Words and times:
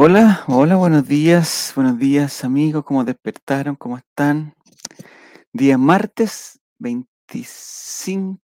Hola, 0.00 0.44
hola, 0.46 0.76
buenos 0.76 1.08
días, 1.08 1.72
buenos 1.74 1.98
días 1.98 2.44
amigos, 2.44 2.84
¿cómo 2.84 3.02
despertaron? 3.02 3.74
¿Cómo 3.74 3.98
están? 3.98 4.54
Día 5.52 5.76
martes 5.76 6.60
25, 6.78 8.40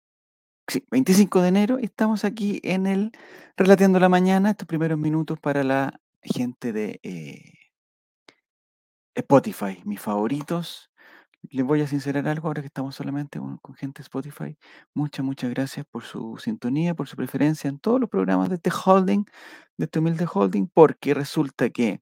sí, 0.66 0.86
25 0.90 1.42
de 1.42 1.48
enero 1.50 1.78
y 1.78 1.84
estamos 1.84 2.24
aquí 2.24 2.62
en 2.64 2.88
el 2.88 3.12
Relateando 3.58 4.00
la 4.00 4.08
Mañana, 4.08 4.52
estos 4.52 4.66
primeros 4.66 4.98
minutos 4.98 5.42
para 5.42 5.66
la 5.66 6.00
gente 6.22 6.72
de 6.72 7.02
eh, 7.04 7.52
Spotify, 9.14 9.82
mis 9.84 10.00
favoritos. 10.00 10.90
Les 11.50 11.66
voy 11.66 11.82
a 11.82 11.88
sincerar 11.88 12.28
algo 12.28 12.48
ahora 12.48 12.62
que 12.62 12.68
estamos 12.68 12.96
solamente 12.96 13.40
con, 13.40 13.76
gente 13.76 14.00
de 14.00 14.04
Spotify. 14.04 14.58
Muchas, 14.94 15.26
muchas 15.26 15.50
gracias 15.50 15.86
por 15.90 16.04
su 16.04 16.38
sintonía, 16.38 16.94
por 16.94 17.08
su 17.08 17.16
preferencia 17.16 17.68
en 17.70 17.80
todos 17.80 18.00
los 18.00 18.10
programas 18.10 18.50
de 18.50 18.56
este 18.56 18.72
holding, 18.72 19.26
de 19.78 19.86
este 19.86 20.00
humilde 20.00 20.28
holding, 20.32 20.68
porque 20.68 21.14
resulta 21.14 21.70
que 21.70 22.02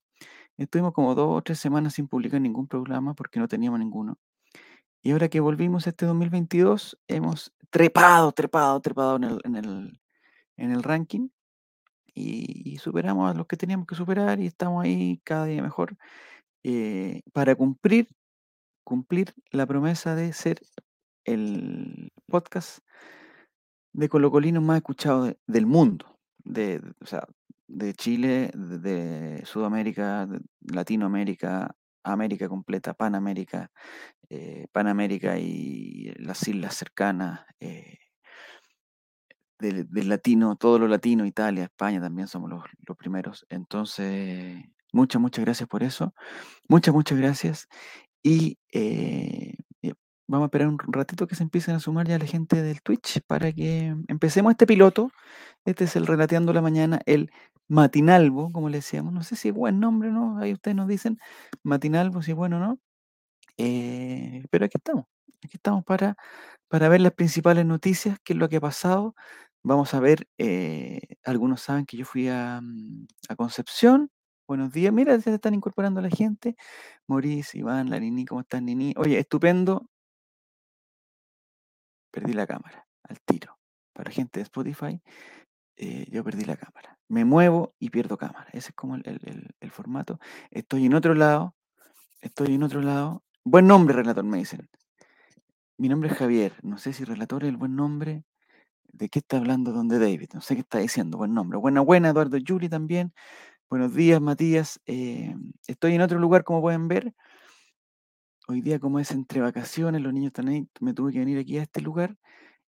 Estuvimos 0.60 0.92
como 0.94 1.16
dos 1.16 1.38
o 1.38 1.42
tres 1.42 1.58
semanas 1.58 1.94
sin 1.94 2.10
publicar 2.10 2.42
ningún 2.42 2.68
programa 2.68 3.14
porque 3.14 3.40
no 3.40 3.48
teníamos 3.48 3.80
ninguno. 3.80 4.18
Y 5.02 5.12
ahora 5.12 5.30
que 5.30 5.40
volvimos 5.40 5.88
este 5.88 6.06
2022, 6.06 7.00
hemos 7.08 7.54
trepado, 7.70 8.34
trepado, 8.34 8.82
trepado 8.82 9.16
en 9.16 9.24
el, 9.24 9.42
en 9.46 9.56
el, 9.56 10.02
en 10.58 10.72
el 10.72 10.84
ranking 10.84 11.30
y, 12.14 12.74
y 12.74 12.78
superamos 12.80 13.32
a 13.32 13.34
los 13.36 13.48
que 13.48 13.56
teníamos 13.56 13.88
que 13.88 13.96
superar 13.96 14.42
y 14.42 14.48
estamos 14.48 14.84
ahí 14.84 15.22
cada 15.24 15.46
día 15.46 15.62
mejor 15.62 15.96
eh, 16.64 17.22
para 17.32 17.56
cumplir, 17.56 18.10
cumplir 18.90 19.34
la 19.52 19.68
promesa 19.68 20.16
de 20.16 20.34
ser 20.34 20.60
el 21.26 22.12
podcast 22.28 22.80
de 23.94 24.10
colocolinos 24.10 24.64
más 24.64 24.78
escuchado 24.78 25.26
de- 25.26 25.38
del 25.48 25.68
mundo, 25.68 26.20
de, 26.44 26.82
o 27.02 27.06
sea, 27.06 27.28
de 27.68 27.94
Chile, 27.94 28.52
de, 28.56 29.44
Sudamérica, 29.46 30.28
Latinoamérica, 30.62 31.76
América 32.04 32.50
completa, 32.50 32.96
Panamérica, 32.96 33.72
eh, 34.30 34.66
Panamérica 34.72 35.38
y 35.38 36.12
las 36.18 36.48
islas 36.48 36.76
cercanas, 36.76 37.42
eh, 37.60 38.00
del, 39.60 39.88
latino, 40.10 40.56
todo 40.56 40.80
lo 40.80 40.88
latino, 40.88 41.26
Italia, 41.26 41.66
España 41.66 42.02
también 42.02 42.28
somos 42.28 42.50
los 42.50 42.98
primeros. 42.98 43.46
Entonces, 43.50 44.58
muchas, 44.94 45.22
muchas 45.22 45.46
gracias 45.46 45.68
por 45.70 45.84
eso. 45.84 46.14
Muchas, 46.70 46.94
muchas 46.94 47.18
gracias. 47.18 47.68
Y 48.24 48.58
eh, 48.74 49.56
eh, 49.82 49.94
vamos 50.28 50.46
a 50.46 50.48
esperar 50.48 50.68
un 50.68 50.78
ratito 50.80 51.28
que 51.28 51.36
se 51.36 51.44
empiecen 51.44 51.76
a 51.76 51.80
sumar 51.80 52.08
ya 52.08 52.20
la 52.20 52.26
gente 52.26 52.62
del 52.62 52.82
Twitch 52.82 53.22
para 53.28 53.52
que 53.54 53.96
empecemos 54.08 54.52
este 54.52 54.68
piloto. 54.68 55.12
Este 55.66 55.86
es 55.86 55.96
el 55.96 56.08
Relateando 56.08 56.54
la 56.54 56.62
Mañana, 56.62 57.00
el 57.06 57.32
Matinalvo, 57.70 58.52
como 58.52 58.70
le 58.70 58.78
decíamos. 58.80 59.14
No 59.14 59.24
sé 59.24 59.36
si 59.36 59.50
es 59.50 59.54
buen 59.56 59.80
nombre, 59.80 60.12
¿no? 60.12 60.38
Ahí 60.40 60.54
ustedes 60.54 60.76
nos 60.78 60.88
dicen 60.88 61.20
Matinalvo, 61.64 62.22
si 62.22 62.32
es 62.32 62.38
bueno 62.38 62.58
o 62.58 62.60
no. 62.60 62.80
Eh, 63.58 64.46
pero 64.52 64.66
aquí 64.66 64.78
estamos. 64.78 65.06
Aquí 65.44 65.58
estamos 65.58 65.86
para, 65.86 66.16
para 66.70 66.90
ver 66.90 67.02
las 67.02 67.14
principales 67.14 67.66
noticias, 67.66 68.20
qué 68.24 68.34
es 68.34 68.40
lo 68.40 68.50
que 68.50 68.58
ha 68.58 68.62
pasado. 68.62 69.16
Vamos 69.64 69.94
a 69.94 70.00
ver, 70.02 70.28
algunos 71.26 71.62
saben 71.62 71.86
que 71.86 71.98
yo 71.98 72.06
fui 72.06 72.30
a, 72.30 72.62
mm, 72.62 73.08
a 73.30 73.36
Concepción. 73.38 74.12
Buenos 74.50 74.72
días. 74.74 74.92
Mira, 74.92 75.22
se 75.22 75.32
están 75.32 75.54
incorporando 75.54 76.02
la 76.02 76.10
gente. 76.10 76.56
Maurice, 77.06 77.60
Iván, 77.60 77.92
la 77.92 78.00
Nini, 78.00 78.26
¿cómo 78.26 78.42
están, 78.42 78.66
Nini? 78.66 78.96
Oye, 78.98 79.20
estupendo. 79.20 79.88
Perdí 82.10 82.34
la 82.34 82.48
cámara 82.48 82.88
al 83.04 83.22
tiro. 83.22 83.60
Para 83.94 84.10
gente 84.10 84.40
de 84.40 84.46
Spotify, 84.46 85.00
eh, 85.78 86.08
yo 86.10 86.24
perdí 86.24 86.46
la 86.46 86.58
cámara. 86.58 86.98
Me 87.10 87.26
muevo 87.26 87.76
y 87.78 87.92
pierdo 87.92 88.18
cámara. 88.18 88.48
Ese 88.52 88.70
es 88.70 88.76
como 88.76 88.96
el, 88.96 89.04
el- 89.60 89.72
formato. 89.72 90.20
Estoy 90.50 90.88
en 90.88 90.96
otro 90.96 91.14
lado. 91.14 91.54
Estoy 92.20 92.56
en 92.56 92.64
otro 92.64 92.82
lado. 92.82 93.24
Buen 93.44 93.68
nombre, 93.68 93.94
relator, 93.94 94.24
me 94.24 94.40
dicen. 94.40 94.68
Mi 95.78 95.90
nombre 95.90 96.10
es 96.10 96.18
Javier. 96.18 96.54
No 96.64 96.80
sé 96.80 96.92
si 96.94 97.04
relator 97.04 97.44
es 97.44 97.50
el 97.50 97.58
buen 97.58 97.76
nombre. 97.76 98.24
¿De 98.92 99.10
qué 99.10 99.20
está 99.20 99.38
hablando 99.38 99.74
Donde 99.74 100.00
David? 100.00 100.30
No 100.34 100.42
sé 100.42 100.56
qué 100.56 100.62
está 100.62 100.80
diciendo. 100.80 101.20
Buen 101.20 101.36
nombre. 101.36 101.60
Buena, 101.60 101.82
buena, 101.82 102.10
Eduardo 102.10 102.38
Yuri 102.38 102.68
también. 102.68 103.14
Buenos 103.70 103.94
días, 103.94 104.20
Matías. 104.20 104.82
Eh, 104.88 105.36
estoy 105.68 105.94
en 105.94 106.02
otro 106.02 106.18
lugar, 106.18 106.44
como 106.44 106.60
pueden 106.60 106.88
ver. 106.88 107.14
Hoy 108.48 108.62
día, 108.62 108.80
como 108.80 109.00
es 109.00 109.12
entre 109.12 109.42
vacaciones, 109.42 110.02
los 110.02 110.12
niños 110.12 110.30
están 110.30 110.48
ahí, 110.48 110.68
me 110.80 110.96
tuve 110.96 111.14
que 111.14 111.20
venir 111.20 111.38
aquí 111.38 111.60
a 111.60 111.62
este 111.62 111.80
lugar 111.82 112.18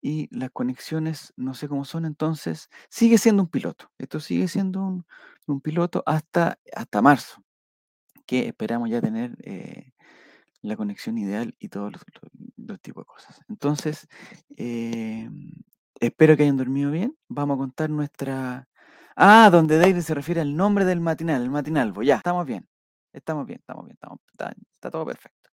y 0.02 0.28
las 0.30 0.52
conexiones 0.52 1.34
no 1.36 1.56
sé 1.56 1.68
cómo 1.68 1.84
son, 1.84 2.06
entonces 2.06 2.70
sigue 2.90 3.18
siendo 3.18 3.42
un 3.42 3.50
piloto. 3.50 3.92
Esto 3.98 4.20
sigue 4.20 4.48
siendo 4.48 5.04
un, 5.48 5.62
piloto 5.62 6.04
hasta, 6.06 6.60
hasta 6.76 7.02
marzo, 7.02 7.44
que 8.28 8.48
esperamos 8.48 8.88
ya 8.92 9.02
tener 9.02 9.36
eh, 9.44 9.94
la 10.62 10.78
conexión 10.78 11.18
ideal 11.18 11.56
y 11.58 11.70
todos 11.70 11.92
los 12.58 12.82
tipos 12.82 13.04
de 13.04 13.08
cosas. 13.08 13.42
Entonces, 13.50 14.08
eh, 14.58 15.28
espero 16.00 16.38
que 16.38 16.44
hayan 16.44 16.58
dormido 16.58 16.92
bien. 16.92 17.18
Vamos 17.30 17.56
a 17.56 17.58
contar 17.60 17.90
nuestra... 17.90 18.68
Ah, 19.16 19.50
donde 19.52 19.78
David 19.78 20.00
se 20.02 20.14
refiere 20.16 20.42
al 20.42 20.56
nombre 20.56 20.86
del 20.86 21.00
matinal, 21.00 21.42
el 21.44 21.50
matinalvo. 21.52 22.02
Ya, 22.04 22.16
estamos 22.18 22.46
bien. 22.46 22.68
Estamos 23.14 23.46
bien, 23.46 23.60
estamos 23.60 23.86
bien, 23.86 23.94
estamos, 23.96 24.20
está, 24.32 24.54
está 24.74 24.90
todo 24.92 25.06
perfecto. 25.06 25.50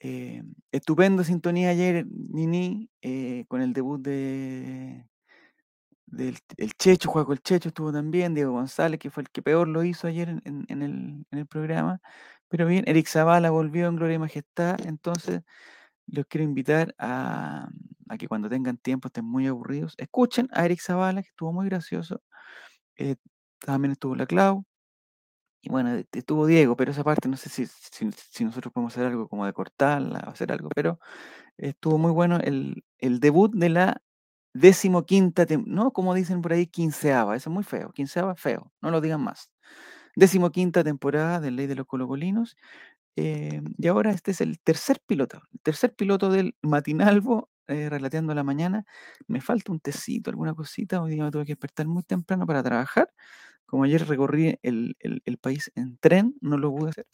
Eh, 0.00 0.42
estupendo 0.72 1.24
sintonía 1.24 1.70
ayer, 1.70 2.06
Nini, 2.08 2.90
eh, 3.02 3.46
con 3.48 3.62
el 3.62 3.72
debut 3.72 4.00
de 4.02 5.06
del 6.06 6.38
el 6.56 6.72
Checho, 6.74 7.10
Juaco 7.10 7.32
el 7.32 7.40
Checho 7.42 7.68
estuvo 7.68 7.92
también, 7.92 8.34
Diego 8.34 8.52
González, 8.52 9.00
que 9.00 9.10
fue 9.10 9.22
el 9.24 9.30
que 9.30 9.42
peor 9.42 9.68
lo 9.68 9.82
hizo 9.84 10.06
ayer 10.06 10.28
en 10.44 11.26
el 11.32 11.46
programa. 11.46 12.00
Pero 12.48 12.66
bien, 12.66 12.84
Eric 12.86 13.08
Zavala 13.08 13.50
volvió 13.50 13.88
en 13.88 13.96
Gloria 13.96 14.14
y 14.16 14.18
Majestad, 14.20 14.76
entonces 14.86 15.42
los 16.06 16.26
quiero 16.26 16.44
invitar 16.44 16.94
a, 16.98 17.68
a 18.08 18.18
que 18.18 18.28
cuando 18.28 18.48
tengan 18.50 18.78
tiempo, 18.78 19.08
estén 19.08 19.24
muy 19.26 19.46
aburridos, 19.48 19.94
escuchen 19.98 20.48
a 20.52 20.64
Eric 20.66 20.80
Zavala, 20.80 21.22
que 21.22 21.30
estuvo 21.30 21.52
muy 21.52 21.66
gracioso. 21.68 22.22
Eh, 22.98 23.16
también 23.60 23.92
estuvo 23.92 24.14
la 24.16 24.26
Clau. 24.26 24.64
Y 25.62 25.70
bueno, 25.70 25.94
e- 25.96 26.06
estuvo 26.12 26.46
Diego, 26.46 26.76
pero 26.76 26.90
esa 26.92 27.04
parte 27.04 27.28
no 27.28 27.36
sé 27.36 27.48
si, 27.48 27.66
si, 27.66 28.44
nosotros 28.44 28.72
podemos 28.72 28.92
hacer 28.94 29.06
algo 29.06 29.28
como 29.28 29.46
de 29.46 29.52
cortarla 29.52 30.22
o 30.26 30.30
hacer 30.30 30.52
algo, 30.52 30.68
pero 30.74 30.98
Estuvo 31.58 31.98
muy 31.98 32.12
bueno 32.12 32.38
el, 32.42 32.84
el 32.98 33.20
debut 33.20 33.52
de 33.54 33.68
la 33.70 34.02
decimoquinta, 34.54 35.46
no 35.66 35.92
como 35.92 36.14
dicen 36.14 36.42
por 36.42 36.52
ahí, 36.54 36.66
quinceava, 36.68 37.36
eso 37.36 37.50
es 37.50 37.54
muy 37.54 37.64
feo, 37.64 37.92
quinceava 37.92 38.36
feo, 38.36 38.72
no 38.82 38.90
lo 38.92 39.00
digan 39.02 39.22
más. 39.22 39.50
Decimoquinta 40.16 40.84
temporada 40.84 41.40
de 41.40 41.50
Ley 41.52 41.66
de 41.66 41.76
los 41.76 41.86
Colocolinos, 41.86 42.56
eh, 43.16 43.62
y 43.78 43.86
ahora 43.88 44.12
este 44.12 44.32
es 44.32 44.40
el 44.42 44.60
tercer 44.60 45.00
piloto, 45.06 45.42
el 45.52 45.60
tercer 45.62 45.94
piloto 45.94 46.30
del 46.30 46.56
Matinalvo, 46.62 47.50
eh, 47.68 47.88
relateando 47.90 48.34
la 48.34 48.44
mañana. 48.44 48.84
Me 49.28 49.40
falta 49.40 49.72
un 49.72 49.80
tecito, 49.80 50.30
alguna 50.30 50.54
cosita, 50.54 51.02
hoy 51.02 51.12
día 51.14 51.24
me 51.24 51.30
tuve 51.30 51.44
que 51.46 51.52
despertar 51.52 51.86
muy 51.88 52.02
temprano 52.04 52.46
para 52.46 52.62
trabajar. 52.62 53.12
Como 53.66 53.84
ayer 53.84 54.06
recorrí 54.08 54.58
el, 54.62 54.96
el- 55.00 55.38
país 55.38 55.72
en 55.76 55.98
tren, 55.98 56.36
no 56.42 56.58
lo 56.58 56.72
pude 56.74 56.90
hacer. 56.90 57.06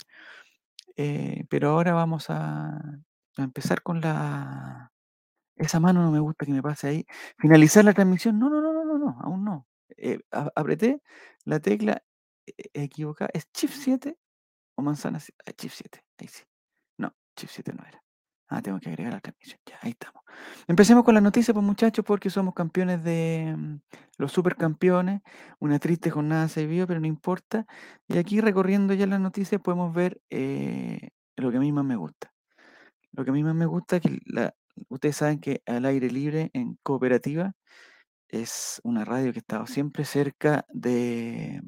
eh, 0.97 1.45
pero 1.51 1.71
ahora 1.71 1.93
vamos 1.95 2.27
a, 2.31 2.77
a 2.79 3.43
empezar 3.43 3.83
con 3.83 4.01
la, 4.01 4.93
esa 5.57 5.81
mano 5.81 6.03
no 6.03 6.11
me 6.13 6.21
gusta 6.21 6.47
que 6.47 6.53
me 6.53 6.63
pase 6.63 6.89
ahí. 6.89 7.07
Finalizar 7.39 7.85
la 7.85 7.95
transmisión. 7.95 8.39
No, 8.41 8.51
no, 8.51 8.63
no, 8.63 8.73
no, 8.75 8.85
no, 8.87 8.99
no, 8.99 9.19
aún 9.23 9.45
no. 9.45 9.69
Eh, 9.99 10.21
apreté 10.57 11.03
la 11.47 11.61
tecla 11.61 12.03
eh, 12.47 12.55
equivocada. 12.75 13.31
¿Es 13.35 13.49
Shift 13.55 13.77
7 13.77 14.19
o 14.77 14.83
manzana? 14.83 15.21
si- 15.21 15.35
ah, 15.47 15.53
Shift 15.59 15.77
7. 15.79 16.05
Ahí 16.19 16.29
sí. 16.29 16.45
No, 16.99 17.15
Shift 17.39 17.55
7 17.55 17.75
no 17.75 17.85
era. 17.87 18.02
Ah, 18.55 18.61
tengo 18.61 18.79
que 18.81 18.91
agregar 18.91 19.15
la 19.15 19.21
transmisión. 19.21 19.59
Ya, 19.65 19.79
ahí 19.81 19.93
estamos. 19.93 20.23
Empecemos 20.69 21.05
con 21.05 21.15
las 21.15 21.23
noticias, 21.23 21.55
pues 21.55 21.65
muchachos, 21.65 22.05
porque 22.05 22.29
somos 22.29 22.53
campeones 22.53 23.03
de 23.03 23.55
mm, 23.57 23.77
los 24.19 24.31
supercampeones. 24.31 25.23
Una 25.59 25.79
triste 25.79 26.11
jornada 26.11 26.49
se 26.49 26.67
vio, 26.67 26.87
pero 26.87 27.01
no 27.01 27.07
importa. 27.07 27.65
Y 28.09 28.19
aquí 28.19 28.43
recorriendo 28.43 28.93
ya 28.93 29.07
las 29.07 29.21
noticias 29.21 29.59
podemos 29.63 29.95
ver 29.95 30.21
eh, 30.29 31.11
lo 31.37 31.51
que 31.51 31.57
a 31.57 31.61
mí 31.61 31.73
más 31.73 31.87
me 31.87 31.97
gusta. 31.97 32.31
Lo 33.13 33.25
que 33.25 33.31
a 33.31 33.33
mí 33.33 33.43
más 33.43 33.55
me 33.55 33.65
gusta 33.65 33.97
es 33.97 34.03
que 34.03 34.21
ustedes 34.91 35.17
saben 35.17 35.41
que 35.41 35.63
al 35.65 35.87
aire 35.87 36.11
libre 36.11 36.51
en 36.53 36.79
cooperativa 36.83 37.55
es 38.29 38.83
una 38.85 39.07
radio 39.07 39.33
que 39.33 39.39
ha 39.39 39.41
estado 39.41 39.67
siempre 39.67 40.05
cerca 40.05 40.67
de... 40.69 41.63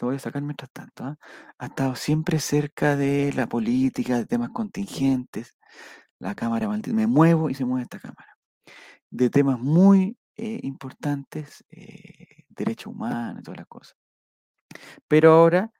Lo 0.00 0.08
voy 0.08 0.16
a 0.16 0.18
sacar 0.18 0.42
mientras 0.42 0.70
tanto. 0.72 1.04
¿ah? 1.04 1.18
Ha 1.58 1.66
estado 1.66 1.94
siempre 1.96 2.38
cerca 2.38 2.96
de 2.96 3.32
la 3.34 3.46
política, 3.48 4.16
de 4.16 4.26
temas 4.26 4.50
contingentes. 4.50 5.56
La 6.18 6.34
cámara. 6.34 6.68
Me 6.68 7.06
muevo 7.06 7.50
y 7.50 7.54
se 7.54 7.64
mueve 7.64 7.82
esta 7.82 7.98
cámara. 8.00 8.36
De 9.10 9.30
temas 9.30 9.58
muy 9.60 10.16
eh, 10.36 10.60
importantes, 10.62 11.64
eh, 11.70 12.44
derechos 12.48 12.92
humanos 12.92 13.42
todas 13.42 13.58
las 13.58 13.66
cosas. 13.68 13.96
Pero 15.08 15.32
ahora 15.32 15.72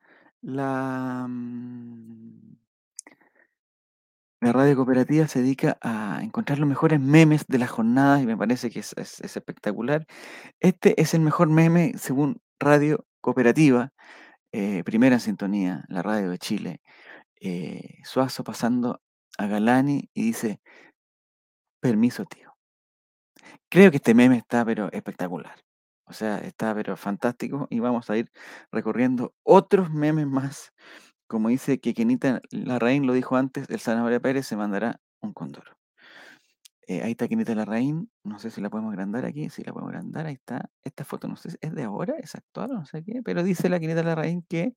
la... 0.42 1.26
mm, 1.28 2.56
La 4.40 4.52
radio 4.52 4.76
cooperativa 4.76 5.26
se 5.26 5.40
dedica 5.40 5.78
a 5.80 6.20
encontrar 6.22 6.58
los 6.58 6.68
mejores 6.68 7.00
memes 7.00 7.46
de 7.48 7.58
las 7.58 7.70
jornadas 7.70 8.22
y 8.22 8.26
me 8.26 8.36
parece 8.36 8.70
que 8.70 8.80
es- 8.80 8.94
es 8.96 9.36
espectacular. 9.36 10.06
Este 10.60 11.00
es 11.00 11.14
el 11.14 11.20
mejor 11.22 11.48
meme 11.48 11.94
según 11.96 12.40
Radio 12.60 13.06
cooperativa, 13.26 13.90
eh, 14.52 14.84
primera 14.84 15.19
sintonía, 15.19 15.84
la 15.88 16.00
radio 16.02 16.31
de 16.31 16.38
Chile, 16.38 16.81
eh, 17.40 17.99
Suazo 18.05 18.44
pasando 18.44 19.00
a 19.38 19.46
Galani 19.49 20.08
y 20.14 20.23
dice, 20.25 20.61
permiso 21.81 22.25
tío. 22.25 22.55
Creo 23.69 23.90
que 23.90 23.96
este 23.99 24.14
meme 24.14 24.37
está 24.38 24.64
pero 24.64 24.93
espectacular. 24.93 25.56
O 26.06 26.12
sea, 26.12 26.38
está 26.38 26.73
pero 26.75 26.96
fantástico 26.96 27.67
y 27.69 27.81
vamos 27.81 28.08
a 28.11 28.17
ir 28.17 28.31
recorriendo 28.70 29.34
otros 29.43 29.90
memes 29.90 30.26
más. 30.28 30.73
Como 31.28 31.49
dice 31.49 31.81
que 31.81 31.94
Kenita 31.94 32.40
Larraín 32.50 33.06
lo 33.08 33.12
dijo 33.14 33.37
antes, 33.37 33.69
el 33.70 33.81
Zanahoria 33.81 34.20
Pérez 34.20 34.46
se 34.46 34.56
mandará 34.56 35.00
un 35.20 35.32
condoro. 35.32 35.73
Eh, 36.88 37.02
ahí 37.02 37.12
está 37.12 37.26
Kenita 37.26 37.52
Larraín, 37.54 38.08
no 38.22 38.38
sé 38.38 38.48
si 38.50 38.60
la 38.60 38.70
podemos 38.70 38.92
agrandar 38.92 39.24
aquí, 39.24 39.50
si 39.50 39.64
la 39.64 39.72
podemos 39.72 39.90
agrandar, 39.92 40.26
ahí 40.26 40.34
está. 40.34 40.70
Esta 40.84 41.04
foto 41.04 41.26
no 41.26 41.34
sé 41.36 41.50
si 41.50 41.56
es 41.60 41.74
de 41.74 41.82
ahora, 41.82 42.14
es 42.18 42.36
actual, 42.36 42.70
no 42.70 42.84
sé 42.86 43.02
qué, 43.02 43.22
pero 43.24 43.42
dice 43.42 43.68
la 43.68 43.80
Kenita 43.80 44.04
Larraín 44.04 44.42
que 44.48 44.76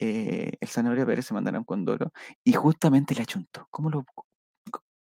eh, 0.00 0.52
el 0.60 0.68
Zanahoria 0.68 1.06
Pérez 1.06 1.26
se 1.26 1.34
mandará 1.34 1.58
un 1.58 1.64
condoro 1.64 2.12
y 2.44 2.52
justamente 2.54 3.14
le 3.14 3.22
achuntó. 3.22 3.68
¿Cómo 3.70 3.90
lo, 3.90 4.06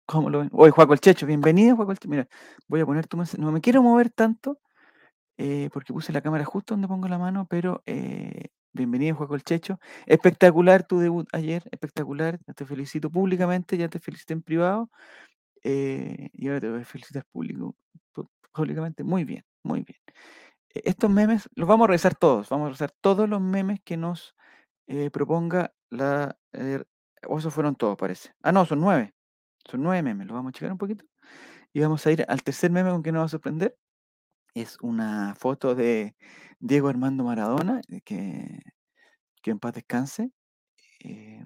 cómo 0.05 0.29
lo 0.29 0.39
ven? 0.39 0.49
Oye, 0.53 0.71
Juaco 0.71 0.93
el 0.93 0.99
Checho, 0.99 1.25
bienvenido, 1.27 1.75
Juaco 1.75 1.91
el 1.91 1.99
Checho. 1.99 2.09
Mira, 2.09 2.27
voy 2.67 2.81
a 2.81 2.85
poner 2.85 3.07
tu 3.07 3.17
mensaje. 3.17 3.41
No 3.41 3.51
me 3.51 3.61
quiero 3.61 3.83
mover 3.83 4.09
tanto 4.09 4.59
eh, 5.37 5.69
porque 5.73 5.93
puse 5.93 6.13
la 6.13 6.21
cámara 6.21 6.45
justo 6.45 6.75
donde 6.75 6.87
pongo 6.87 7.07
la 7.07 7.19
mano, 7.19 7.47
pero 7.49 7.83
bienvenido, 8.73 9.15
Juaco 9.15 9.35
el 9.35 9.43
Checho. 9.43 9.79
Espectacular 10.05 10.83
tu 10.87 10.99
debut 10.99 11.27
ayer, 11.33 11.63
espectacular. 11.71 12.39
Te 12.55 12.65
felicito 12.65 13.09
públicamente, 13.11 13.77
ya 13.77 13.89
te 13.89 13.99
felicité 13.99 14.33
en 14.33 14.41
privado. 14.43 14.89
Eh, 15.65 16.29
y 16.33 16.47
ahora 16.47 16.61
te 16.61 16.69
voy 16.69 16.83
público, 17.31 17.75
públicamente. 18.53 19.03
Muy 19.03 19.25
bien, 19.25 19.43
muy 19.63 19.83
bien. 19.83 19.97
Eh, 20.75 20.83
Estos 20.85 21.09
memes 21.11 21.49
los 21.55 21.67
vamos 21.67 21.85
a 21.85 21.87
revisar 21.89 22.15
todos. 22.15 22.49
Vamos 22.49 22.65
a 22.67 22.69
revisar 22.69 22.91
todos 23.01 23.29
los 23.29 23.41
memes 23.41 23.79
que 23.83 23.97
nos 23.97 24.35
eh, 24.87 25.09
proponga 25.11 25.73
la. 25.89 26.37
eh, 26.53 26.83
o 27.27 27.39
esos 27.39 27.53
fueron 27.53 27.75
todos, 27.75 27.97
parece. 27.97 28.31
Ah, 28.43 28.51
no, 28.51 28.65
son 28.65 28.79
nueve. 28.81 29.13
Son 29.69 29.81
nueve 29.83 30.03
memes. 30.03 30.27
Los 30.27 30.35
vamos 30.35 30.51
a 30.51 30.53
checar 30.53 30.71
un 30.71 30.77
poquito. 30.77 31.05
Y 31.73 31.81
vamos 31.81 32.05
a 32.07 32.11
ir 32.11 32.25
al 32.27 32.43
tercer 32.43 32.71
meme 32.71 32.91
con 32.91 33.03
que 33.03 33.11
nos 33.11 33.21
va 33.23 33.25
a 33.25 33.29
sorprender. 33.29 33.77
Es 34.55 34.77
una 34.81 35.35
foto 35.35 35.75
de 35.75 36.15
Diego 36.59 36.89
Armando 36.89 37.23
Maradona, 37.25 37.81
eh, 37.89 38.01
que, 38.05 38.61
que 39.43 39.51
en 39.51 39.59
paz 39.59 39.73
descanse, 39.73 40.31
eh, 41.03 41.43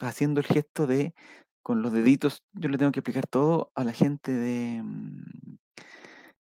haciendo 0.00 0.40
el 0.40 0.46
gesto 0.46 0.86
de, 0.86 1.14
con 1.62 1.82
los 1.82 1.92
deditos, 1.92 2.42
yo 2.52 2.68
le 2.68 2.78
tengo 2.78 2.92
que 2.92 3.00
explicar 3.00 3.26
todo 3.26 3.70
a 3.74 3.84
la 3.84 3.92
gente 3.92 4.32
de, 4.32 4.82
mm, 4.82 5.56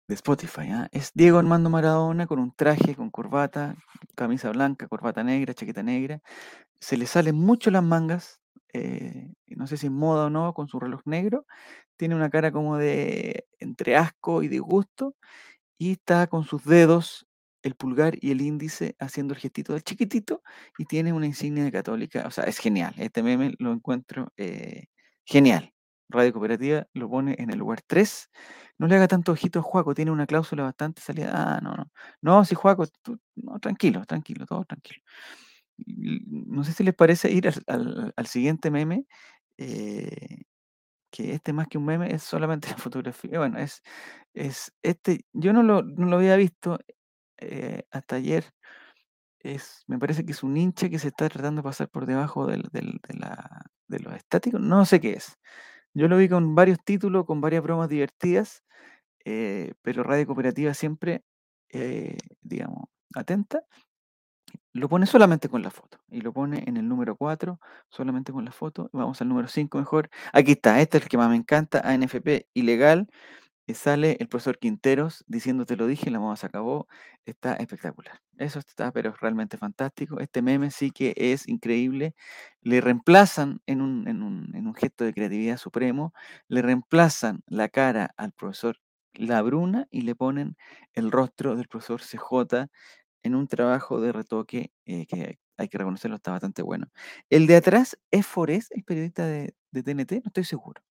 de 0.08 0.16
Spotify. 0.16 0.70
¿ah? 0.72 0.88
Es 0.92 1.12
Diego 1.14 1.40
Armando 1.40 1.70
Maradona 1.70 2.28
con 2.28 2.40
un 2.40 2.54
traje, 2.54 2.96
con 2.96 3.10
corbata, 3.10 3.76
camisa 4.16 4.52
blanca, 4.52 4.88
corbata 4.88 5.24
negra, 5.24 5.54
chaqueta 5.54 5.84
negra. 5.84 6.22
Se 6.80 6.98
le 6.98 7.08
salen 7.08 7.36
mucho 7.36 7.72
las 7.72 7.84
mangas, 7.84 8.40
eh, 8.74 9.34
no 9.48 9.68
sé 9.68 9.78
si 9.78 9.88
en 9.88 9.94
moda 9.94 10.26
o 10.28 10.30
no, 10.30 10.54
con 10.54 10.68
su 10.68 10.80
reloj 10.80 11.02
negro. 11.06 11.46
Tiene 11.98 12.16
una 12.16 12.30
cara 12.30 12.52
como 12.52 12.78
de 12.78 13.48
entre 13.60 13.96
asco 13.98 14.44
y 14.44 14.48
disgusto 14.50 15.16
y 15.78 15.94
está 15.94 16.28
con 16.28 16.46
sus 16.46 16.66
dedos, 16.66 17.28
el 17.64 17.76
pulgar 17.76 18.18
y 18.22 18.32
el 18.32 18.42
índice, 18.42 18.96
haciendo 19.00 19.34
el 19.34 19.40
gestito 19.40 19.74
del 19.74 19.84
chiquitito 19.84 20.44
y 20.78 20.86
tiene 20.86 21.14
una 21.14 21.26
insignia 21.26 21.64
de 21.64 21.72
católica. 21.72 22.26
O 22.28 22.32
sea, 22.32 22.46
es 22.46 22.60
genial. 22.60 22.94
Este 22.98 23.24
meme 23.24 23.56
lo 23.60 23.74
encuentro 23.74 24.32
eh, 24.38 24.86
genial. 25.26 25.74
Radio 26.10 26.34
Cooperativa 26.34 26.88
lo 26.94 27.10
pone 27.10 27.36
en 27.40 27.50
el 27.52 27.60
lugar 27.60 27.82
3. 27.88 28.30
No 28.78 28.88
le 28.88 28.96
haga 28.96 29.08
tanto 29.08 29.32
ojito 29.34 29.60
a 29.60 29.62
Juaco, 29.64 29.96
tiene 29.96 30.12
una 30.12 30.28
cláusula 30.28 30.64
bastante 30.64 31.02
salida. 31.02 31.32
Ah, 31.34 31.62
no, 31.62 31.74
no. 31.76 31.92
No, 32.22 32.46
si 32.46 32.56
Juaco, 32.56 32.86
no, 33.36 33.60
tranquilo, 33.60 34.06
tranquilo, 34.06 34.46
todo 34.46 34.66
tranquilo. 34.66 35.02
No 35.88 36.64
sé 36.64 36.74
si 36.74 36.84
les 36.84 36.96
parece 36.96 37.32
ir 37.32 37.48
al, 37.48 37.56
al- 37.68 38.14
al 38.16 38.28
siguiente 38.28 38.72
meme. 38.72 39.06
eh, 39.58 40.44
que 41.12 41.34
este 41.34 41.54
más 41.54 41.68
que 41.70 41.78
un 41.80 41.86
meme 41.86 42.14
es 42.14 42.24
solamente 42.24 42.70
la 42.72 42.78
fotografía. 42.78 43.40
Bueno, 43.40 43.60
es, 43.60 43.82
es 44.34 44.74
este, 44.84 45.26
yo 45.34 45.54
no 45.54 45.64
lo, 45.64 45.84
no 45.84 46.08
lo 46.08 46.18
había 46.18 46.36
visto 46.38 46.80
eh, 47.40 47.84
hasta 47.92 48.18
ayer. 48.18 48.46
Es, 49.40 49.84
me 49.88 50.00
parece 50.00 50.26
que 50.26 50.32
es 50.34 50.44
un 50.44 50.58
hincha 50.58 50.90
que 50.90 51.00
se 51.00 51.10
está 51.10 51.30
tratando 51.30 51.60
de 51.62 51.64
pasar 51.66 51.90
por 51.90 52.06
debajo 52.08 52.48
del, 52.48 52.64
del- 52.74 53.00
de, 53.08 53.14
la, 53.20 53.66
de 53.88 54.00
los 54.00 54.16
estáticos. 54.16 54.62
No 54.62 54.86
sé 54.86 55.00
qué 55.02 55.14
es. 55.14 55.38
Yo 55.94 56.08
lo 56.08 56.18
vi 56.18 56.30
con 56.30 56.56
varios 56.56 56.80
títulos, 56.84 57.26
con 57.26 57.42
varias 57.42 57.64
bromas 57.64 57.90
divertidas, 57.90 58.64
eh, 59.26 59.74
pero 59.82 60.04
Radio 60.04 60.28
Cooperativa 60.28 60.74
siempre, 60.74 61.24
eh, 61.70 62.18
digamos, 62.42 62.86
atenta 63.16 63.64
lo 64.74 64.90
pone 64.90 65.06
solamente 65.06 65.50
con 65.50 65.62
la 65.62 65.72
foto 65.72 66.00
y 66.10 66.22
lo 66.22 66.34
pone 66.34 66.64
en 66.68 66.78
el 66.78 66.88
número 66.88 67.16
4 67.16 67.60
solamente 67.90 68.32
con 68.34 68.44
la 68.46 68.52
foto. 68.52 68.90
Vamos 68.92 69.22
al 69.22 69.30
número 69.30 69.48
5 69.48 69.78
mejor. 69.78 70.10
Aquí 70.34 70.52
está, 70.54 70.82
este 70.82 70.98
es 70.98 71.04
el 71.04 71.10
que 71.10 71.18
más 71.18 71.30
me 71.30 71.38
encanta, 71.38 71.80
ANFP 71.80 72.48
ilegal. 72.54 73.08
Sale 73.74 74.18
el 74.20 74.28
profesor 74.28 74.60
Quinteros 74.60 75.24
diciendo 75.28 75.66
te 75.66 75.76
lo 75.76 75.88
dije, 75.88 76.12
la 76.12 76.20
moda 76.20 76.36
se 76.36 76.46
acabó. 76.46 76.88
Está 77.26 77.56
espectacular. 77.56 78.22
Eso 78.38 78.60
está, 78.60 78.92
pero 78.92 79.10
es 79.10 79.20
realmente 79.20 79.58
fantástico. 79.58 80.20
Este 80.20 80.42
meme 80.44 80.70
sí 80.72 80.92
que 80.92 81.14
es 81.18 81.48
increíble. 81.48 82.14
Le 82.62 82.80
reemplazan 82.82 83.62
en 83.66 83.82
un, 83.82 84.08
en 84.08 84.22
un, 84.22 84.56
en 84.56 84.68
un 84.68 84.76
gesto 84.76 85.04
de 85.04 85.14
creatividad 85.14 85.58
supremo, 85.58 86.14
le 86.48 86.62
reemplazan 86.62 87.42
la 87.48 87.68
cara 87.70 88.14
al 88.18 88.32
profesor 88.34 88.78
Labruna 89.14 89.88
y 89.90 90.02
le 90.02 90.14
ponen 90.16 90.56
el 90.94 91.12
rostro 91.12 91.56
del 91.56 91.68
profesor 91.68 92.02
CJ 92.02 92.68
en 93.24 93.36
un 93.36 93.48
trabajo 93.48 94.02
de 94.02 94.12
retoque 94.12 94.72
eh, 94.86 95.06
que 95.08 95.40
hay 95.58 95.70
que 95.70 95.78
reconocerlo, 95.78 96.18
está 96.18 96.32
bastante 96.32 96.62
bueno. 96.64 96.88
El 97.30 97.48
de 97.48 97.56
atrás 97.58 97.98
es 98.12 98.26
Forés, 98.28 98.68
el 98.72 98.84
periodista 98.84 99.26
de 99.26 99.54
TNT, 99.72 100.12
no 100.24 100.28
estoy 100.28 100.44
seguro. 100.44 100.82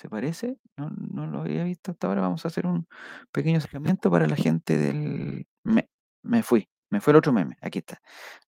¿Se 0.00 0.08
parece? 0.08 0.56
No, 0.76 0.88
no 0.90 1.26
lo 1.26 1.40
había 1.42 1.62
visto 1.64 1.90
hasta 1.92 2.06
ahora. 2.06 2.22
Vamos 2.22 2.44
a 2.44 2.48
hacer 2.48 2.66
un 2.66 2.86
pequeño 3.32 3.58
acercamiento 3.58 4.10
para 4.10 4.26
la 4.26 4.36
gente 4.36 4.78
del... 4.78 5.46
Me, 5.64 5.90
me 6.22 6.42
fui, 6.42 6.68
me 6.90 7.00
fue 7.00 7.12
el 7.12 7.18
otro 7.18 7.32
meme, 7.32 7.56
aquí 7.60 7.80
está. 7.80 8.00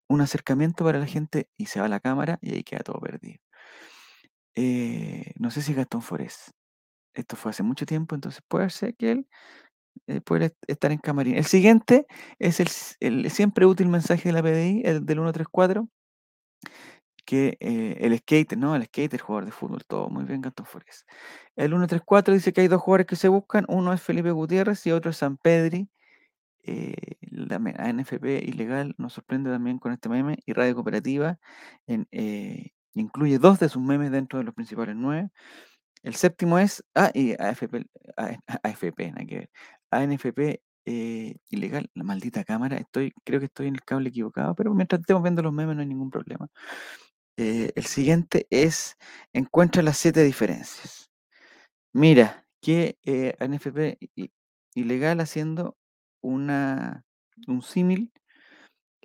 Un 0.09 0.21
acercamiento 0.23 0.85
para 0.85 0.99
la 0.99 1.07
gente 1.07 1.49
y 1.59 1.67
se 1.67 1.81
va 1.81 1.89
la 1.89 2.01
cámara 2.01 2.39
y 2.43 2.55
ahí 2.55 2.65
queda 2.65 2.81
todo 2.81 3.01
perdido. 3.01 3.39
Eh, 4.55 5.33
no 5.39 5.51
sé 5.51 5.63
si 5.63 5.75
Gastón 5.75 6.03
Forés. 6.03 6.53
Esto 7.15 7.37
fue 7.37 7.51
hace 7.51 7.63
mucho 7.63 7.87
tiempo, 7.87 8.15
entonces 8.15 8.43
puede 8.49 8.71
ser 8.71 8.95
que 8.97 9.13
él 9.13 9.29
eh, 10.09 10.21
puede 10.23 10.47
est- 10.47 10.57
estar 10.69 10.93
en 10.93 10.99
camarín. 10.99 11.37
El 11.37 11.47
siguiente 11.47 12.07
es 12.39 12.61
el, 12.61 12.69
el 13.01 13.31
siempre 13.31 13.67
útil 13.67 13.89
mensaje 13.89 14.31
de 14.31 14.35
la 14.35 14.43
PDI, 14.43 14.83
el 14.85 15.07
del 15.07 15.19
134, 15.19 15.89
que 17.25 17.57
eh, 17.61 17.99
el 18.01 18.17
skater, 18.19 18.59
¿no? 18.59 18.75
El 18.77 18.85
skater, 18.85 19.21
jugador 19.21 19.47
de 19.47 19.53
fútbol, 19.53 19.85
todo 19.87 20.09
muy 20.11 20.25
bien, 20.25 20.41
Gastón 20.41 20.67
Forés. 20.67 21.07
El 21.57 21.71
134 21.71 22.35
dice 22.35 22.53
que 22.53 22.63
hay 22.63 22.69
dos 22.69 22.81
jugadores 22.83 23.07
que 23.07 23.17
se 23.17 23.29
buscan, 23.29 23.65
uno 23.69 23.93
es 23.93 24.03
Felipe 24.03 24.31
Gutiérrez 24.31 24.87
y 24.87 24.93
otro 24.93 25.11
es 25.11 25.19
San 25.19 25.37
Pedri. 25.37 25.89
Eh, 26.65 26.95
la 27.23 27.57
ANFP 27.57 28.45
ilegal 28.45 28.95
nos 28.99 29.15
sorprende 29.15 29.51
también 29.51 29.79
con 29.79 29.93
este 29.93 30.09
meme 30.09 30.39
y 30.47 30.53
Radio 30.53 30.77
Cooperativa 30.77 31.39
eh, 31.89 32.71
incluye 32.95 33.39
dos 33.39 33.59
de 33.59 33.69
sus 33.69 33.83
memes 33.83 34.13
dentro 34.13 34.39
de 34.39 34.45
los 34.45 34.55
principales 34.55 34.95
nueve. 34.97 35.31
El 36.03 36.15
séptimo 36.17 36.59
es. 36.59 36.85
Ah, 36.95 37.11
y 37.15 37.33
AFP. 37.35 37.87
ANFP 39.91 40.61
ilegal, 41.51 41.91
la 41.95 42.05
maldita 42.05 42.45
cámara. 42.45 42.77
Estoy, 42.77 43.13
creo 43.25 43.41
que 43.41 43.47
estoy 43.47 43.69
en 43.69 43.75
el 43.75 43.83
cable 43.83 44.09
equivocado, 44.11 44.55
pero 44.55 44.75
mientras 44.75 45.01
estemos 45.01 45.23
viendo 45.23 45.43
los 45.43 45.53
memes 45.53 45.77
no 45.77 45.83
hay 45.83 45.89
ningún 45.89 46.11
problema. 46.11 46.49
Eh, 47.43 47.73
el 47.75 47.87
siguiente 47.87 48.47
es. 48.51 48.97
Encuentra 49.33 49.83
las 49.83 49.97
siete 49.97 50.23
diferencias. 50.23 51.11
Mira, 51.93 52.47
que 52.61 52.99
eh, 53.05 53.37
ilegal 54.75 55.19
haciendo 55.21 55.77
una, 56.23 57.05
un 57.49 57.63
símil 57.63 58.13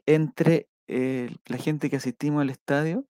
entre 0.06 0.70
eh, 0.88 1.36
la 1.48 1.58
gente 1.58 1.90
que 1.90 1.96
asistimos 1.96 2.44
al 2.44 2.52
estadio 2.52 3.08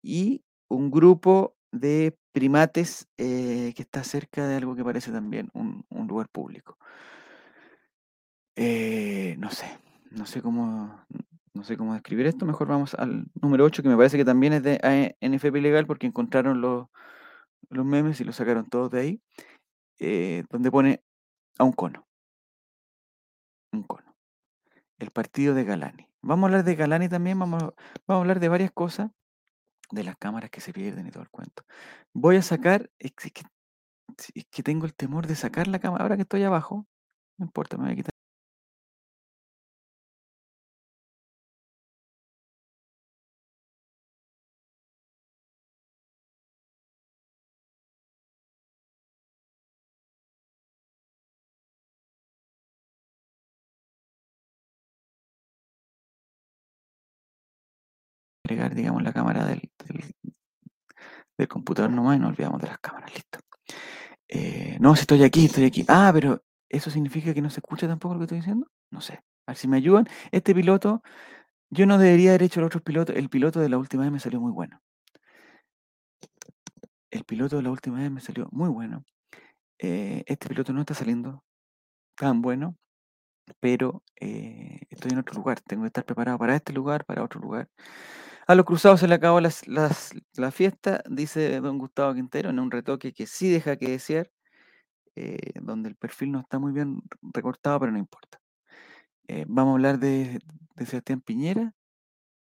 y 0.00 0.44
un 0.68 0.92
grupo 0.92 1.56
de 1.72 2.16
primates 2.30 3.08
eh, 3.18 3.72
que 3.74 3.82
está 3.82 4.04
cerca 4.04 4.46
de 4.46 4.56
algo 4.56 4.76
que 4.76 4.84
parece 4.84 5.10
también 5.10 5.50
un, 5.52 5.84
un 5.90 6.06
lugar 6.06 6.28
público. 6.28 6.78
No 8.56 9.50
sé, 9.50 9.66
no 10.10 10.26
sé 10.26 10.40
cómo, 10.40 11.04
no 11.54 11.64
sé 11.64 11.76
cómo 11.76 11.94
describir 11.94 12.26
esto. 12.26 12.46
Mejor 12.46 12.68
vamos 12.68 12.94
al 12.94 13.26
número 13.40 13.64
8, 13.64 13.82
que 13.82 13.88
me 13.88 13.96
parece 13.96 14.16
que 14.16 14.24
también 14.24 14.52
es 14.54 14.62
de 14.62 14.78
ANFP 14.82 15.60
legal 15.60 15.86
porque 15.86 16.06
encontraron 16.06 16.60
los, 16.60 16.86
los 17.70 17.84
memes 17.84 18.20
y 18.20 18.24
los 18.24 18.36
sacaron 18.36 18.68
todos 18.68 18.90
de 18.90 19.00
ahí, 19.00 19.22
eh, 20.00 20.44
donde 20.50 20.70
pone 20.70 21.02
a 21.58 21.64
un 21.64 21.72
cono, 21.72 22.06
un 23.72 23.82
cono. 23.82 24.14
El 24.98 25.10
partido 25.10 25.54
de 25.54 25.64
Galani. 25.64 26.08
Vamos 26.22 26.44
a 26.44 26.46
hablar 26.48 26.64
de 26.64 26.76
Galani 26.76 27.08
también, 27.08 27.38
vamos, 27.38 27.62
a- 27.62 27.66
vamos 27.66 27.76
a 28.08 28.16
hablar 28.20 28.40
de 28.40 28.48
varias 28.48 28.72
cosas, 28.72 29.10
de 29.90 30.04
las 30.04 30.16
cámaras 30.16 30.50
que 30.50 30.60
se 30.60 30.72
pierden 30.72 31.06
y 31.06 31.10
todo 31.10 31.22
el 31.22 31.30
cuento. 31.30 31.64
Voy 32.14 32.36
a 32.36 32.42
sacar, 32.42 32.90
que, 32.98 33.10
es 34.34 34.46
que 34.50 34.62
tengo 34.62 34.86
el 34.86 34.94
temor 34.94 35.26
de 35.26 35.36
sacar 35.36 35.68
la 35.68 35.78
cámara. 35.80 36.04
Ahora 36.04 36.16
que 36.16 36.22
estoy 36.22 36.42
abajo, 36.44 36.86
no 37.38 37.46
importa, 37.46 37.76
me 37.78 37.84
voy 37.84 37.92
a 37.92 37.96
quitar. 37.96 38.11
Pegar, 58.52 58.74
digamos, 58.74 59.02
la 59.02 59.12
cámara 59.12 59.46
del, 59.46 59.70
del, 59.86 60.14
del 61.38 61.48
computador 61.48 61.90
nomás 61.90 62.16
y 62.16 62.20
nos 62.20 62.30
olvidamos 62.30 62.60
de 62.60 62.68
las 62.68 62.78
cámaras, 62.78 63.12
listo. 63.14 63.38
Eh, 64.28 64.76
no, 64.80 64.94
si 64.94 65.02
estoy 65.02 65.22
aquí, 65.24 65.46
estoy 65.46 65.64
aquí. 65.64 65.84
Ah, 65.88 66.10
pero 66.12 66.42
¿eso 66.68 66.90
significa 66.90 67.34
que 67.34 67.42
no 67.42 67.50
se 67.50 67.60
escucha 67.60 67.86
tampoco 67.88 68.14
lo 68.14 68.20
que 68.20 68.24
estoy 68.24 68.38
diciendo? 68.38 68.66
No 68.90 69.00
sé. 69.00 69.14
A 69.46 69.52
ver 69.52 69.56
si 69.56 69.68
me 69.68 69.76
ayudan. 69.76 70.06
Este 70.30 70.54
piloto, 70.54 71.02
yo 71.70 71.86
no 71.86 71.98
debería 71.98 72.30
haber 72.30 72.44
hecho 72.44 72.60
el 72.60 72.66
otro 72.66 72.80
piloto. 72.80 73.12
El 73.12 73.28
piloto 73.28 73.60
de 73.60 73.68
la 73.68 73.78
última 73.78 74.02
vez 74.04 74.12
me 74.12 74.20
salió 74.20 74.40
muy 74.40 74.52
bueno. 74.52 74.80
El 77.10 77.24
piloto 77.24 77.56
de 77.56 77.62
la 77.62 77.70
última 77.70 77.98
vez 77.98 78.10
me 78.10 78.20
salió 78.20 78.48
muy 78.52 78.68
bueno. 78.68 79.04
Eh, 79.78 80.22
este 80.26 80.48
piloto 80.48 80.72
no 80.72 80.80
está 80.80 80.94
saliendo 80.94 81.42
tan 82.16 82.40
bueno, 82.40 82.76
pero 83.60 84.02
eh, 84.20 84.80
estoy 84.88 85.12
en 85.12 85.18
otro 85.18 85.34
lugar. 85.34 85.60
Tengo 85.60 85.82
que 85.82 85.88
estar 85.88 86.04
preparado 86.04 86.38
para 86.38 86.56
este 86.56 86.72
lugar, 86.72 87.04
para 87.04 87.24
otro 87.24 87.40
lugar. 87.40 87.68
A 88.46 88.54
los 88.54 88.64
cruzados 88.64 89.00
se 89.00 89.08
le 89.08 89.14
acabó 89.14 89.40
las, 89.40 89.62
la 89.66 90.50
fiesta, 90.50 91.02
dice 91.08 91.60
don 91.60 91.78
Gustavo 91.78 92.14
Quintero, 92.14 92.50
en 92.50 92.58
un 92.58 92.70
retoque 92.70 93.12
que 93.12 93.26
sí 93.26 93.50
deja 93.50 93.76
que 93.76 93.90
desear, 93.90 94.30
eh, 95.16 95.38
donde 95.60 95.88
el 95.90 95.96
perfil 95.96 96.32
no 96.32 96.40
está 96.40 96.58
muy 96.58 96.72
bien 96.72 97.02
recortado, 97.22 97.78
pero 97.80 97.92
no 97.92 97.98
importa. 97.98 98.40
Eh, 99.28 99.44
vamos 99.48 99.72
a 99.72 99.74
hablar 99.74 99.98
de, 99.98 100.40
de 100.76 100.86
Sebastián 100.86 101.20
Piñera 101.20 101.72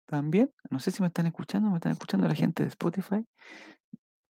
también. 0.07 0.52
No 0.71 0.81
sé 0.81 0.90
si 0.90 1.02
me 1.02 1.09
están 1.09 1.26
escuchando, 1.26 1.71
me 1.71 1.76
están 1.76 1.93
escuchando 1.93 2.28
la 2.28 2.35
gente 2.35 2.62
de 2.62 2.71
Spotify. 2.71 3.26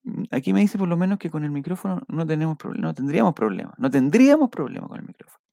Mm, 0.03 0.23
Aquí 0.31 0.53
me 0.53 0.61
dice 0.61 0.77
por 0.77 0.87
lo 0.87 0.97
menos 0.97 1.19
que 1.19 1.29
con 1.29 1.43
el 1.43 1.51
micrófono 1.51 2.01
no 2.07 2.25
tenemos 2.25 2.57
problema, 2.57 2.87
no 2.87 2.93
tendríamos 2.93 3.33
problema, 3.33 3.73
no 3.77 3.89
tendríamos 3.89 4.49
problema 4.49 4.87
con 4.87 4.99
el 4.99 5.05
micrófono. 5.07 5.43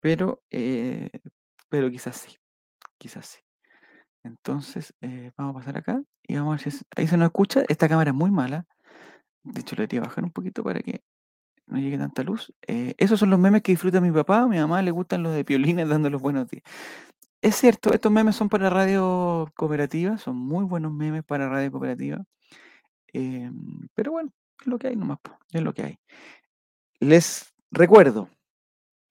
Pero, 0.00 0.42
eh, 0.50 1.10
pero 1.68 1.90
quizás 1.90 2.16
sí, 2.16 2.36
quizás 2.98 3.26
sí. 3.26 3.40
Entonces, 4.24 4.94
eh, 5.00 5.32
vamos 5.36 5.56
a 5.56 5.58
pasar 5.60 5.78
acá 5.78 6.02
y 6.22 6.36
vamos 6.36 6.60
a 6.60 6.64
ver 6.64 6.72
si 6.72 6.84
ahí 6.96 7.06
se 7.08 7.16
nos 7.16 7.26
escucha. 7.26 7.62
Esta 7.68 7.88
cámara 7.88 8.10
es 8.10 8.16
muy 8.16 8.30
mala. 8.30 8.66
De 9.44 9.60
hecho, 9.62 9.76
le 9.76 9.82
debería 9.82 10.02
bajar 10.02 10.24
un 10.24 10.30
poquito 10.32 10.64
para 10.64 10.80
que 10.80 11.02
no 11.66 11.78
llegue 11.78 11.98
tanta 11.98 12.22
luz. 12.24 12.52
Eh, 12.66 12.94
esos 12.98 13.20
son 13.20 13.30
los 13.30 13.38
memes 13.40 13.62
que 13.62 13.72
disfruta 13.72 14.00
mi 14.00 14.12
papá. 14.12 14.42
A 14.42 14.48
mi 14.48 14.58
mamá 14.58 14.82
le 14.82 14.90
gustan 14.92 15.22
los 15.22 15.34
de 15.34 15.44
piolines 15.44 15.88
dando 15.90 16.10
los 16.10 16.22
buenos 16.22 16.48
días. 16.50 16.64
Es 17.42 17.56
cierto, 17.56 17.92
estos 17.94 18.12
memes 18.12 18.36
son 18.36 18.48
para 18.48 18.70
radio 18.70 19.50
cooperativa, 19.56 20.18
son 20.18 20.36
muy 20.36 20.64
buenos 20.64 20.92
memes 20.92 21.24
para 21.24 21.48
radio 21.48 21.72
cooperativa. 21.72 22.24
Em, 23.12 23.88
pero 23.94 24.12
bueno, 24.12 24.32
es 24.60 24.66
lo 24.66 24.78
que 24.78 24.88
hay 24.88 24.96
nomás, 24.96 25.18
es 25.52 25.62
lo 25.62 25.74
que 25.74 25.82
hay. 25.84 25.98
Les 27.00 27.52
recuerdo, 27.70 28.30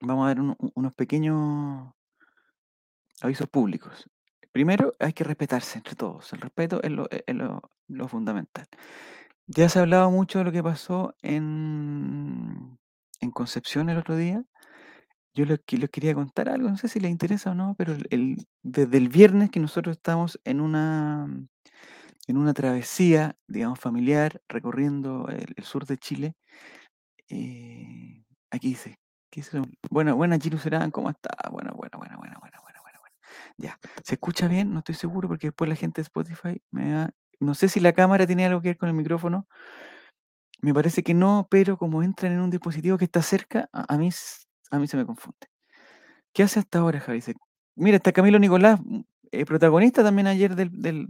vamos 0.00 0.30
a 0.36 0.40
u- 0.42 0.72
unos 0.74 0.94
pequeños 0.94 1.92
avisos 3.22 3.48
públicos. 3.48 4.06
Primero, 4.52 4.92
hay 4.98 5.12
que 5.14 5.24
respetarse 5.24 5.78
entre 5.78 5.94
todos. 5.94 6.32
El 6.32 6.40
respeto 6.40 6.82
es 6.82 6.90
lo, 6.90 7.08
es 7.10 7.34
lo- 7.34 7.62
fundamental. 8.08 8.66
Ya 9.46 9.68
se 9.68 9.78
ha 9.78 9.82
hablado 9.82 10.10
mucho 10.10 10.38
de 10.40 10.44
lo 10.46 10.52
que 10.52 10.62
pasó 10.62 11.14
en, 11.22 12.78
en 13.20 13.30
Concepción 13.32 13.88
el 13.90 13.98
otro 13.98 14.16
día. 14.16 14.44
Yo 15.34 15.46
les, 15.46 15.60
les 15.70 15.90
quería 15.90 16.14
contar 16.14 16.48
algo, 16.50 16.70
no 16.70 16.76
sé 16.78 16.88
si 16.88 17.00
les 17.00 17.10
interesa 17.10 17.52
o 17.52 17.54
no, 17.54 17.74
pero 17.78 17.94
el, 18.10 18.46
desde 18.62 18.98
el 18.98 19.08
viernes 19.08 19.50
que 19.50 19.60
nosotros 19.60 19.96
estamos 19.96 20.40
en 20.44 20.60
una, 20.60 21.26
en 22.28 22.36
una 22.38 22.54
travesía, 22.54 23.36
digamos, 23.48 23.80
familiar, 23.80 24.42
recorriendo 24.48 25.28
el, 25.28 25.54
sur 25.64 25.86
de 25.86 25.98
Chile, 25.98 26.34
eh, 27.30 28.24
aquí 28.50 28.68
dice, 28.70 28.98
¿qué? 29.30 29.42
Bueno, 29.90 30.16
buena 30.16 30.38
Serán, 30.58 30.90
¿cómo 30.92 31.10
está? 31.10 31.30
Bueno, 31.52 31.72
bueno, 31.76 31.98
bueno, 31.98 32.16
bueno, 32.18 32.36
bueno. 32.40 32.61
Ya, 33.56 33.78
¿se 34.04 34.14
escucha 34.14 34.48
bien? 34.48 34.72
No 34.72 34.78
estoy 34.80 34.94
seguro 34.94 35.28
porque 35.28 35.48
después 35.48 35.68
la 35.68 35.76
gente 35.76 36.00
de 36.00 36.04
Spotify 36.04 36.62
me 36.70 36.94
va... 36.94 37.10
No 37.40 37.54
sé 37.54 37.68
si 37.68 37.80
la 37.80 37.92
cámara 37.92 38.26
tiene 38.26 38.46
algo 38.46 38.62
que 38.62 38.68
ver 38.70 38.78
con 38.78 38.88
el 38.88 38.94
micrófono. 38.94 39.46
Me 40.60 40.72
parece 40.72 41.02
que 41.02 41.12
no, 41.12 41.48
pero 41.50 41.76
como 41.76 42.02
entran 42.02 42.32
en 42.32 42.40
un 42.40 42.50
dispositivo 42.50 42.96
que 42.98 43.04
está 43.04 43.20
cerca, 43.22 43.68
a, 43.72 43.98
mí, 43.98 44.10
a 44.70 44.78
mí 44.78 44.86
se 44.86 44.96
me 44.96 45.04
confunde. 45.04 45.48
¿Qué 46.32 46.44
hace 46.44 46.60
hasta 46.60 46.78
ahora, 46.78 47.00
Javi? 47.00 47.20
Mira, 47.74 47.96
está 47.96 48.12
Camilo 48.12 48.38
Nicolás, 48.38 48.80
mm, 48.84 49.00
eh, 49.32 49.44
protagonista 49.44 50.02
también 50.04 50.26
ayer 50.28 50.54
del, 50.54 50.70
del, 50.80 51.06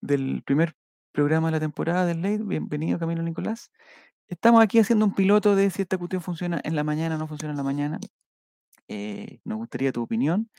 del, 0.00 0.42
primer 0.44 0.74
programa 1.12 1.48
de 1.48 1.52
la 1.52 1.60
temporada 1.60 2.04
del 2.06 2.22
Late. 2.22 2.42
Bienvenido, 2.44 2.98
Camilo 2.98 3.22
Nicolás. 3.22 3.70
Estamos 4.28 4.62
aquí 4.62 4.78
haciendo 4.78 5.06
un 5.06 5.14
piloto 5.14 5.56
de 5.56 5.70
si 5.70 5.82
esta 5.82 5.98
cuestión 5.98 6.22
funciona 6.22 6.60
en 6.64 6.76
la 6.76 6.84
mañana 6.84 7.16
no 7.16 7.26
funciona 7.28 7.52
en 7.52 7.56
la 7.56 7.62
mañana. 7.62 7.98
Eh, 8.88 9.40
nos 9.44 9.58
gustaría 9.58 9.92
tu 9.92 10.02
opinión. 10.02 10.50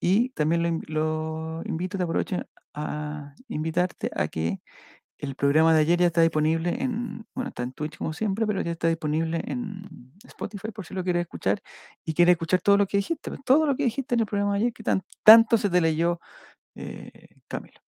Y 0.00 0.30
también 0.30 0.62
lo, 0.62 0.68
inv- 0.68 0.88
lo 0.88 1.62
invito, 1.66 1.98
te 1.98 2.04
aprovecho 2.04 2.36
a 2.74 3.34
invitarte 3.48 4.10
a 4.14 4.28
que 4.28 4.60
el 5.18 5.34
programa 5.36 5.74
de 5.74 5.80
ayer 5.80 5.98
ya 6.00 6.06
está 6.08 6.22
disponible 6.22 6.76
en, 6.82 7.26
bueno, 7.34 7.48
está 7.50 7.62
en 7.64 7.72
Twitch 7.72 7.98
como 7.98 8.12
siempre, 8.12 8.46
pero 8.46 8.62
ya 8.62 8.72
está 8.72 8.88
disponible 8.88 9.42
en 9.46 10.12
Spotify 10.24 10.70
por 10.72 10.86
si 10.86 10.94
lo 10.94 11.04
quieres 11.04 11.22
escuchar 11.22 11.62
y 12.04 12.14
quieres 12.14 12.34
escuchar 12.34 12.60
todo 12.62 12.76
lo 12.78 12.86
que 12.86 12.98
dijiste, 12.98 13.30
pues, 13.30 13.42
todo 13.44 13.66
lo 13.66 13.76
que 13.76 13.84
dijiste 13.84 14.14
en 14.14 14.20
el 14.22 14.26
programa 14.26 14.54
de 14.54 14.58
ayer 14.60 14.72
que 14.74 14.82
tan- 14.84 15.02
tanto 15.24 15.58
se 15.58 15.70
te 15.70 15.80
leyó, 15.80 16.20
eh, 16.76 17.10
Camilo. 17.48 17.80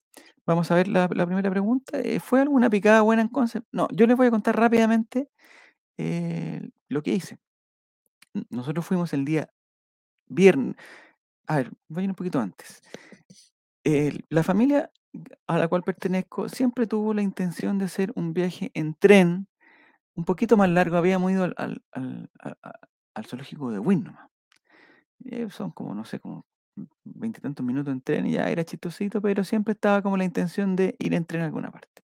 Vamos 0.47 0.71
a 0.71 0.75
ver 0.75 0.87
la, 0.89 1.07
primera 1.09 1.51
pregunta. 1.51 1.99
eh, 2.01 2.19
¿Fue 2.21 2.41
alguna 2.41 2.69
picada 2.69 3.01
buena 3.01 3.21
en 3.23 3.29
concept? 3.29 3.67
No, 3.73 3.87
yo 3.93 4.07
les 4.07 4.17
voy 4.17 4.27
a 4.27 4.31
contar 4.31 4.57
rápidamente 4.57 5.29
lo 6.89 7.01
que 7.03 7.11
hice. 7.13 7.37
Nosotros 8.49 8.85
fuimos 8.85 9.13
el 9.13 9.25
día 9.25 9.49
viernes. 10.29 10.75
A 11.47 11.57
ver, 11.57 11.71
voy 11.89 12.01
a 12.01 12.03
ir 12.05 12.09
un 12.11 12.15
poquito 12.15 12.39
antes. 12.39 12.81
La 14.29 14.43
familia 14.43 14.91
a 15.47 15.57
la 15.57 15.67
cual 15.67 15.83
pertenezco 15.83 16.47
siempre 16.47 16.85
tuvo 16.85 17.13
la 17.13 17.23
intención 17.23 17.79
de 17.79 17.85
hacer 17.85 18.11
un 18.15 18.33
viaje 18.33 18.71
en 18.75 18.93
tren 18.93 19.47
un 20.13 20.25
poquito 20.25 20.57
más 20.57 20.69
largo. 20.69 20.97
Habíamos 20.97 21.31
ido 21.31 21.45
al, 21.45 21.55
al, 21.57 21.81
al- 21.91 22.57
al 23.15 23.25
zoológico 23.25 23.71
de 23.71 23.79
nomás. 23.79 24.29
Eh, 25.25 25.47
son 25.49 25.71
como, 25.71 25.93
no 25.95 26.05
sé, 26.05 26.19
como 26.19 26.45
veintitantos 27.03 27.65
minutos 27.65 27.91
en 27.91 28.01
tren 28.01 28.25
y 28.25 28.33
ya 28.33 28.49
era 28.49 28.63
chistosito, 28.63 29.21
pero 29.21 29.43
siempre 29.43 29.73
estaba 29.73 30.01
como 30.01 30.15
la 30.15 30.23
intención 30.23 30.75
de 30.75 30.95
ir 30.99 31.13
en 31.13 31.25
tren 31.25 31.41
a 31.41 31.45
alguna 31.45 31.71
parte. 31.71 32.03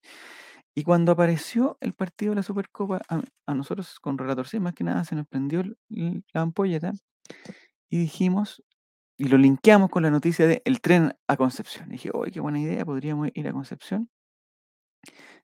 Y 0.74 0.84
cuando 0.84 1.14
apareció 1.14 1.78
el 1.80 1.94
partido 1.94 2.32
de 2.32 2.38
la 2.38 2.44
Supercopa, 2.44 3.02
a, 3.08 3.22
a 3.46 3.54
nosotros 3.54 4.00
con 4.00 4.18
Relator 4.18 4.48
sí, 4.48 4.60
más 4.60 4.74
que 4.74 4.84
nada 4.84 5.06
se 5.06 5.16
nos 5.16 5.28
prendió 5.28 5.64
la 5.90 6.42
ampolleta 6.42 6.94
y 7.96 8.00
dijimos, 8.00 8.64
y 9.18 9.26
lo 9.30 9.38
linkeamos 9.38 9.90
con 9.90 10.04
la 10.04 10.12
noticia 10.12 10.48
de 10.48 10.62
el 10.66 10.82
tren 10.82 11.16
a 11.28 11.38
Concepción. 11.38 11.90
Dije, 11.90 12.12
oye, 12.14 12.32
qué 12.32 12.40
buena 12.42 12.60
idea, 12.62 12.86
podríamos 12.86 13.30
ir 13.36 13.48
a 13.48 13.54
Concepción. 13.54 14.10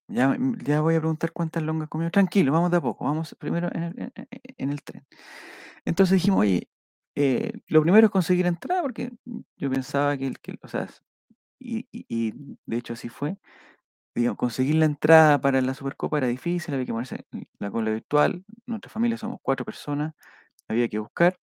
Ya, 0.07 0.27
me- 0.29 0.57
ya 0.63 0.81
voy 0.81 0.95
a 0.95 0.99
preguntar 0.99 1.31
cuántas 1.31 1.63
longas 1.63 1.89
comió. 1.89 2.09
Tranquilo, 2.11 2.51
vamos 2.51 2.71
de 2.71 2.77
a 2.77 2.81
poco, 2.81 3.05
vamos 3.05 3.35
primero 3.39 3.69
en 3.73 3.83
el, 3.83 3.99
en- 3.99 4.11
en- 4.15 4.27
en 4.57 4.69
el 4.71 4.83
tren. 4.83 5.05
Entonces 5.85 6.15
dijimos, 6.15 6.41
oye, 6.41 6.69
eh, 7.15 7.53
lo 7.67 7.81
primero 7.83 8.07
es 8.07 8.11
conseguir 8.11 8.45
entrada, 8.47 8.81
porque 8.83 9.11
yo 9.57 9.69
pensaba 9.71 10.17
que, 10.17 10.33
que 10.41 10.57
o 10.63 10.67
sea, 10.67 10.87
y, 11.59 11.87
y- 11.91 12.05
y 12.09 12.33
de 12.65 12.77
hecho 12.77 12.93
así 12.93 13.09
fue, 13.09 13.37
digamos, 14.15 14.37
conseguir 14.39 14.75
la 14.75 14.85
entrada 14.85 15.41
para 15.41 15.61
la 15.61 15.73
Supercopa 15.75 16.17
era 16.19 16.27
difícil, 16.27 16.73
había 16.75 16.85
que 16.87 16.93
ponerse 16.93 17.25
la 17.59 17.71
cola 17.71 17.91
virtual, 17.91 18.45
nuestra 18.67 18.91
familia 18.91 19.17
somos 19.17 19.39
cuatro 19.43 19.65
personas, 19.65 20.13
había 20.69 20.89
que 20.89 20.99
buscar, 20.99 21.37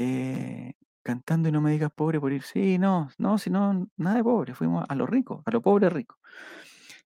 eh, 0.00 0.74
cantando 1.02 1.48
y 1.48 1.52
no 1.52 1.60
me 1.60 1.72
digas 1.72 1.90
pobre 1.92 2.20
por 2.20 2.32
ir, 2.32 2.42
sí, 2.42 2.78
no, 2.78 3.10
no, 3.18 3.36
si 3.38 3.50
no, 3.50 3.88
nada 3.96 4.16
de 4.16 4.22
pobre, 4.22 4.54
fuimos 4.54 4.84
a 4.88 4.94
lo 4.94 5.06
rico, 5.06 5.42
a 5.44 5.50
lo 5.50 5.60
pobre 5.60 5.90
rico. 5.90 6.18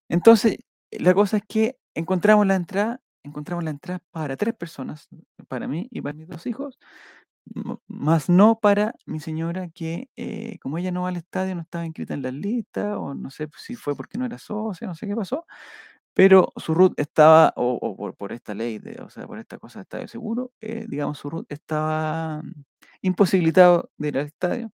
Entonces, 0.08 0.58
la 0.90 1.14
cosa 1.14 1.38
es 1.38 1.44
que 1.49 1.78
encontramos 1.94 2.46
la 2.46 2.54
entrada, 2.56 3.00
encontramos 3.22 3.64
la 3.64 3.70
entrada 3.70 4.02
para 4.11 4.37
tres 4.37 4.54
personas, 4.54 5.08
para 5.49 5.68
mí 5.68 5.88
y 5.90 6.02
para 6.02 6.14
mis 6.14 6.28
dos 6.28 6.46
hijos, 6.46 6.78
más 7.88 8.28
no 8.28 8.61
para 8.61 8.94
mi 9.06 9.20
señora 9.20 9.70
que 9.70 10.11
eh, 10.16 10.58
como 10.61 10.78
ella 10.78 10.90
no 10.92 11.02
va 11.02 11.08
al 11.08 11.16
estadio, 11.16 11.54
no 11.54 11.62
estaba 11.62 11.87
inscrita 11.87 12.14
en 12.14 12.22
las 12.22 12.34
listas, 12.34 12.96
o 12.99 13.14
no 13.14 13.30
sé 13.30 13.49
si 13.56 13.75
fue 13.75 13.96
porque 13.96 14.18
no 14.18 14.26
era 14.26 14.38
socia, 14.38 14.87
no 14.87 14.94
sé 14.94 15.06
qué 15.06 15.16
pasó, 15.16 15.46
pero 16.14 16.52
su 16.56 16.75
RUT 16.75 16.99
estaba, 17.00 17.52
o, 17.56 18.12
por, 18.18 18.32
esta 18.32 18.54
ley, 18.54 18.78
de, 18.78 19.00
o 19.02 19.11
sea, 19.11 19.26
por 19.26 19.38
esta 19.38 19.58
cosa 19.58 19.80
de 19.80 19.82
estadio 19.84 20.08
seguro, 20.08 20.52
eh, 20.61 20.87
digamos, 20.88 21.18
su 21.18 21.30
RUT 21.30 21.46
estaba 21.50 22.42
imposibilitado 23.02 23.90
de 23.99 24.09
ir 24.09 24.18
al 24.18 24.26
estadio. 24.26 24.73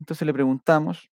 Entonces 0.00 0.26
le 0.26 0.34
preguntamos 0.34 1.10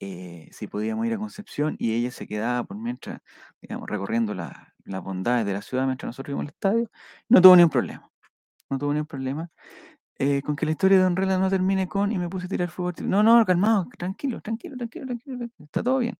eh, 0.00 0.48
si 0.52 0.66
podíamos 0.66 1.06
ir 1.06 1.14
a 1.14 1.18
Concepción 1.18 1.76
y 1.78 1.94
ella 1.94 2.10
se 2.10 2.26
quedaba 2.26 2.64
por 2.64 2.76
mientras, 2.78 3.20
digamos, 3.60 3.88
recorriendo 3.88 4.34
la- 4.34 4.74
las 4.84 5.02
bondades 5.02 5.46
de 5.46 5.52
la 5.54 5.62
ciudad 5.62 5.86
mientras 5.86 6.08
nosotros 6.08 6.32
íbamos 6.32 6.44
al 6.48 6.54
estadio. 6.54 6.90
No 7.28 7.40
tuvo 7.42 7.56
ningún 7.56 7.70
problema, 7.70 8.10
no 8.70 8.78
tuvo 8.78 8.92
ningún 8.94 9.06
problema. 9.08 9.50
Eh, 10.18 10.42
con 10.42 10.56
que 10.56 10.66
la 10.66 10.72
historia 10.72 10.98
de 10.98 11.04
Don 11.04 11.16
Rela 11.16 11.38
no 11.38 11.50
termine 11.50 11.88
con 11.88 12.12
y 12.12 12.18
me 12.18 12.28
puse 12.30 12.46
a 12.46 12.48
tirar 12.50 12.70
arti- 12.70 13.04
No, 13.06 13.22
no, 13.24 13.44
calmado, 13.46 13.86
tranquilo, 13.98 14.40
tranquilo, 14.42 14.76
tranquilo, 14.76 15.06
tranquilo, 15.06 15.38
tranquilo, 15.38 15.66
está 15.66 15.82
todo 15.82 15.98
bien. 15.98 16.16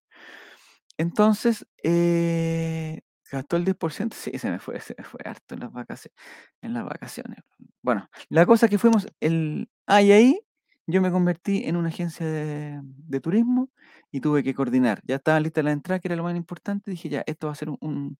Entonces, 0.97 1.65
eh, 1.83 3.01
gastó 3.31 3.57
el 3.57 3.65
10%, 3.65 4.15
sí, 4.19 4.31
se 4.37 4.49
me 4.51 4.59
fue, 4.59 4.79
se 4.81 4.95
me 4.97 5.03
fue 5.03 5.19
harto 5.25 5.55
en 5.55 5.61
las 5.61 5.71
vacaciones, 5.71 6.15
en 6.61 6.73
las 6.73 6.85
vacaciones. 6.85 7.39
Bueno, 7.81 8.09
la 8.29 8.45
cosa 8.45 8.67
que 8.67 8.77
fuimos 8.77 9.07
el... 9.19 9.69
Ah, 9.87 9.97
ahí 9.97 10.39
yo 10.87 11.01
me 11.01 11.11
convertí 11.11 11.63
en 11.65 11.77
una 11.77 11.89
agencia 11.89 12.25
de, 12.27 12.79
de 12.83 13.19
turismo 13.19 13.69
y 14.11 14.21
tuve 14.21 14.43
que 14.43 14.53
coordinar. 14.53 15.01
Ya 15.05 15.15
estaba 15.15 15.39
lista 15.39 15.63
la 15.63 15.71
entrada, 15.71 15.99
que 15.99 16.07
era 16.07 16.15
lo 16.15 16.23
más 16.23 16.35
importante. 16.35 16.91
Dije, 16.91 17.09
ya, 17.09 17.23
esto 17.25 17.47
va 17.47 17.53
a 17.53 17.55
ser 17.55 17.69
un, 17.69 17.77
un- 17.81 18.17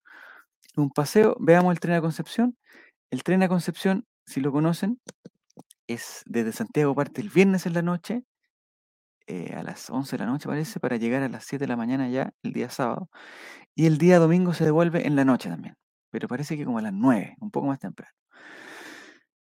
un 0.77 0.91
paseo. 0.91 1.35
Veamos 1.39 1.74
el 1.74 1.79
tren 1.79 1.95
a 1.95 2.01
Concepción. 2.01 2.57
El 3.12 3.24
tren 3.24 3.43
a 3.43 3.50
Concepción, 3.50 4.05
si 4.25 4.41
lo 4.41 4.51
conocen, 4.53 5.00
es 5.88 6.24
desde 6.27 6.51
Santiago 6.53 6.95
parte 6.95 7.21
el 7.21 7.29
viernes 7.29 7.65
en 7.65 7.74
la 7.74 7.81
noche, 7.81 8.24
eh, 9.27 9.53
a 9.55 9.63
las 9.63 9.89
11 9.89 10.17
de 10.17 10.24
la 10.25 10.29
noche 10.31 10.47
parece, 10.47 10.79
para 10.79 10.97
llegar 10.97 11.24
a 11.24 11.29
las 11.29 11.45
7 11.45 11.63
de 11.65 11.69
la 11.69 11.77
mañana 11.77 12.09
ya 12.09 12.31
el 12.43 12.53
día 12.53 12.69
sábado. 12.69 13.09
Y 13.75 13.88
el 13.88 13.98
día 13.98 14.20
domingo 14.20 14.53
se 14.53 14.63
devuelve 14.63 15.05
en 15.05 15.15
la 15.15 15.25
noche 15.25 15.50
también, 15.50 15.75
pero 16.10 16.27
parece 16.27 16.58
que 16.58 16.65
como 16.65 16.79
a 16.79 16.82
las 16.82 16.94
9, 16.94 17.36
un 17.41 17.51
poco 17.51 17.67
más 17.67 17.79
temprano. 17.79 18.13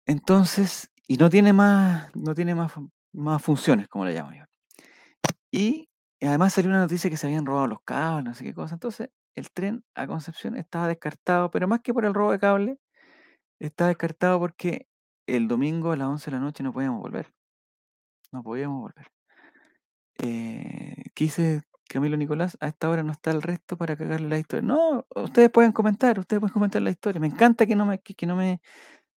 Entonces, 0.05 0.89
y 1.07 1.17
no 1.17 1.29
tiene 1.29 1.53
más, 1.53 2.13
no 2.15 2.36
tiene 2.36 2.53
más, 2.53 2.74
más 3.13 3.41
funciones, 3.41 3.88
como 3.88 4.05
le 4.05 4.13
llamo 4.13 4.34
yo. 4.34 4.43
Y 5.51 5.89
además 6.22 6.53
salió 6.53 6.69
una 6.69 6.79
noticia 6.81 7.10
que 7.10 7.17
se 7.17 7.27
habían 7.27 7.46
robado 7.46 7.67
los 7.67 7.81
cables, 7.84 8.25
no 8.25 8.34
sé 8.34 8.43
qué 8.43 8.53
cosa. 8.53 8.75
Entonces, 8.75 9.10
el 9.36 9.51
tren 9.51 9.84
a 9.96 10.07
Concepción 10.07 10.55
estaba 10.55 10.88
descartado, 10.88 11.51
pero 11.51 11.67
más 11.67 11.81
que 11.81 11.93
por 11.93 12.05
el 12.05 12.13
robo 12.13 12.31
de 12.31 12.39
cable, 12.39 12.77
estaba 13.60 13.89
descartado 13.89 14.39
porque 14.39 14.88
el 15.27 15.48
domingo 15.48 15.91
a 15.91 15.98
las 15.98 16.07
11 16.07 16.31
de 16.31 16.38
la 16.38 16.43
noche 16.43 16.63
no 16.63 16.74
podíamos 16.74 17.01
volver. 17.01 17.34
No 18.31 18.43
podíamos 18.43 18.81
volver. 18.81 19.07
Eh, 20.19 21.03
¿qué 21.13 21.24
dice 21.25 21.62
Camilo 21.88 22.17
Nicolás? 22.17 22.58
A 22.62 22.67
esta 22.67 22.89
hora 22.89 23.03
no 23.03 23.12
está 23.12 23.32
el 23.32 23.41
resto 23.41 23.77
para 23.77 23.96
cagarle 23.96 24.29
la 24.29 24.39
historia. 24.39 24.62
No, 24.67 25.06
ustedes 25.15 25.50
pueden 25.50 25.72
comentar, 25.72 26.20
ustedes 26.20 26.39
pueden 26.39 26.53
comentar 26.53 26.82
la 26.82 26.89
historia. 26.91 27.20
Me 27.22 27.27
encanta 27.27 27.65
que 27.65 27.75
no 27.75 27.86
me, 27.86 28.00
que, 28.00 28.25
no 28.25 28.36
me, 28.36 28.62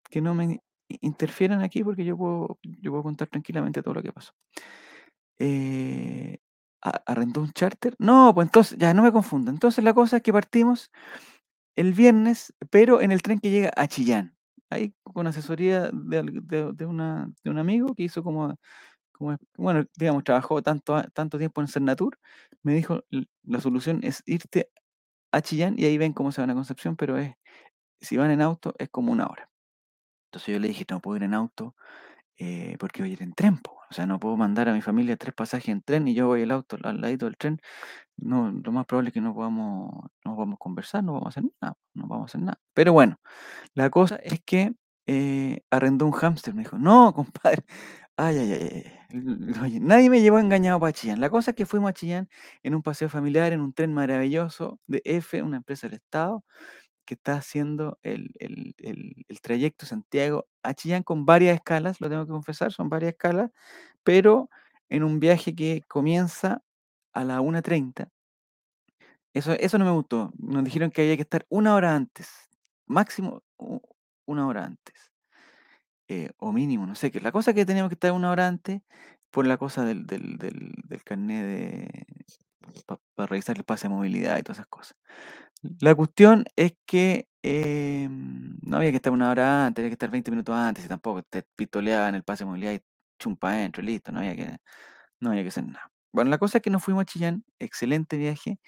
que 0.09 0.21
no 0.21 0.35
me 0.35 0.61
interfieran 1.01 1.61
aquí 1.61 1.83
porque 1.83 2.05
yo 2.05 2.17
puedo, 2.17 2.59
yo 2.63 2.91
puedo 2.91 3.03
contar 3.03 3.27
tranquilamente 3.29 3.81
todo 3.83 3.95
lo 3.95 4.03
que 4.03 4.13
pasó. 4.13 4.33
Eh, 5.39 6.37
¿a- 6.81 7.01
¿arrendó 7.05 7.41
un 7.41 7.51
charter? 7.51 7.95
No, 7.99 8.33
pues 8.33 8.47
entonces, 8.47 8.77
ya 8.77 8.93
no 8.93 9.03
me 9.03 9.11
confundo. 9.11 9.51
Entonces 9.51 9.83
la 9.83 9.93
cosa 9.93 10.17
es 10.17 10.23
que 10.23 10.33
partimos 10.33 10.91
el 11.75 11.93
viernes, 11.93 12.53
pero 12.69 13.01
en 13.01 13.11
el 13.11 13.21
tren 13.21 13.39
que 13.39 13.51
llega 13.51 13.71
a 13.75 13.87
Chillán. 13.87 14.35
Ahí 14.69 14.93
con 15.03 15.27
asesoría 15.27 15.89
de, 15.93 16.23
de 16.73 16.85
un 16.85 17.57
amigo 17.57 17.93
que 17.93 18.03
hizo 18.03 18.23
como, 18.23 18.57
como, 19.21 19.37
bueno, 19.57 19.85
digamos, 19.97 20.23
trabajó 20.25 20.61
tanto, 20.63 21.01
tanto 21.13 21.39
tiempo 21.39 21.61
en 21.61 21.69
Cernatur, 21.69 22.19
me 22.63 22.73
dijo, 22.75 23.03
"L- 23.11 23.27
la 23.45 23.61
solución 23.61 24.01
es 24.03 24.23
irte 24.27 24.69
a 25.31 25.41
Chillán 25.41 25.75
y 25.79 25.85
ahí 25.85 25.97
ven 25.99 26.13
cómo 26.13 26.31
se 26.33 26.41
van 26.41 26.51
a 26.51 26.55
Concepción, 26.55 26.95
pero 26.97 27.17
es, 27.17 27.35
si 28.01 28.17
van 28.17 28.31
en 28.31 28.41
auto 28.41 28.75
es 28.79 28.89
como 28.89 29.11
una 29.13 29.27
hora. 29.27 29.49
Entonces 30.29 30.53
yo 30.53 30.59
le 30.59 30.69
dije, 30.69 30.85
no 30.89 31.01
puedo 31.01 31.17
ir 31.17 31.23
en 31.23 31.33
auto 31.33 31.75
eh, 32.37 32.77
porque 32.79 33.03
voy 33.03 33.11
a 33.11 33.13
ir 33.13 33.23
en 33.23 33.33
tren, 33.33 33.57
po. 33.59 33.79
O 33.91 33.93
sea, 33.93 34.05
no 34.07 34.19
puedo 34.19 34.37
mandar 34.37 34.69
a 34.69 34.73
mi 34.73 34.81
familia 34.81 35.17
tres 35.17 35.33
pasajes 35.35 35.69
en 35.69 35.81
tren 35.83 36.07
y 36.07 36.15
yo 36.15 36.27
voy 36.27 36.43
el 36.43 36.51
auto 36.51 36.77
al 36.83 37.01
ladito 37.01 37.25
del 37.27 37.37
tren. 37.37 37.59
No, 38.17 38.51
lo 38.51 38.71
más 38.73 38.85
probable 38.87 39.09
es 39.09 39.13
que 39.15 39.21
no 39.21 39.33
podamos, 39.35 39.91
no 40.25 40.35
podamos 40.35 40.59
conversar, 40.59 41.03
no 41.03 41.13
vamos 41.13 41.27
a 41.27 41.29
hacer 41.31 41.45
nada, 41.61 41.75
no 41.95 42.07
vamos 42.07 42.25
a 42.25 42.31
hacer 42.31 42.41
nada. 42.41 42.59
Pero 42.73 42.93
bueno, 42.93 43.19
la 43.75 43.89
cosa 43.91 44.17
es 44.17 44.41
que 44.45 44.73
eh, 45.07 45.61
arrendó 45.71 46.05
un 46.07 46.13
hámster. 46.13 46.53
Me 46.55 46.63
dijo, 46.63 46.77
no, 46.79 47.13
compadre. 47.15 47.65
Ay, 48.17 48.37
ay, 48.37 48.83
ay, 49.61 49.79
nadie 49.79 50.09
me 50.09 50.21
llevó 50.21 50.37
engañado 50.39 50.79
para 50.79 50.93
Chillán. 50.93 51.19
La 51.19 51.29
cosa 51.29 51.51
es 51.51 51.55
que 51.57 51.65
fuimos 51.65 51.89
a 51.89 51.93
Chillán 51.93 52.29
en 52.63 52.75
un 52.75 52.83
paseo 52.83 53.09
familiar, 53.09 53.51
en 53.53 53.61
un 53.61 53.73
tren 53.73 53.93
maravilloso 53.93 54.79
de 54.87 55.01
F, 55.05 55.41
una 55.41 55.57
empresa 55.57 55.87
del 55.87 55.95
Estado, 55.95 56.43
que 57.05 57.15
está 57.15 57.35
haciendo 57.35 57.99
el, 58.03 58.31
el- 58.39 58.75
el- 58.79 59.41
trayecto 59.41 59.85
Santiago 59.87 60.47
a 60.63 60.73
Chillán 60.75 61.03
con 61.03 61.25
varias 61.25 61.55
escalas, 61.55 62.01
lo 62.01 62.09
tengo 62.09 62.25
que 62.25 62.31
confesar, 62.31 62.71
son 62.73 62.89
varias 62.89 63.13
escalas, 63.13 63.51
pero 64.03 64.49
en 64.89 65.03
un 65.03 65.19
viaje 65.19 65.55
que 65.55 65.83
comienza 65.87 66.63
a 67.13 67.23
la 67.25 67.41
una 67.41 67.61
treinta 67.63 68.09
eso, 69.33 69.53
eso 69.53 69.77
no 69.77 69.85
me 69.85 69.91
gustó. 69.91 70.31
Nos 70.37 70.63
dijeron 70.63 70.91
que 70.91 71.01
había 71.01 71.15
que 71.15 71.21
estar 71.23 71.45
una 71.49 71.75
hora 71.75 71.95
antes, 71.95 72.29
máximo 72.87 73.43
una 74.25 74.47
hora 74.47 74.65
antes, 74.65 75.10
eh, 76.11 76.31
o 76.37 76.51
mínimo, 76.51 76.85
no 76.85 76.95
sé 76.95 77.11
qué. 77.11 77.21
La 77.21 77.31
cosa 77.31 77.53
que 77.53 77.65
teníamos 77.65 77.89
que 77.89 77.95
estar 77.95 78.11
una 78.11 78.31
hora 78.31 78.47
antes 78.47 78.81
por 79.31 79.47
la 79.47 79.57
cosa 79.57 79.85
del, 79.85 80.05
del, 80.05 80.37
del, 80.37 80.73
del 80.83 81.03
carnet 81.03 81.45
de, 81.45 82.05
para 83.15 83.27
revisar 83.27 83.57
el 83.57 83.63
pase 83.63 83.87
de 83.87 83.93
movilidad 83.95 84.37
y 84.37 84.43
todas 84.43 84.57
esas 84.57 84.67
cosas. 84.67 84.97
La 85.79 85.95
cuestión 85.95 86.45
es 86.55 86.73
que 86.85 87.27
eh, 87.43 88.09
no 88.09 88.77
había 88.77 88.89
que 88.91 88.97
estar 88.97 89.13
una 89.13 89.31
hora 89.31 89.65
antes, 89.67 89.81
había 89.83 89.89
que 89.91 89.93
estar 89.93 90.09
20 90.11 90.31
minutos 90.31 90.55
antes 90.55 90.85
y 90.85 90.87
tampoco 90.87 91.23
te 91.23 91.43
pistoleaban 91.55 92.15
el 92.15 92.23
pase 92.23 92.43
de 92.43 92.49
movilidad 92.49 92.73
y 92.73 92.81
chumpa 93.19 93.51
adentro, 93.51 93.83
listo, 93.83 94.11
no 94.11 94.19
había 94.19 94.35
que, 94.35 94.57
no 95.21 95.31
había 95.31 95.43
que 95.43 95.49
hacer 95.49 95.65
nada. 95.65 95.91
Bueno, 96.13 96.29
la 96.31 96.39
cosa 96.39 96.57
es 96.57 96.61
que 96.63 96.69
nos 96.71 96.83
fuimos 96.83 97.03
a 97.03 97.05
Chillán, 97.05 97.45
excelente 97.59 98.17
viaje, 98.17 98.59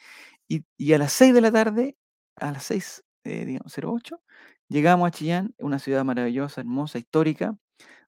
y, 0.47 0.65
y 0.77 0.93
a 0.93 0.97
las 0.99 1.13
6 1.13 1.33
de 1.33 1.41
la 1.41 1.51
tarde, 1.51 1.97
a 2.37 2.51
las 2.53 2.63
6, 2.65 3.03
eh, 3.25 3.45
digamos, 3.45 3.73
08, 3.77 4.21
llegamos 4.69 5.07
a 5.07 5.11
Chillán, 5.11 5.53
una 5.59 5.79
ciudad 5.79 6.03
maravillosa, 6.05 6.61
hermosa, 6.61 6.99
histórica, 6.99 7.57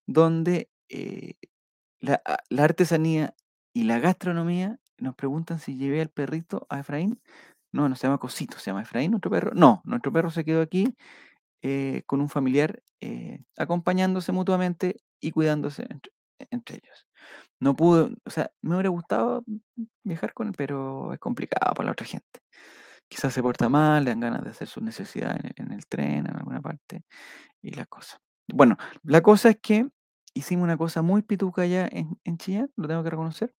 donde 0.08 0.70
eh, 0.90 1.36
la, 2.02 2.22
a- 2.26 2.40
la 2.50 2.64
artesanía 2.66 3.36
y 3.74 3.84
la 3.86 4.00
gastronomía 4.00 4.80
nos 5.00 5.16
preguntan 5.16 5.60
si 5.60 5.78
llevé 5.78 6.02
al 6.02 6.10
perrito 6.10 6.68
a 6.70 6.80
Efraín. 6.82 7.22
No, 7.74 7.90
no 7.90 7.96
se 7.96 8.08
llama 8.08 8.20
Cosito, 8.20 8.60
se 8.60 8.72
llama 8.72 8.84
Efraín, 8.84 9.12
nuestro 9.12 9.32
perro. 9.32 9.52
No, 9.56 9.82
nuestro 9.86 10.12
perro 10.14 10.32
se 10.32 10.46
quedó 10.46 10.62
aquí 10.62 10.96
eh, 11.62 12.04
con 12.06 12.22
un 12.22 12.30
familiar, 12.30 12.82
eh, 13.02 13.40
acompañándose 13.58 14.32
mutuamente 14.32 14.98
y 15.22 15.32
cuidándose 15.32 15.88
entre, 16.52 16.76
ellos. 16.78 17.08
No 17.60 17.76
pudo, 17.76 18.12
o 18.26 18.30
sea, 18.30 18.52
me 18.62 18.76
hubiera 18.76 18.90
gustado 18.90 19.44
viajar 20.04 20.34
con 20.34 20.48
él, 20.50 20.54
pero 20.58 21.14
es 21.14 21.20
complicado 21.20 21.74
para 21.76 21.88
la 21.88 21.94
otra 21.94 22.08
gente. 22.08 22.42
Quizás 23.08 23.34
se 23.34 23.42
porta 23.42 23.70
mal, 23.70 24.04
le 24.04 24.12
dan 24.12 24.20
ganas 24.20 24.44
de 24.44 24.50
hacer 24.50 24.68
sus 24.68 24.84
necesidades 24.84 25.40
en, 25.58 25.72
el 25.72 25.86
tren, 25.88 26.28
en 26.28 26.36
alguna 26.36 26.62
parte, 26.62 27.04
y 27.62 27.72
la 27.72 27.86
cosa. 27.86 28.20
Bueno, 28.48 28.78
la 29.04 29.22
cosa 29.22 29.50
es 29.52 29.58
que 29.62 29.88
hicimos 30.34 30.64
una 30.66 30.78
cosa 30.78 31.02
muy 31.02 31.22
pituca 31.22 31.64
allá 31.64 31.88
en, 31.92 32.20
en 32.24 32.38
Chillán, 32.38 32.72
lo 32.76 32.88
tengo 32.88 33.04
que 33.04 33.10
reconocer, 33.12 33.54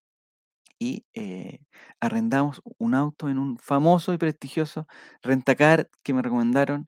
y 0.79 1.07
eh, 1.15 1.61
arrendamos 2.01 2.63
un 2.79 2.95
auto 2.95 3.29
en 3.29 3.39
un 3.39 3.59
famoso 3.59 4.13
y 4.13 4.19
prestigioso 4.19 4.87
rentacar 5.23 5.91
que 6.03 6.15
me 6.15 6.23
recomendaron 6.23 6.87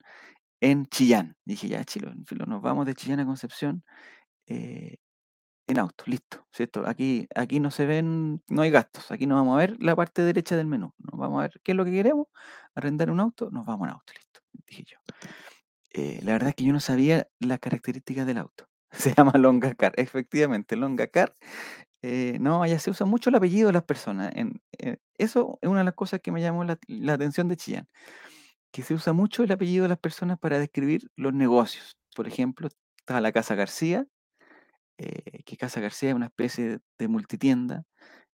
en 0.61 0.85
Chillán. 0.87 1.37
Dije, 1.45 1.69
ya, 1.69 1.83
chilo, 1.85 2.13
nos 2.47 2.61
vamos 2.61 2.85
de 2.85 2.95
Chillán 2.95 3.21
a 3.21 3.25
Concepción 3.25 3.83
eh, 4.47 4.97
en 5.69 5.79
auto, 5.79 6.03
listo. 6.07 6.45
¿cierto? 6.51 6.85
Aquí, 6.87 7.27
aquí 7.35 7.59
no 7.59 7.71
se 7.71 7.85
ven, 7.85 8.41
no 8.49 8.61
hay 8.61 8.71
gastos, 8.71 9.11
aquí 9.11 9.25
no 9.27 9.35
vamos 9.35 9.55
a 9.55 9.59
ver 9.59 9.77
la 9.81 9.95
parte 9.95 10.21
derecha 10.23 10.57
del 10.57 10.67
menú, 10.67 10.93
nos 10.97 11.17
vamos 11.19 11.39
a 11.39 11.43
ver 11.43 11.61
qué 11.63 11.71
es 11.71 11.75
lo 11.77 11.85
que 11.85 11.91
queremos, 11.91 12.27
arrendar 12.75 13.09
un 13.11 13.19
auto, 13.19 13.49
nos 13.51 13.65
vamos 13.65 13.87
en 13.87 13.93
auto, 13.93 14.13
listo, 14.13 14.41
dije 14.67 14.83
yo. 14.85 14.97
Eh, 15.91 16.19
la 16.23 16.33
verdad 16.33 16.49
es 16.49 16.55
que 16.55 16.65
yo 16.65 16.73
no 16.73 16.79
sabía 16.79 17.27
las 17.39 17.59
características 17.59 18.27
del 18.27 18.37
auto. 18.39 18.67
Se 18.91 19.13
llama 19.13 19.33
Longa 19.37 19.73
Car, 19.75 19.93
efectivamente, 19.97 20.75
Longa 20.75 21.07
Car. 21.07 21.35
eh, 22.01 22.37
no, 22.41 22.63
allá 22.63 22.79
se 22.79 22.91
usa 22.91 23.05
mucho 23.05 23.29
el 23.29 23.35
apellido 23.37 23.67
de 23.67 23.73
las 23.73 23.83
personas. 23.83 24.31
En, 24.35 24.61
eh, 24.79 24.97
eso 25.17 25.59
es 25.61 25.69
una 25.69 25.79
de 25.79 25.85
las 25.85 25.95
cosas 25.95 26.21
que 26.21 26.31
me 26.31 26.41
llamó 26.41 26.63
la, 26.63 26.77
la 26.87 27.13
atención 27.13 27.47
de 27.49 27.57
Chillán, 27.57 27.87
que 28.71 28.83
se 28.83 28.93
usa 28.95 29.13
mucho 29.13 29.43
el 29.43 29.51
apellido 29.51 29.83
de 29.83 29.89
las 29.89 29.99
personas 29.99 30.39
para 30.39 30.59
describir 30.59 31.09
los 31.15 31.33
negocios. 31.33 31.97
Por 32.15 32.27
ejemplo, 32.27 32.69
está 32.99 33.21
la 33.21 33.31
Casa 33.31 33.55
García, 33.55 34.07
eh, 34.99 35.43
que 35.45 35.57
Casa 35.57 35.79
García 35.81 36.09
es 36.09 36.15
una 36.15 36.27
especie 36.27 36.79
de, 36.99 37.07
multitienda 37.07 37.83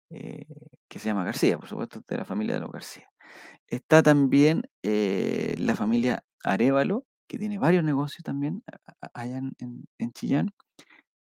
eh, 0.10 0.46
que 0.90 1.00
se 1.00 1.08
llama 1.10 1.24
García, 1.26 1.58
por 1.60 1.70
supuesto, 1.70 2.02
de 2.08 2.18
la 2.18 2.26
familia 2.26 2.56
de 2.56 2.62
los 2.62 2.72
García. 2.72 3.10
Está 3.68 4.04
también 4.04 4.64
eh, 4.84 5.56
la 5.60 5.76
familia 5.76 6.24
Arevalo, 6.44 7.06
que 7.28 7.40
tiene 7.40 7.60
varios 7.60 7.84
negocios 7.84 8.24
también 8.24 8.64
allá 9.14 9.38
en, 9.38 9.54
en- 10.00 10.14
Chillán. 10.14 10.54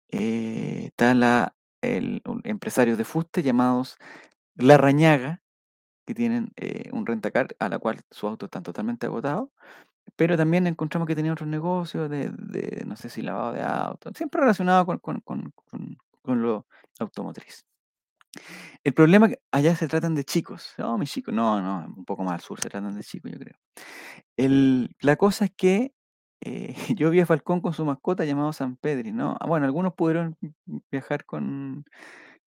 Está 0.09 1.13
la, 1.15 1.55
el, 1.81 2.21
empresarios 2.43 2.97
de 2.97 3.05
fuste 3.05 3.43
llamados 3.43 3.97
La 4.55 4.77
Rañaga, 4.77 5.41
que 6.05 6.13
tienen 6.15 6.51
un 6.91 7.05
rentacar 7.05 7.55
a 7.59 7.69
la 7.69 7.79
cual 7.79 8.01
sus 8.11 8.25
autos 8.29 8.47
están 8.47 8.63
totalmente 8.63 9.07
agotados. 9.07 9.49
Pero 10.15 10.37
también 10.37 10.67
encontramos 10.67 11.07
que 11.07 11.15
tenía 11.15 11.33
otros 11.33 11.49
negocios 11.49 12.09
de, 12.09 12.29
de, 12.31 12.83
no 12.85 12.95
sé 12.95 13.09
si 13.09 13.21
lavado 13.21 13.53
de 13.53 13.61
autos, 13.63 14.13
siempre 14.15 14.41
relacionado 14.41 14.85
con, 14.85 14.99
con, 14.99 15.21
con, 15.21 15.51
con- 15.69 15.97
con 16.21 16.41
lo 16.41 16.67
automotriz. 16.99 17.65
El 18.83 18.93
problema 18.93 19.27
es 19.27 19.33
que 19.33 19.41
allá 19.51 19.75
se 19.75 19.87
tratan 19.87 20.15
de 20.15 20.23
chicos. 20.23 20.73
No, 20.77 20.97
mis 20.97 21.11
chicos, 21.11 21.33
no, 21.33 21.61
no, 21.61 21.93
un 21.95 22.05
poco 22.05 22.23
más 22.23 22.33
al 22.35 22.41
sur 22.41 22.59
se 22.61 22.69
tratan 22.69 22.95
de 22.95 23.03
chicos, 23.03 23.31
yo 23.31 23.39
creo. 23.39 23.55
El, 24.37 24.95
la 25.01 25.15
cosa 25.17 25.45
es 25.45 25.51
que 25.55 25.93
eh, 26.41 26.75
yo 26.97 27.09
vi 27.09 27.21
a 27.21 27.25
Falcón 27.25 27.61
con 27.61 27.73
su 27.73 27.85
mascota 27.85 28.25
llamado 28.25 28.53
San 28.53 28.77
Pedri, 28.77 29.11
¿no? 29.11 29.37
Ah, 29.39 29.47
Bueno, 29.47 29.65
algunos 29.65 29.93
pudieron 29.95 30.37
viajar 30.91 31.25
con... 31.25 31.85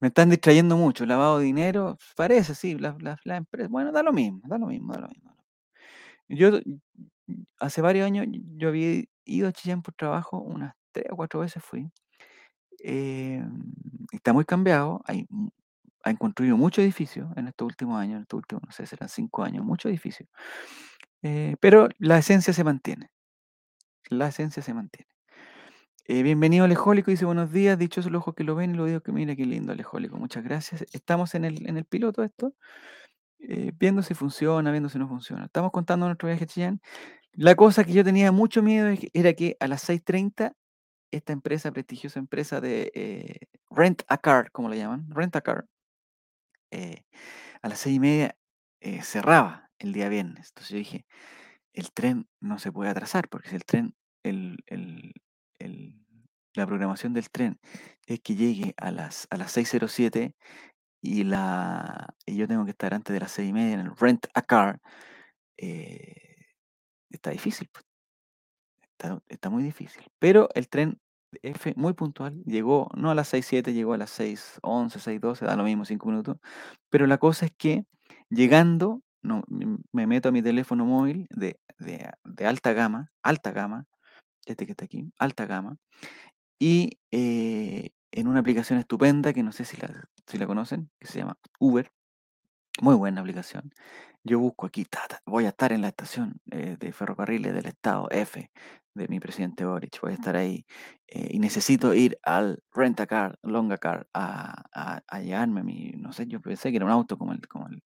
Me 0.01 0.09
están 0.09 0.31
distrayendo 0.31 0.77
mucho, 0.77 1.07
lavado 1.07 1.38
de 1.38 1.47
dinero, 1.47 1.99
parece, 2.16 2.55
sí, 2.55 2.79
la, 2.79 2.97
la, 3.01 3.19
la 3.25 3.37
empresa, 3.37 3.69
bueno, 3.71 3.92
da 3.92 4.03
lo 4.03 4.12
mismo, 4.12 4.40
da 4.45 4.59
lo 4.59 4.66
mismo, 4.66 4.92
da 4.95 5.01
lo 5.03 5.09
mismo. 5.09 5.35
Yo 6.29 6.51
hace 7.60 7.80
varios 7.82 8.06
años 8.06 8.26
yo 8.56 8.68
había 8.68 9.04
ido 9.24 9.48
a 9.48 9.52
Chillán 9.52 9.82
por 9.82 9.94
trabajo, 9.94 10.38
unas 10.40 10.74
tres 10.92 11.06
o 11.10 11.16
cuatro 11.16 11.40
veces 11.40 11.62
fui. 11.64 11.90
em, 12.80 13.64
está 14.12 14.32
muy 14.32 14.44
cambiado, 14.44 15.02
hay, 15.06 15.26
han 16.04 16.16
construido 16.16 16.56
muchos 16.56 16.84
edificios 16.84 17.28
en 17.36 17.48
estos 17.48 17.66
últimos 17.66 17.98
años, 18.00 18.16
en 18.16 18.22
estos 18.22 18.38
últimos, 18.38 18.62
no 18.64 18.72
sé, 18.72 18.86
serán 18.86 19.08
cinco 19.08 19.42
años, 19.44 19.64
muchos 19.64 19.90
edificios. 19.90 20.28
Eh, 21.22 21.56
pero 21.60 21.88
la 21.98 22.18
esencia 22.18 22.52
se 22.52 22.64
mantiene. 22.64 23.10
La 24.10 24.28
esencia 24.28 24.62
se 24.62 24.74
mantiene. 24.74 25.08
Eh, 26.04 26.22
bienvenido 26.22 26.64
Alejólico, 26.64 27.10
dice 27.10 27.24
buenos 27.24 27.50
días, 27.52 27.78
dichosos 27.78 28.12
los 28.12 28.20
ojos 28.20 28.34
que 28.36 28.44
lo 28.44 28.54
ven 28.54 28.74
y 28.74 28.76
lo 28.76 28.84
digo 28.84 29.00
que 29.00 29.10
mira 29.10 29.34
qué 29.34 29.44
lindo 29.44 29.72
Alejólico, 29.72 30.16
muchas 30.16 30.44
gracias. 30.44 30.84
Estamos 30.92 31.34
en 31.34 31.44
el, 31.44 31.68
en 31.68 31.76
el 31.76 31.84
piloto 31.84 32.22
esto, 32.22 32.54
eh, 33.40 33.72
viendo 33.78 34.02
si 34.02 34.14
funciona, 34.14 34.70
viendo 34.70 34.88
si 34.88 34.98
no 34.98 35.08
funciona. 35.08 35.46
Estamos 35.46 35.72
contando 35.72 36.06
nuestro 36.06 36.28
viaje 36.28 36.44
a 36.44 36.46
Chillán. 36.46 36.80
La 37.37 37.55
cosa 37.55 37.85
que 37.85 37.92
yo 37.92 38.03
tenía 38.03 38.33
mucho 38.33 38.62
miedo 38.62 38.88
era 39.12 39.35
que 39.35 39.57
a 39.61 39.68
las 39.68 39.83
6.30 39.83 40.53
esta 41.11 41.33
empresa, 41.33 41.70
prestigiosa 41.70 42.18
empresa 42.18 42.61
de 42.61 42.90
eh, 42.94 43.40
Rent 43.70 44.03
a 44.09 44.18
Car, 44.18 44.51
como 44.53 44.68
le 44.70 44.79
llaman, 44.79 45.07
Rent 45.11 45.37
a 45.37 45.42
Car, 45.42 45.66
eh, 46.70 47.05
a 47.62 47.68
las 47.68 47.79
seis 47.79 47.96
y 47.96 48.01
media 48.01 48.37
eh, 48.81 49.03
cerraba 49.03 49.70
el 49.79 49.92
día 49.92 50.09
viernes. 50.09 50.49
Entonces 50.49 50.70
yo 50.70 50.79
dije, 50.79 51.07
el 51.75 51.92
tren 51.92 52.29
no 52.40 52.59
se 52.59 52.72
puede 52.72 52.90
atrasar, 52.90 53.29
porque 53.29 53.51
si 53.51 53.57
el 53.57 53.64
tren, 53.64 53.94
la 56.55 56.66
programación 56.66 57.12
del 57.12 57.31
tren 57.31 57.61
es 58.07 58.20
que 58.20 58.35
llegue 58.35 58.75
a 58.79 58.90
las, 58.90 59.27
a 59.31 59.37
las 59.37 59.57
6.07 59.57 60.35
y, 61.03 61.22
y 61.22 62.37
yo 62.37 62.49
tengo 62.49 62.64
que 62.64 62.70
estar 62.72 62.94
antes 62.94 63.12
de 63.12 63.20
las 63.20 63.33
seis 63.33 63.51
y 63.51 63.53
media 63.53 63.75
en 63.75 63.81
el 63.81 63.96
Rent 63.96 64.27
a 64.35 64.42
Car, 64.42 64.81
eh, 65.59 66.25
está 67.11 67.31
difícil. 67.31 67.69
pues. 67.73 67.85
Está, 69.29 69.51
muy 69.51 69.62
difícil. 69.62 70.03
Pero 70.19 70.49
el 70.55 70.69
tren 70.69 70.99
F 71.42 71.75
muy 71.77 71.92
puntual, 71.92 72.42
llegó 72.45 72.88
no 72.97 73.11
a 73.11 73.14
las 73.14 73.33
6.07, 73.33 73.73
llegó 73.73 73.92
a 73.92 73.99
las 73.99 74.19
6.11, 74.19 75.21
6.12, 75.21 75.40
da 75.45 75.57
lo 75.57 75.64
mismo, 75.64 75.85
5 75.85 76.07
minutos. 76.09 76.38
Pero 76.88 77.07
la 77.07 77.19
cosa 77.19 77.47
es 77.47 77.53
que 77.57 77.85
llegando, 78.31 79.03
me 79.92 80.07
meto 80.07 80.31
a 80.31 80.33
mi 80.33 80.42
teléfono 80.42 80.87
móvil 80.87 81.27
de, 81.31 81.59
de 81.79 82.47
alta 82.47 82.73
gama, 82.73 83.12
alta 83.23 83.53
gama, 83.53 83.87
este 84.47 84.64
que 84.64 84.73
está 84.73 84.87
aquí, 84.87 85.12
alta 85.19 85.47
gama, 85.47 85.77
y 86.59 86.99
eh, 87.11 87.90
en 88.12 88.29
una 88.29 88.40
aplicación 88.40 88.79
estupenda 88.79 89.33
que 89.33 89.42
no 89.42 89.53
sé 89.53 89.64
si 89.64 89.77
la, 89.77 90.09
si 90.27 90.38
la 90.38 90.47
conocen, 90.47 90.90
que 90.99 91.07
se 91.07 91.19
llama 91.19 91.37
Uber, 91.59 91.90
muy 92.81 92.95
buena 92.95 93.21
aplicación. 93.21 93.73
Yo 94.28 94.40
busco 94.40 94.66
aquí, 94.66 94.84
ta, 94.84 95.06
ta, 95.08 95.20
voy 95.24 95.44
a 95.44 95.50
estar 95.50 95.72
en 95.72 95.82
la 95.82 95.88
estación 95.88 96.40
eh, 96.50 96.76
de 96.80 96.92
ferrocarriles 96.92 97.54
del 97.54 97.66
estado 97.66 98.08
F 98.10 98.50
de 98.92 99.06
mi 99.08 99.20
presidente 99.20 99.64
Boric, 99.64 100.00
voy 100.00 100.12
a 100.12 100.14
estar 100.14 100.34
ahí 100.36 100.66
eh, 101.06 101.28
y 101.30 101.38
necesito 101.38 101.94
ir 101.94 102.18
al 102.24 102.58
rent-a-car, 102.72 103.38
longa-car, 103.42 104.08
a, 104.14 104.64
a, 104.74 105.00
a 105.06 105.20
llevarme 105.20 105.62
mi, 105.62 105.92
no 105.98 106.12
sé, 106.12 106.26
yo 106.26 106.40
pensé 106.40 106.70
que 106.70 106.76
era 106.78 106.86
un 106.86 106.90
auto 106.90 107.16
como 107.16 107.32
el, 107.34 107.46
como 107.46 107.68
el, 107.68 107.82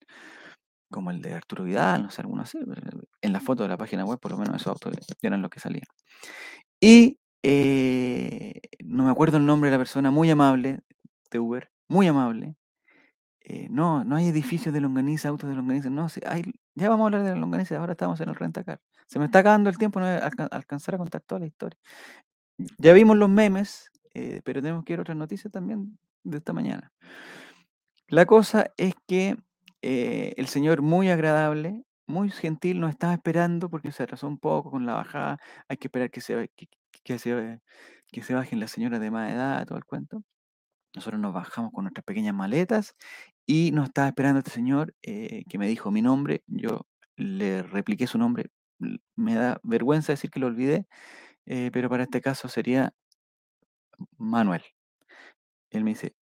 como 0.90 1.11
el 1.11 1.20
de 1.20 1.35
Arturo 1.35 1.64
Vidal, 1.64 2.05
no 2.05 2.11
sé, 2.11 2.22
alguno 2.22 2.42
así, 2.42 2.59
pero 2.66 3.03
en 3.20 3.33
la 3.33 3.40
foto 3.40 3.64
de 3.64 3.68
la 3.68 3.76
página 3.76 4.05
web 4.07 4.18
por 4.18 4.33
lo 4.33 4.38
menos 4.38 4.57
esos 4.57 4.68
autos 4.68 4.94
eran 5.22 5.42
los 5.42 5.50
que 5.50 5.61
salían. 5.61 5.85
Y 6.81 7.18
eh, 7.42 8.61
no 8.85 9.05
me 9.05 9.11
acuerdo 9.11 9.37
el 9.37 9.46
nombre 9.46 9.70
de 9.70 9.76
la 9.76 9.81
persona, 9.81 10.11
muy 10.11 10.31
amable 10.31 10.81
de 11.31 11.38
Uber, 11.38 11.70
muy 11.88 12.07
amable, 12.07 12.57
eh, 13.53 13.67
no, 13.69 14.05
no 14.05 14.15
hay 14.15 14.29
edificios 14.29 14.73
de 14.73 14.81
longaniza, 14.81 15.29
autos 15.29 15.51
de 15.51 15.57
longaniza, 15.57 15.91
no, 15.91 16.07
hay, 16.25 16.45
ya 16.77 16.89
vamos 16.89 17.03
a 17.03 17.07
hablar 17.07 17.25
de 17.25 17.31
la 17.31 17.37
longaniza, 17.37 17.77
ahora 17.79 17.93
estamos 17.95 18.21
en 18.21 18.29
el 18.29 18.37
rentacar. 18.37 18.81
Se 19.09 19.19
me 19.19 19.25
está 19.25 19.41
acabando 19.41 19.69
el 19.69 19.77
tiempo, 19.77 19.99
no 19.99 20.07
voy 20.07 20.15
a 20.15 20.47
alcanzar 20.53 20.95
a 20.95 20.99
contar 20.99 21.23
toda 21.23 21.41
la 21.41 21.47
historia. 21.47 21.77
Ya 22.79 22.93
vimos 22.93 23.17
los 23.17 23.29
memes, 23.29 23.91
eh, 24.15 24.41
pero 24.45 24.63
tenemos 24.63 24.85
que 24.85 24.93
ver 24.93 25.01
otras 25.01 25.17
noticias 25.17 25.53
también 25.53 25.99
de 26.23 26.39
esta 26.39 26.53
mañana. 26.53 26.93
La 28.07 28.25
cosa 28.25 28.71
es 28.77 28.95
que 29.09 29.37
eh, 29.83 30.33
el 30.37 30.47
señor 30.47 30.81
muy 30.81 31.11
agradable, 31.11 31.83
muy 32.07 32.31
gentil, 32.31 32.79
nos 32.79 32.91
estaba 32.91 33.15
esperando 33.15 33.69
porque 33.69 33.91
se 33.91 34.05
atrasó 34.05 34.29
un 34.29 34.39
poco 34.39 34.71
con 34.71 34.87
la 34.87 34.95
bajada. 34.95 35.39
Hay 35.69 35.77
que 35.77 35.89
esperar 35.89 36.13
que 36.13 36.21
se, 36.21 36.49
que, 36.55 36.69
que 37.03 37.19
se, 37.19 37.59
que 38.13 38.23
se 38.23 38.35
bajen 38.35 38.61
las 38.61 38.71
señoras 38.71 39.01
de 39.01 39.11
más 39.11 39.33
edad, 39.33 39.67
todo 39.67 39.77
el 39.79 39.85
cuento. 39.85 40.23
Nosotros 40.95 41.21
nos 41.21 41.33
bajamos 41.33 41.73
con 41.73 41.85
nuestras 41.85 42.05
pequeñas 42.05 42.35
maletas 42.35 42.97
y 43.51 43.73
nos 43.73 43.87
estaba 43.89 44.07
esperando 44.07 44.39
este 44.39 44.53
señor 44.53 44.95
eh, 45.03 45.43
que 45.49 45.59
me 45.59 45.67
dijo 45.67 45.91
mi 45.91 46.03
nombre. 46.03 46.45
Yo 46.47 46.87
le 47.17 47.65
repliqué 47.65 48.07
su 48.07 48.17
nombre. 48.17 48.47
Me 49.17 49.35
da 49.35 49.59
vergüenza 49.65 50.13
decir 50.13 50.31
que 50.31 50.39
lo 50.39 50.47
olvidé, 50.47 50.87
eh, 51.47 51.71
pero 51.73 51.89
para 51.91 52.05
este 52.05 52.21
caso 52.21 52.49
sería 52.49 52.95
Manuel. 54.19 54.63
Él 55.71 55.83
me 55.83 55.91
dice, 55.91 56.15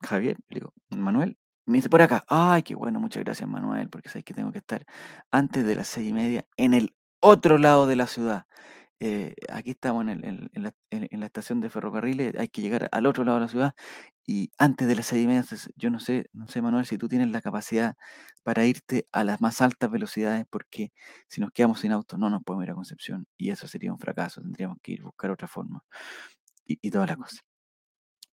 Javier, 0.00 0.36
le 0.48 0.60
digo, 0.60 0.72
Manuel. 0.90 1.36
Me 1.66 1.78
dice, 1.78 1.88
por 1.88 2.02
acá. 2.02 2.24
Ay, 2.28 2.62
qué 2.62 2.76
bueno, 2.76 3.00
muchas 3.00 3.24
gracias, 3.24 3.48
Manuel, 3.48 3.88
porque 3.90 4.08
sabes 4.08 4.24
que 4.24 4.34
tengo 4.34 4.52
que 4.52 4.58
estar 4.58 4.86
antes 5.32 5.66
de 5.66 5.74
las 5.74 5.88
seis 5.88 6.08
y 6.10 6.12
media 6.12 6.46
en 6.56 6.72
el 6.72 6.94
otro 7.18 7.58
lado 7.58 7.88
de 7.88 7.96
la 7.96 8.06
ciudad. 8.06 8.46
Eh, 9.00 9.34
aquí 9.50 9.72
estamos 9.72 10.02
en, 10.04 10.08
el- 10.24 10.50
en- 10.54 10.62
la, 10.62 10.72
en- 10.90 11.20
la 11.20 11.26
estación 11.26 11.60
de 11.60 11.68
ferrocarriles, 11.70 12.34
hay 12.38 12.48
que 12.48 12.62
llegar 12.62 12.88
al 12.92 13.04
otro 13.06 13.24
lado 13.24 13.38
de 13.38 13.42
la 13.44 13.48
ciudad 13.48 13.74
y 14.26 14.50
antes 14.58 14.88
de 14.88 14.96
las 14.96 15.06
seis 15.06 15.24
y 15.24 15.26
media, 15.26 15.44
yo 15.76 15.90
no 15.90 16.00
sé, 16.00 16.28
no 16.32 16.48
sé, 16.48 16.62
Manuel, 16.62 16.86
si 16.86 16.96
tú 16.98 17.06
tienes 17.08 17.28
la 17.30 17.42
capacidad 17.42 17.94
para 18.42 18.64
irte 18.64 19.06
a 19.12 19.22
las 19.24 19.40
más 19.42 19.60
altas 19.60 19.90
velocidades, 19.90 20.46
porque 20.50 20.92
si 21.28 21.40
nos 21.42 21.50
quedamos 21.52 21.80
sin 21.80 21.92
auto 21.92 22.16
no 22.18 22.30
nos 22.30 22.42
podemos 22.42 22.64
ir 22.64 22.70
a 22.70 22.74
Concepción 22.74 23.26
y 23.36 23.50
eso 23.50 23.68
sería 23.68 23.92
un 23.92 23.98
fracaso, 23.98 24.40
tendríamos 24.40 24.78
que 24.82 24.92
ir 24.92 25.00
a 25.02 25.04
buscar 25.04 25.30
otra 25.30 25.46
forma 25.48 25.82
y, 26.66 26.78
y 26.82 26.90
toda 26.90 27.06
la 27.06 27.16
cosa. 27.16 27.38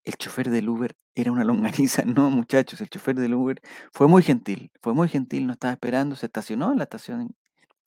El 0.04 0.14
chofer 0.16 0.50
del 0.50 0.68
Uber 0.68 0.94
era 1.14 1.32
una 1.32 1.44
longaniza, 1.84 2.04
no 2.04 2.30
muchachos, 2.30 2.80
el 2.80 2.88
chofer 2.88 3.16
del 3.16 3.34
Uber 3.34 3.60
fue 3.92 4.08
muy 4.08 4.22
gentil, 4.22 4.70
fue 4.82 4.94
muy 4.94 5.08
gentil, 5.08 5.46
nos 5.46 5.54
estaba 5.56 5.72
esperando, 5.72 6.16
se 6.16 6.26
estacionó 6.26 6.72
en 6.72 6.78
la 6.78 6.84
estación, 6.84 7.34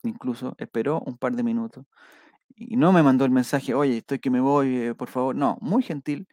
incluso 0.04 0.54
esperó 0.58 1.00
un 1.02 1.18
par 1.18 1.34
de 1.36 1.42
minutos 1.44 1.86
y 2.58 2.76
no 2.76 2.92
me 2.92 3.02
mandó 3.02 3.24
el 3.24 3.30
mensaje, 3.30 3.74
oye, 3.74 3.98
estoy 3.98 4.18
que 4.20 4.30
me 4.30 4.40
voy, 4.40 4.76
eh, 4.76 4.94
por 4.94 5.08
favor, 5.08 5.36
no, 5.36 5.58
muy 5.60 5.82
gentil. 5.82 6.28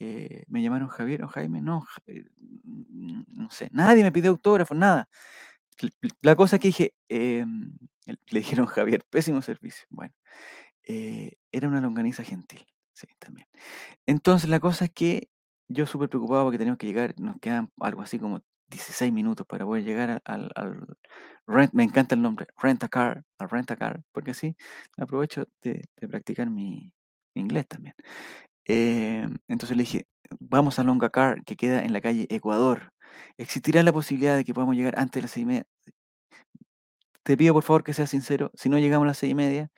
eh, 0.00 0.44
me 0.48 0.62
llamaron 0.62 0.88
Javier 0.88 1.24
o 1.24 1.28
Jaime, 1.28 1.62
no, 1.62 1.86
eh, 2.06 2.24
no 2.64 3.50
sé, 3.50 3.68
nadie 3.72 4.02
me 4.04 4.12
pidió 4.12 4.30
autógrafo, 4.30 4.74
nada. 4.74 5.08
La 6.22 6.36
cosa 6.36 6.58
que 6.58 6.68
dije, 6.68 6.94
em, 7.08 7.72
le 8.06 8.40
dijeron 8.40 8.66
Javier, 8.76 9.04
pésimo 9.10 9.42
servicio. 9.42 9.86
Bueno, 9.90 10.14
era 11.52 11.68
una 11.68 11.80
longaniza 11.80 12.24
gentil, 12.24 12.66
sí, 12.92 13.06
también. 13.18 13.46
Entonces 14.06 14.48
la 14.50 14.60
cosa 14.60 14.86
es 14.86 14.92
que 14.92 15.28
yo 15.68 15.86
súper 15.86 16.08
preocupado 16.08 16.44
porque 16.44 16.58
teníamos 16.58 16.78
que 16.78 16.86
llegar, 16.86 17.14
nos 17.20 17.38
quedan 17.40 17.70
algo 17.80 18.02
así 18.02 18.18
como 18.18 18.42
16 18.72 19.12
minutos 19.12 19.46
para 19.46 19.64
poder 19.64 19.84
llegar 19.84 20.22
al, 20.24 20.50
rent, 21.46 21.72
me 21.74 21.84
encanta 21.84 22.14
el 22.14 22.22
nombre, 22.22 22.46
rent 22.60 22.82
a 22.84 22.88
car, 22.88 23.24
al 23.38 23.50
rent 23.50 23.70
a 23.70 23.76
car, 23.76 24.02
porque 24.12 24.32
así 24.32 24.56
aprovecho 24.96 25.46
de, 25.62 25.88
practicar 26.10 26.50
mi, 26.50 26.92
inglés 27.34 27.66
también. 27.68 27.94
Eh, 28.66 29.26
entonces 29.48 29.76
le 29.76 29.84
dije, 29.84 30.06
vamos 30.40 30.78
a 30.78 30.84
Longa 30.84 31.10
Car, 31.10 31.44
que 31.44 31.56
queda 31.56 31.82
en 31.84 31.92
la 31.92 32.00
calle 32.00 32.26
Ecuador. 32.30 32.92
¿Existirá 33.38 33.82
la 33.82 33.92
posibilidad 33.92 34.36
de 34.36 34.44
que 34.44 34.54
podamos 34.54 34.76
llegar 34.76 34.94
antes 34.98 35.14
de 35.14 35.22
las 35.22 35.30
seis 35.32 35.44
y 35.44 35.46
media? 35.46 35.64
Te 37.22 37.36
pido 37.36 37.54
por 37.54 37.62
favor 37.62 37.84
que 37.84 37.94
seas 37.94 38.10
sincero, 38.10 38.50
si 38.54 38.68
no 38.68 38.78
llegamos 38.78 39.04
a 39.06 39.08
las 39.08 39.18
seis 39.18 39.32
y 39.32 39.34
media, 39.34 39.70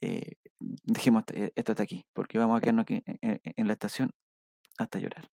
eh, 0.00 0.36
dejemos 0.60 1.24
eh, 1.34 1.52
esto 1.56 1.72
hasta 1.72 1.82
aquí, 1.82 2.04
porque 2.12 2.38
vamos 2.38 2.58
a 2.58 2.60
quedarnos 2.60 2.84
aquí 2.84 3.02
en 3.06 3.66
la 3.66 3.72
estación 3.74 4.10
hasta 4.78 4.98
llorar. 4.98 5.28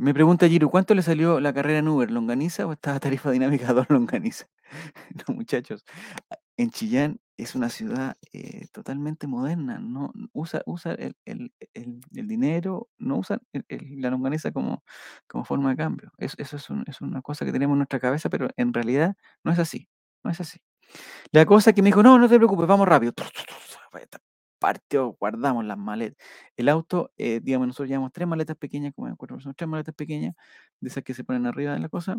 Me 0.00 0.14
pregunta 0.14 0.48
Giru, 0.48 0.70
¿cuánto 0.70 0.94
le 0.94 1.02
salió 1.02 1.40
la 1.40 1.52
carrera 1.52 1.80
en 1.80 1.88
Uber? 1.88 2.10
¿Longaniza 2.10 2.66
o 2.66 2.72
estaba 2.72 3.00
tarifa 3.00 3.30
dinámica 3.32 3.72
2 3.74 3.86
longaniza? 3.90 4.46
No, 5.28 5.34
muchachos, 5.34 5.84
en 6.56 6.70
Chillán 6.70 7.20
es 7.38 7.54
una 7.56 7.68
ciudad 7.70 8.16
eh, 8.32 8.66
totalmente 8.72 9.26
moderna, 9.26 9.78
no 9.80 10.12
usa, 10.32 10.62
usa 10.66 10.92
el, 10.94 11.16
el- 11.24 11.52
el- 11.74 12.00
dinero, 12.28 12.88
no 12.98 13.18
usa 13.18 13.40
la 13.70 14.10
longaniza 14.10 14.52
como, 14.52 14.84
como 15.28 15.44
forma 15.44 15.70
de 15.70 15.76
cambio. 15.76 16.12
Es- 16.18 16.34
eso 16.38 16.56
es, 16.58 16.70
un- 16.70 16.84
es 16.88 17.00
una 17.00 17.22
cosa 17.22 17.44
que 17.46 17.52
tenemos 17.52 17.74
en 17.74 17.78
nuestra 17.80 18.00
cabeza, 18.00 18.28
pero 18.30 18.48
en 18.56 18.74
realidad 18.74 19.16
no 19.44 19.52
es 19.52 19.58
así, 19.60 19.88
no 20.24 20.30
es 20.30 20.40
así. 20.40 20.60
La 21.32 21.46
cosa 21.46 21.72
que 21.74 21.82
me 21.82 21.88
dijo, 21.88 22.02
no, 22.04 22.18
no 22.18 22.28
te 22.28 22.36
preocupes, 22.38 22.66
vamos 22.68 22.88
rápido. 22.88 23.14
Partió, 24.58 25.16
guardamos 25.20 25.64
las 25.64 25.78
maletas. 25.78 26.18
El 26.56 26.68
auto, 26.68 27.12
eh, 27.16 27.40
digamos, 27.42 27.68
nosotros 27.68 27.88
llevamos 27.88 28.12
tres 28.12 28.26
maletas 28.28 28.56
pequeñas, 28.56 28.92
como 28.94 29.14
cuatro 29.16 29.36
personas, 29.36 29.56
tres 29.56 29.68
maletas 29.68 29.94
pequeñas, 29.94 30.34
de 30.80 30.88
esas 30.88 31.04
que 31.04 31.14
se 31.14 31.24
ponen 31.24 31.46
arriba 31.46 31.74
de 31.74 31.80
la 31.80 31.88
cosa. 31.88 32.16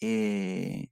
Eh, 0.00 0.88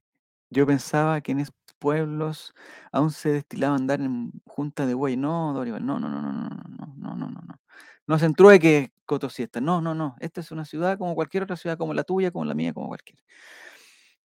yo 0.49 0.65
pensaba 0.67 1.21
que 1.21 1.33
en 1.33 1.39
esos 1.41 1.55
pueblos 1.79 2.53
aún 2.91 3.11
se 3.11 3.29
destilaba 3.31 3.75
andar 3.75 4.01
en 4.01 4.31
junta 4.45 4.85
de 4.87 4.93
buey. 4.95 5.17
No, 5.17 5.53
Dorival, 5.53 5.85
no, 5.85 5.99
no, 5.99 6.09
no, 6.09 6.21
no, 6.21 6.31
no, 6.33 6.49
no, 6.49 6.95
no, 6.97 7.15
no, 7.15 7.15
no, 7.15 7.29
no, 7.29 7.59
no. 8.07 8.19
Se 8.19 8.25
entrueque, 8.25 8.93
Coto 9.05 9.29
Siesta. 9.29 9.61
No, 9.61 9.81
no, 9.81 9.95
no. 9.95 10.15
Esta 10.19 10.41
es 10.41 10.51
una 10.51 10.65
ciudad 10.65 10.97
como 10.97 11.15
cualquier 11.15 11.43
otra 11.43 11.57
ciudad, 11.57 11.77
como 11.77 11.93
la 11.93 12.03
tuya, 12.03 12.31
como 12.31 12.45
la 12.45 12.55
mía, 12.55 12.73
como 12.73 12.87
cualquiera. 12.87 13.21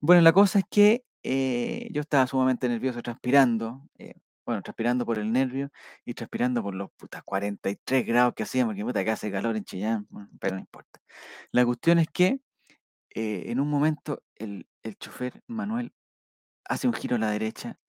Bueno, 0.01 0.23
la 0.23 0.33
cosa 0.33 0.61
es 0.61 0.65
que 0.71 1.05
eh, 1.23 1.89
yo 1.93 2.01
estaba 2.01 2.27
sumamente 2.27 2.69
nervioso, 2.69 3.03
transpirando, 3.03 3.83
eh, 3.99 4.15
bueno, 4.45 4.63
transpirando 4.63 5.07
por 5.07 5.19
el 5.19 5.33
nervio 5.33 5.71
y 6.05 6.15
transpirando 6.15 6.63
por 6.63 6.75
los 6.75 6.91
puta 6.93 7.23
43 7.23 8.07
grados 8.07 8.35
que 8.35 8.43
hacían, 8.45 8.67
porque 8.67 8.85
puta 8.85 9.05
que 9.05 9.11
hace 9.11 9.31
calor 9.31 9.57
en 9.57 9.65
Chillán, 9.65 10.09
pero 10.41 10.55
no 10.57 10.61
importa. 10.61 11.01
La 11.53 11.65
cuestión 11.65 11.99
es 11.99 12.09
que 12.09 12.41
eh, 13.15 13.45
en 13.47 13.61
un 13.61 13.69
momento 13.69 14.23
el, 14.37 14.69
el 14.83 14.97
chofer 14.99 15.43
Manuel 15.47 15.93
hace 16.65 16.89
un 16.89 16.95
giro 16.95 17.17
a 17.17 17.19
la 17.19 17.31
derecha 17.31 17.80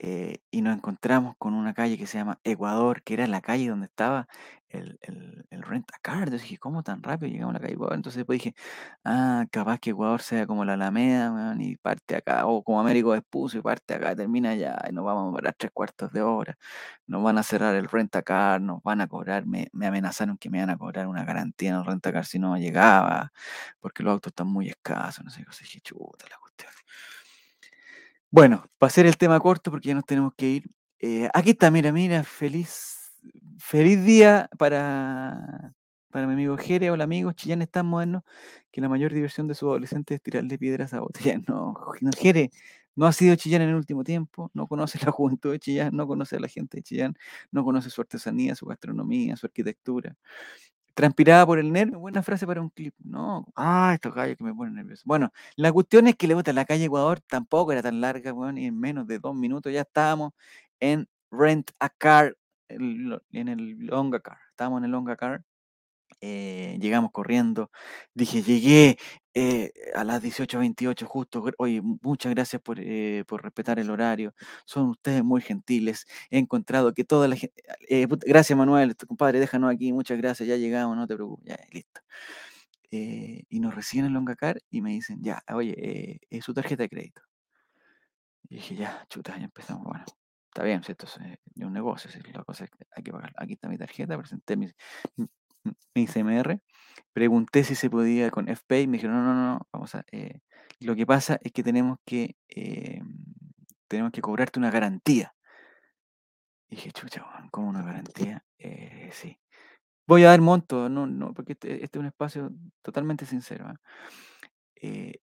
eh, 0.00 0.38
y 0.50 0.62
nos 0.62 0.76
encontramos 0.76 1.34
con 1.38 1.54
una 1.54 1.74
calle 1.74 1.98
que 1.98 2.06
se 2.06 2.18
llama 2.18 2.38
Ecuador, 2.44 3.02
que 3.02 3.14
era 3.14 3.26
la 3.26 3.40
calle 3.40 3.68
donde 3.68 3.86
estaba 3.86 4.28
el, 4.70 4.98
el, 5.02 5.46
el 5.50 5.62
rent 5.62 5.90
a 5.94 5.98
car. 6.00 6.18
Entonces 6.24 6.42
dije, 6.42 6.58
¿cómo 6.58 6.82
tan 6.82 7.02
rápido 7.02 7.32
llegamos 7.32 7.54
a 7.54 7.58
la 7.58 7.60
calle 7.60 7.74
Ecuador? 7.74 7.96
Entonces 7.96 8.18
después 8.18 8.38
dije, 8.40 8.54
ah, 9.04 9.46
capaz 9.50 9.78
que 9.80 9.90
Ecuador 9.90 10.22
sea 10.22 10.46
como 10.46 10.64
la 10.64 10.74
Alameda, 10.74 11.32
weón, 11.32 11.60
y 11.60 11.76
parte 11.76 12.16
acá, 12.16 12.46
o 12.46 12.62
como 12.62 12.80
Américo 12.80 13.10
Vespucio, 13.10 13.60
y 13.60 13.62
parte 13.62 13.94
acá, 13.94 14.14
termina 14.16 14.50
allá, 14.50 14.78
y 14.88 14.92
nos 14.92 15.04
vamos 15.04 15.32
a 15.32 15.36
parar 15.36 15.54
tres 15.58 15.72
cuartos 15.72 16.12
de 16.12 16.22
hora, 16.22 16.56
nos 17.06 17.22
van 17.22 17.38
a 17.38 17.42
cerrar 17.42 17.74
el 17.74 17.88
rent 17.88 18.14
a 18.16 18.22
car, 18.22 18.60
nos 18.60 18.82
van 18.82 19.00
a 19.00 19.06
cobrar, 19.08 19.46
me, 19.46 19.68
me 19.72 19.86
amenazaron 19.86 20.36
que 20.38 20.50
me 20.50 20.58
iban 20.58 20.70
a 20.70 20.78
cobrar 20.78 21.06
una 21.08 21.24
garantía 21.24 21.70
en 21.70 21.76
el 21.76 21.84
rent 21.86 22.06
a 22.06 22.12
car 22.12 22.24
si 22.26 22.38
no 22.38 22.56
llegaba, 22.56 23.32
porque 23.80 24.02
los 24.02 24.12
autos 24.12 24.30
están 24.32 24.48
muy 24.48 24.68
escasos, 24.68 25.24
no 25.24 25.30
sé 25.30 25.44
qué, 25.44 25.50
dije, 25.60 25.80
chuta 25.80 26.26
la 26.30 26.38
cuestión. 26.38 26.70
Bueno, 28.30 28.64
para 28.78 28.88
hacer 28.88 29.06
el 29.06 29.16
tema 29.16 29.40
corto, 29.40 29.70
porque 29.70 29.88
ya 29.88 29.94
nos 29.94 30.04
tenemos 30.04 30.34
que 30.36 30.46
ir. 30.48 30.70
eh, 31.00 31.28
aquí 31.32 31.50
está, 31.50 31.70
mira, 31.70 31.92
mira, 31.92 32.22
feliz, 32.24 33.12
feliz 33.58 34.04
día 34.04 34.50
para, 34.58 35.72
para 36.10 36.26
mi 36.26 36.34
amigo 36.34 36.56
Jere. 36.58 36.90
Hola 36.90 37.04
amigos, 37.04 37.34
Chillán 37.36 37.62
es 37.62 37.70
tan 37.70 37.86
moderno 37.86 38.24
que 38.70 38.80
la 38.82 38.88
mayor 38.90 39.14
diversión 39.14 39.48
de 39.48 39.54
su 39.54 39.66
adolescente 39.68 40.14
es 40.14 40.22
tirarle 40.22 40.58
piedras 40.58 40.92
a 40.94 41.00
botellas. 41.00 41.40
No, 41.48 41.74
Jere, 42.18 42.50
no 42.96 43.06
ha 43.06 43.12
sido 43.12 43.34
Chillán 43.36 43.62
en 43.62 43.70
el 43.70 43.76
último 43.76 44.04
tiempo, 44.04 44.50
no 44.52 44.66
conoce 44.68 44.98
la 45.04 45.10
juventud 45.12 45.52
de 45.52 45.58
Chillán, 45.60 45.96
no 45.96 46.06
conoce 46.06 46.36
a 46.36 46.40
la 46.40 46.48
gente 46.48 46.78
de 46.78 46.82
Chillán, 46.82 47.16
no 47.50 47.64
conoce 47.64 47.88
su 47.88 48.02
artesanía, 48.02 48.54
su 48.54 48.66
gastronomía, 48.66 49.36
su 49.36 49.46
arquitectura. 49.46 50.16
Transpirada 50.98 51.46
por 51.46 51.60
el 51.60 51.72
nervio, 51.72 52.00
buena 52.00 52.24
frase 52.24 52.44
para 52.44 52.60
un 52.60 52.70
clip. 52.70 52.92
No, 52.98 53.46
ah, 53.54 53.92
estos 53.94 54.12
gallos 54.12 54.36
que 54.36 54.42
me 54.42 54.52
ponen 54.52 54.74
nervioso. 54.74 55.04
Bueno, 55.06 55.32
la 55.54 55.70
cuestión 55.70 56.08
es 56.08 56.16
que 56.16 56.26
le 56.26 56.34
gusta 56.34 56.52
la 56.52 56.64
calle 56.64 56.86
Ecuador, 56.86 57.20
tampoco 57.20 57.70
era 57.70 57.82
tan 57.82 58.00
larga, 58.00 58.32
weón, 58.32 58.58
y 58.58 58.66
en 58.66 58.80
menos 58.80 59.06
de 59.06 59.20
dos 59.20 59.32
minutos 59.36 59.72
ya 59.72 59.82
estábamos 59.82 60.32
en 60.80 61.08
Rent 61.30 61.70
a 61.78 61.88
Car, 61.88 62.36
en 62.68 63.20
el 63.32 63.76
Longa 63.86 64.18
Car. 64.18 64.38
Estábamos 64.50 64.78
en 64.78 64.86
el 64.86 64.90
Longa 64.90 65.14
Car, 65.14 65.44
eh, 66.20 66.76
llegamos 66.80 67.10
corriendo. 67.12 67.70
Dije, 68.14 68.42
llegué 68.42 68.98
eh, 69.34 69.72
a 69.94 70.04
las 70.04 70.22
18.28 70.22 71.04
justo. 71.06 71.44
Oye, 71.58 71.80
mu- 71.82 71.98
muchas 72.02 72.32
gracias 72.34 72.60
por, 72.62 72.78
eh, 72.80 73.24
por 73.26 73.42
respetar 73.42 73.78
el 73.78 73.90
horario. 73.90 74.34
Son 74.64 74.88
ustedes 74.90 75.22
muy 75.24 75.40
gentiles. 75.40 76.06
He 76.30 76.38
encontrado 76.38 76.92
que 76.94 77.04
toda 77.04 77.28
la 77.28 77.36
gente... 77.36 77.62
eh, 77.88 78.06
gracias, 78.26 78.56
Manuel, 78.58 78.96
compadre, 79.06 79.40
déjanos 79.40 79.72
aquí. 79.72 79.92
Muchas 79.92 80.18
gracias, 80.18 80.48
ya 80.48 80.56
llegamos, 80.56 80.96
no 80.96 81.06
te 81.06 81.14
preocupes. 81.14 81.46
Ya, 81.46 81.58
listo. 81.72 82.00
Eh, 82.90 83.44
y 83.50 83.60
nos 83.60 83.74
reciben 83.74 84.06
en 84.06 84.14
Longacar 84.14 84.60
y 84.70 84.80
me 84.82 84.90
dicen, 84.92 85.22
ya, 85.22 85.42
oye, 85.54 85.74
eh, 85.78 86.20
es 86.30 86.44
su 86.44 86.54
tarjeta 86.54 86.84
de 86.84 86.88
crédito. 86.88 87.22
Y 88.48 88.56
dije, 88.56 88.76
ya, 88.76 89.06
chuta, 89.10 89.36
ya 89.38 89.44
empezamos. 89.44 89.84
Bueno, 89.84 90.04
está 90.48 90.62
bien, 90.64 90.80
esto 90.86 91.06
es 91.06 91.18
un 91.56 91.72
negocio, 91.72 92.10
si 92.10 92.18
la 92.32 92.44
cosa 92.44 92.64
es 92.64 92.70
hay 92.96 93.02
que 93.02 93.12
pagar. 93.12 93.32
Aquí 93.36 93.54
está 93.54 93.68
mi 93.68 93.76
tarjeta, 93.78 94.16
presenté 94.18 94.56
mi, 94.56 94.68
mi- 95.64 95.74
mi 95.94 96.06
CMR, 96.06 96.60
pregunté 97.12 97.64
si 97.64 97.74
se 97.74 97.90
podía 97.90 98.30
con 98.30 98.48
FPay, 98.48 98.86
me 98.86 98.98
dijeron, 98.98 99.16
no, 99.24 99.34
no, 99.34 99.54
no, 99.54 99.68
vamos 99.72 99.94
a... 99.94 100.04
eh, 100.12 100.40
lo 100.80 100.94
que 100.96 101.06
pasa 101.06 101.38
es 101.42 101.52
que 101.52 101.62
tenemos 101.62 101.98
que, 102.06 102.36
eh, 102.48 103.02
tenemos 103.88 104.12
que 104.12 104.20
cobrarte 104.20 104.58
una 104.58 104.70
garantía. 104.70 105.34
Y 106.70 106.76
dije, 106.76 106.92
chucha, 106.92 107.24
¿cómo 107.50 107.68
una 107.68 107.82
garantía? 107.82 108.44
Eh, 108.58 109.10
sí. 109.12 109.38
Voy 110.06 110.24
a 110.24 110.28
dar 110.28 110.40
monto, 110.40 110.88
no, 110.88 111.06
no, 111.06 111.34
porque 111.34 111.52
este, 111.52 111.84
este 111.84 111.98
es 111.98 112.00
un 112.00 112.06
espacio 112.06 112.50
totalmente 112.82 113.26
sincero. 113.26 113.66
¿ah? 113.68 113.76
Eh, 114.76 115.20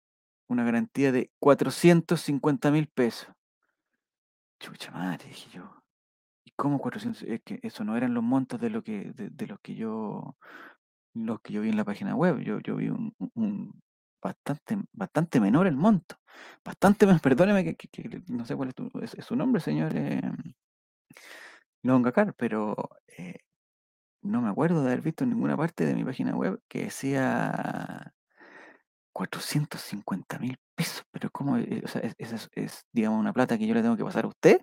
una 0.48 0.64
garantía 0.64 1.12
de 1.12 1.32
450 1.40 2.72
mil 2.72 2.88
pesos. 2.88 3.30
Chucha 4.60 4.92
madre, 4.92 5.28
dije 5.28 5.50
yo. 5.52 5.75
¿Y 6.56 6.58
cómo 6.58 6.80
400? 6.80 7.24
Es 7.24 7.42
que 7.44 7.60
eso 7.64 7.84
no 7.84 7.98
eran 7.98 8.14
los 8.14 8.24
montos 8.24 8.60
de 8.62 8.70
lo 8.70 8.84
que, 8.84 9.12
de, 9.14 9.30
de 9.30 9.48
los 9.48 9.60
que 9.60 9.76
yo, 9.76 10.38
los 11.14 11.42
que 11.42 11.54
yo 11.54 11.62
vi 11.62 11.70
en 11.70 11.78
la 11.78 11.86
página 11.86 12.16
web. 12.16 12.40
Yo, 12.42 12.60
yo 12.62 12.78
vi 12.78 12.90
un, 12.90 13.16
un- 13.36 13.82
bastante, 14.22 14.78
bastante 14.94 15.40
menor 15.42 15.68
el 15.68 15.78
monto. 15.78 16.18
Bastante 16.66 17.06
menos, 17.08 17.22
perdóneme 17.24 17.64
que, 17.66 17.76
que- 17.78 18.24
no 18.28 18.46
sé 18.46 18.56
cuál 18.56 18.70
es, 18.70 18.76
tu- 18.76 18.92
es- 19.02 19.18
su 19.26 19.36
nombre, 19.36 19.62
señor 19.62 19.94
eh, 19.96 20.22
Longacar, 21.84 22.34
pero 22.36 22.76
eh, 23.18 23.36
no 24.24 24.42
me 24.42 24.50
acuerdo 24.50 24.82
de 24.84 24.88
haber 24.94 25.02
visto 25.02 25.24
en 25.24 25.32
ninguna 25.32 25.58
parte 25.58 25.86
de 25.86 25.96
mi 25.96 26.06
página 26.06 26.36
web 26.36 26.62
que 26.70 26.86
decía 26.86 28.14
450 29.14 30.40
mil 30.40 30.58
pesos, 30.76 31.04
pero 31.12 31.30
¿cómo? 31.32 31.58
eh, 31.58 31.82
o 31.86 31.88
sea, 31.88 32.02
es, 32.02 32.16
esa 32.18 32.36
es, 32.36 32.50
es, 32.54 32.86
digamos, 32.92 33.20
una 33.20 33.34
plata 33.34 33.58
que 33.58 33.68
yo 33.68 33.74
le 33.76 33.82
tengo 33.82 33.98
que 33.98 34.04
pasar 34.04 34.26
a 34.26 34.30
usted. 34.30 34.62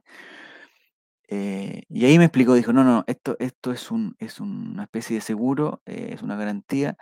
Eh, 1.34 1.84
y 1.88 2.04
ahí 2.04 2.18
me 2.18 2.26
explicó, 2.26 2.52
dijo, 2.52 2.74
no, 2.74 2.84
no, 2.84 3.04
esto, 3.06 3.36
esto 3.38 3.72
es, 3.72 3.90
un, 3.90 4.14
es 4.18 4.38
una 4.38 4.82
especie 4.82 5.16
de 5.16 5.22
seguro, 5.22 5.80
eh, 5.86 6.10
es 6.12 6.20
una 6.20 6.36
garantía, 6.36 6.98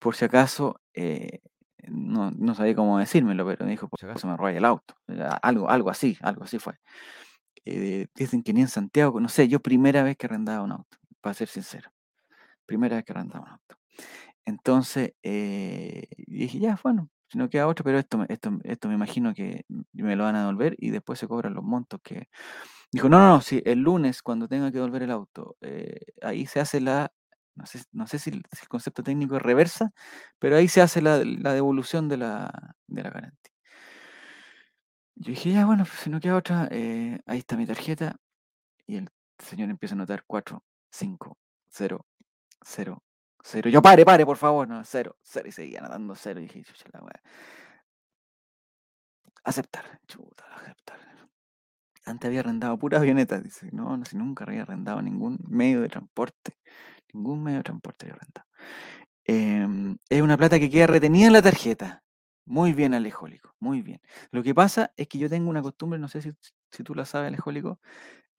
por 0.00 0.16
si 0.16 0.24
acaso, 0.24 0.80
eh, 0.94 1.42
no, 1.86 2.32
sabía 2.56 2.74
cómo 2.74 2.98
decírmelo, 2.98 3.46
pero 3.46 3.64
me 3.64 3.70
dijo, 3.70 3.86
por 3.88 4.00
si 4.00 4.06
acaso 4.06 4.26
me 4.26 4.36
roba 4.36 4.50
el 4.50 4.64
auto, 4.64 4.96
algo, 5.42 5.70
algo 5.70 5.90
así, 5.90 6.18
algo 6.22 6.42
así 6.42 6.58
fue. 6.58 6.74
Eh, 7.64 8.08
dicen 8.16 8.42
que 8.42 8.52
ni 8.52 8.62
en 8.62 8.68
Santiago, 8.68 9.20
no 9.20 9.28
sé, 9.28 9.46
yo 9.46 9.60
primera 9.60 10.02
vez 10.02 10.16
que 10.16 10.26
arrendaba 10.26 10.64
un 10.64 10.72
auto, 10.72 10.98
para 11.20 11.34
ser 11.34 11.46
sincero, 11.46 11.92
primera 12.66 12.96
vez 12.96 13.04
que 13.04 13.12
arrendaba 13.12 13.44
un 13.44 13.50
auto. 13.52 13.76
Entonces, 14.44 15.12
eh, 15.22 16.08
dije, 16.26 16.58
ya, 16.58 16.80
bueno, 16.82 17.10
si 17.28 17.38
no 17.38 17.48
queda 17.48 17.68
otro, 17.68 17.84
pero 17.84 17.98
esto, 18.00 18.26
esto, 18.28 18.58
esto 18.64 18.88
me 18.88 18.94
imagino 18.94 19.34
que 19.34 19.64
me 19.92 20.16
lo 20.16 20.24
van 20.24 20.34
a 20.36 20.40
devolver 20.40 20.74
y 20.78 20.90
después 20.90 21.20
se 21.20 21.28
cobran 21.28 21.54
los 21.54 21.64
montos 21.64 22.00
que... 22.02 22.28
Dijo, 22.92 23.08
no, 23.08 23.18
no, 23.18 23.28
no, 23.28 23.40
sí, 23.42 23.62
el 23.66 23.80
lunes 23.80 24.22
cuando 24.22 24.48
tenga 24.48 24.70
que 24.70 24.78
devolver 24.78 25.02
el 25.02 25.10
auto, 25.10 25.56
eh, 25.60 26.00
ahí 26.22 26.46
se 26.46 26.60
hace 26.60 26.80
la, 26.80 27.12
no 27.54 27.66
sé, 27.66 27.82
no 27.92 28.06
sé 28.06 28.18
si, 28.18 28.30
el 28.30 28.42
si 28.52 28.62
el 28.62 28.68
concepto 28.68 29.02
técnico 29.02 29.36
es 29.36 29.42
reversa, 29.42 29.92
pero 30.38 30.56
ahí 30.56 30.68
se 30.68 30.80
hace 30.80 31.02
la, 31.02 31.22
la 31.24 31.52
devolución 31.52 32.08
de 32.08 32.16
la, 32.18 32.74
de 32.86 33.02
la 33.02 33.10
garantía. 33.10 33.52
Yo 35.16 35.30
dije, 35.32 35.50
ya, 35.52 35.66
bueno, 35.66 35.84
pues, 35.84 35.98
si 35.98 36.10
no 36.10 36.20
queda 36.20 36.36
otra, 36.36 36.68
eh, 36.70 37.18
ahí 37.26 37.38
está 37.38 37.56
mi 37.56 37.66
tarjeta 37.66 38.16
y 38.86 38.96
el 38.96 39.08
señor 39.38 39.70
empieza 39.70 39.94
a 39.94 39.96
anotar 39.96 40.24
4, 40.26 40.62
5, 40.90 41.38
0, 41.70 42.06
0, 42.64 43.02
0. 43.44 43.70
Yo, 43.70 43.82
pare, 43.82 44.04
pare, 44.04 44.24
por 44.26 44.36
favor. 44.36 44.68
No, 44.68 44.82
0, 44.84 45.16
0. 45.22 45.48
Y 45.48 45.52
seguían 45.52 45.88
dando 45.88 46.14
0. 46.14 46.40
Y 46.40 46.44
dije, 46.44 46.62
chucha 46.64 46.86
la 46.92 47.00
weá. 47.00 47.20
Aceptar. 49.44 50.00
Chuta, 50.06 50.44
aceptar. 50.54 51.17
Antes 52.08 52.28
había 52.28 52.40
arrendado 52.40 52.78
pura 52.78 52.98
avioneta. 52.98 53.40
Dice, 53.40 53.68
no, 53.72 53.96
no, 53.96 54.04
si 54.04 54.16
nunca 54.16 54.44
había 54.44 54.62
arrendado 54.62 55.02
ningún 55.02 55.38
medio 55.48 55.80
de 55.82 55.88
transporte. 55.88 56.56
Ningún 57.12 57.42
medio 57.42 57.58
de 57.58 57.64
transporte 57.64 58.06
había 58.06 58.16
arrendado. 58.16 58.46
Em, 59.24 59.98
es 60.08 60.22
una 60.22 60.36
plata 60.36 60.58
que 60.58 60.70
queda 60.70 60.86
retenida 60.86 61.26
en 61.26 61.32
la 61.34 61.42
tarjeta. 61.42 62.02
Muy 62.46 62.72
bien, 62.72 62.94
Alejólico. 62.94 63.54
Muy 63.60 63.82
bien. 63.82 64.00
Lo 64.30 64.42
que 64.42 64.54
pasa 64.54 64.92
es 64.96 65.08
que 65.08 65.18
yo 65.18 65.28
tengo 65.28 65.50
una 65.50 65.62
costumbre, 65.62 65.98
no 65.98 66.08
sé 66.08 66.22
si, 66.22 66.32
si 66.72 66.82
tú 66.82 66.94
la 66.94 67.04
sabes, 67.04 67.28
Alejólico, 67.28 67.80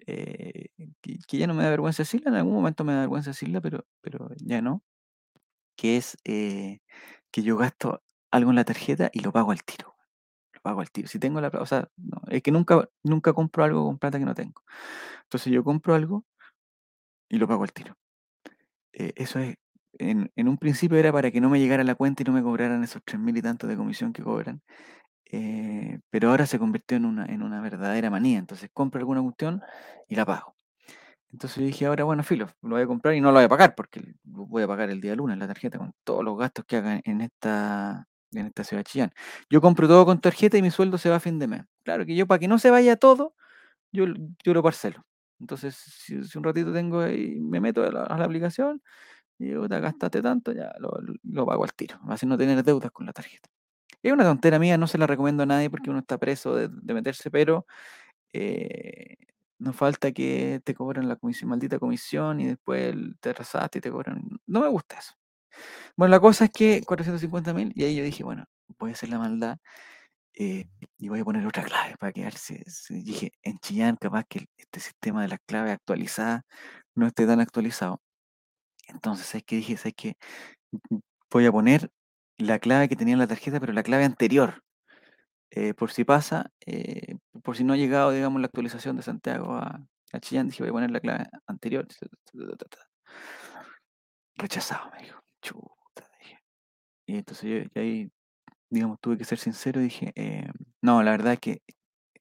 eh, 0.08 0.70
que, 1.02 1.20
que 1.28 1.38
ya 1.38 1.48
no 1.48 1.54
me 1.54 1.64
da 1.64 1.70
vergüenza 1.72 2.04
decirla, 2.04 2.30
en 2.32 2.38
algún 2.38 2.54
momento 2.54 2.84
me 2.84 2.94
da 2.94 3.02
vergüenza 3.02 3.32
decirla, 3.32 3.62
pero, 3.62 3.86
pero 4.02 4.30
ya 4.38 4.62
no, 4.62 4.84
que 5.78 5.98
es 5.98 6.18
eh, 6.26 6.82
que 7.32 7.44
yo 7.44 7.58
gasto 7.58 8.04
algo 8.32 8.52
en 8.52 8.58
la 8.58 8.66
tarjeta 8.66 9.10
y 9.14 9.22
lo 9.22 9.32
pago 9.32 9.52
al 9.52 9.64
tiro. 9.64 9.96
Pago 10.62 10.82
al 10.82 10.92
tiro. 10.92 11.08
Si 11.08 11.20
tengo 11.20 11.42
la 11.42 11.50
plata, 11.50 11.64
o 11.64 11.66
sea, 11.66 11.90
no, 11.98 12.22
es 12.30 12.42
que 12.44 12.52
nunca, 12.52 12.90
nunca 13.04 13.34
compro 13.34 13.64
algo 13.64 13.86
con 13.86 13.98
plata 14.00 14.20
que 14.20 14.26
no 14.26 14.36
tengo. 14.36 14.64
Entonces 15.24 15.54
yo 15.54 15.64
compro 15.64 15.96
algo 15.96 16.26
y 17.30 17.38
lo 17.38 17.48
pago 17.48 17.64
al 17.64 17.74
tiro. 17.74 17.96
Eh, 18.94 19.14
eso 19.16 19.40
es, 19.40 19.58
en, 20.00 20.32
un 20.38 20.58
principio 20.58 20.98
era 20.98 21.12
para 21.12 21.32
que 21.32 21.42
no 21.42 21.50
me 21.50 21.60
llegara 21.60 21.84
la 21.84 21.96
cuenta 21.96 22.24
y 22.24 22.26
no 22.26 22.34
me 22.34 22.44
cobraran 22.44 22.84
esos 22.84 23.02
tres 23.06 23.20
mil 23.22 23.38
y 23.38 23.42
tantos 23.42 23.70
de 23.70 23.78
comisión 23.78 24.14
que 24.14 24.24
cobran. 24.24 24.62
eh, 25.32 26.00
pero 26.10 26.32
ahora 26.32 26.46
se 26.48 26.60
convirtió 26.60 26.98
en 26.98 27.06
una, 27.06 27.26
en 27.26 27.44
una 27.44 27.62
verdadera 27.62 28.10
manía. 28.10 28.40
Entonces 28.40 28.70
compro 28.74 29.00
alguna 29.00 29.22
cuestión 29.24 29.62
y 30.08 30.16
la 30.16 30.26
pago. 30.26 30.56
Entonces 31.32 31.64
dije, 31.64 31.86
ahora 31.86 32.04
bueno, 32.06 32.24
filo, 32.24 32.50
lo 32.62 32.72
voy 32.72 32.82
a 32.84 32.88
comprar 32.88 33.14
y 33.16 33.22
no 33.22 33.30
lo 33.32 33.36
voy 33.36 33.44
a 33.46 33.50
pagar 33.50 33.76
porque 33.76 34.02
lo 34.24 34.48
voy 34.48 34.64
a 34.64 34.68
pagar 34.68 34.90
el 34.90 35.00
día 35.02 35.16
lunes 35.16 35.38
la 35.38 35.48
tarjeta 35.48 35.78
con 35.78 35.94
todos 36.04 36.24
los 36.24 36.38
gastos 36.38 36.66
que 36.66 36.78
haga 36.78 37.02
en 37.04 37.22
esta, 37.22 38.08
en 38.32 38.48
esta 38.48 38.64
ciudad 38.64 38.82
de 38.82 38.86
Chillán. 38.86 39.14
Yo 39.50 39.62
compro 39.62 39.88
todo 39.88 40.06
con 40.06 40.22
tarjeta 40.22 40.58
y 40.58 40.62
mi 40.62 40.72
sueldo 40.72 40.98
se 40.98 41.10
va 41.10 41.18
a 41.18 41.20
fin 41.20 41.40
de 41.40 41.48
mes. 41.48 41.64
Claro 41.84 42.06
que 42.06 42.16
yo 42.16 42.28
para 42.28 42.40
que 42.40 42.48
no 42.48 42.60
se 42.60 42.70
vaya 42.70 42.96
todo, 42.98 43.36
yo, 43.92 44.06
yo 44.44 44.54
lo 44.54 44.64
parcelo. 44.64 45.06
Entonces, 45.40 45.76
si, 45.76 46.16
un 46.38 46.44
ratito 46.44 46.74
tengo 46.74 47.02
ahí, 47.02 47.40
me 47.40 47.60
meto 47.62 47.84
a 47.84 47.92
la, 47.92 48.04
a 48.04 48.24
aplicación 48.24 48.82
y 49.40 49.46
digo, 49.46 49.70
te 49.70 49.80
gastaste 49.80 50.22
tanto, 50.22 50.52
ya 50.54 50.72
lo, 50.80 50.92
lo 51.24 51.46
pago 51.46 51.64
al 51.64 51.74
tiro, 51.74 52.00
así 52.10 52.26
no 52.26 52.38
tener 52.38 52.64
deudas 52.64 52.92
con 52.92 53.06
la 53.06 53.14
tarjeta. 53.14 53.50
Es 54.04 54.14
una 54.14 54.24
tontera 54.24 54.60
mía, 54.60 54.78
no 54.78 54.88
se 54.88 54.98
la 54.98 55.08
recomiendo 55.08 55.44
a 55.44 55.46
nadie 55.46 55.70
porque 55.70 55.90
uno 55.90 56.00
está 56.00 56.18
preso 56.18 56.56
de, 56.56 56.70
de 56.70 56.94
meterse, 56.94 57.32
pero 57.32 57.66
eh, 58.34 59.18
no 59.60 59.74
falta 59.74 60.12
que 60.14 60.62
te 60.64 60.74
cobran 60.76 61.08
la 61.10 61.18
comisión, 61.18 61.50
maldita 61.50 61.80
comisión 61.80 62.40
y 62.42 62.48
después 62.48 62.96
te 63.22 63.32
atrasaste 63.32 63.80
y 63.80 63.82
te 63.82 63.92
cobran. 63.92 64.24
No 64.48 64.62
me 64.62 64.70
gusta 64.70 65.00
eso. 65.00 65.19
Bueno, 65.98 66.12
la 66.12 66.20
cosa 66.20 66.46
es 66.46 66.52
que 66.52 66.82
450 66.86 67.54
mil 67.54 67.72
y 67.76 67.84
ahí 67.84 67.96
yo 67.96 68.04
dije, 68.04 68.24
bueno, 68.24 68.46
a 68.80 68.86
hacer 68.88 69.10
la 69.10 69.20
maldad 69.20 69.58
eh, 70.36 70.68
y 71.00 71.10
voy 71.10 71.22
a 71.22 71.26
poner 71.26 71.46
otra 71.48 71.64
clave 71.64 71.96
para 72.00 72.14
quedarse. 72.14 72.64
Dije, 72.90 73.32
en 73.44 73.60
Chillán 73.60 73.98
capaz 73.98 74.26
que 74.30 74.48
este 74.58 74.80
sistema 74.82 75.22
de 75.24 75.30
las 75.30 75.40
claves 75.48 75.74
actualizadas 75.74 76.44
no 76.96 77.08
esté 77.08 77.28
tan 77.28 77.42
actualizado. 77.42 78.02
Entonces, 78.90 79.28
¿sabes 79.28 79.44
qué 79.46 79.58
dije? 79.58 79.78
¿Sabes 79.78 79.96
qué? 79.98 80.16
Voy 81.32 81.46
a 81.46 81.52
poner 81.52 81.90
la 82.38 82.60
clave 82.60 82.90
que 82.90 82.96
tenía 82.96 83.14
en 83.14 83.20
la 83.20 83.28
tarjeta, 83.28 83.60
pero 83.60 83.74
la 83.74 83.84
clave 83.84 84.04
anterior. 84.06 84.64
eh, 85.52 85.74
por 85.76 85.92
si 85.92 86.04
pasa, 86.06 86.52
eh, 86.66 87.18
por 87.44 87.58
si 87.58 87.64
no 87.64 87.74
ha 87.74 87.78
llegado, 87.78 88.12
digamos, 88.12 88.42
la 88.42 88.48
actualización 88.48 88.98
de 88.98 89.04
Santiago 89.04 89.54
a, 89.56 89.82
a 90.14 90.20
Chillán, 90.20 90.48
dije, 90.50 90.64
voy 90.64 90.70
a 90.70 90.74
poner 90.74 90.92
la 90.92 91.00
clave 91.02 91.26
anterior. 91.48 91.88
Rechazado, 94.38 94.90
me 94.90 95.04
dijo. 95.04 95.19
Chuta, 95.42 96.10
dije. 96.20 96.40
Y 97.06 97.18
entonces 97.18 97.44
yo 97.50 97.58
y 97.74 97.80
ahí, 97.80 98.12
digamos, 98.70 99.00
tuve 99.00 99.18
que 99.18 99.26
ser 99.26 99.40
sincero 99.40 99.82
y 99.82 99.86
dije, 99.86 100.12
eh, 100.16 100.48
no, 100.82 101.04
la 101.04 101.12
verdad 101.12 101.34
es 101.34 101.40
que 101.40 101.62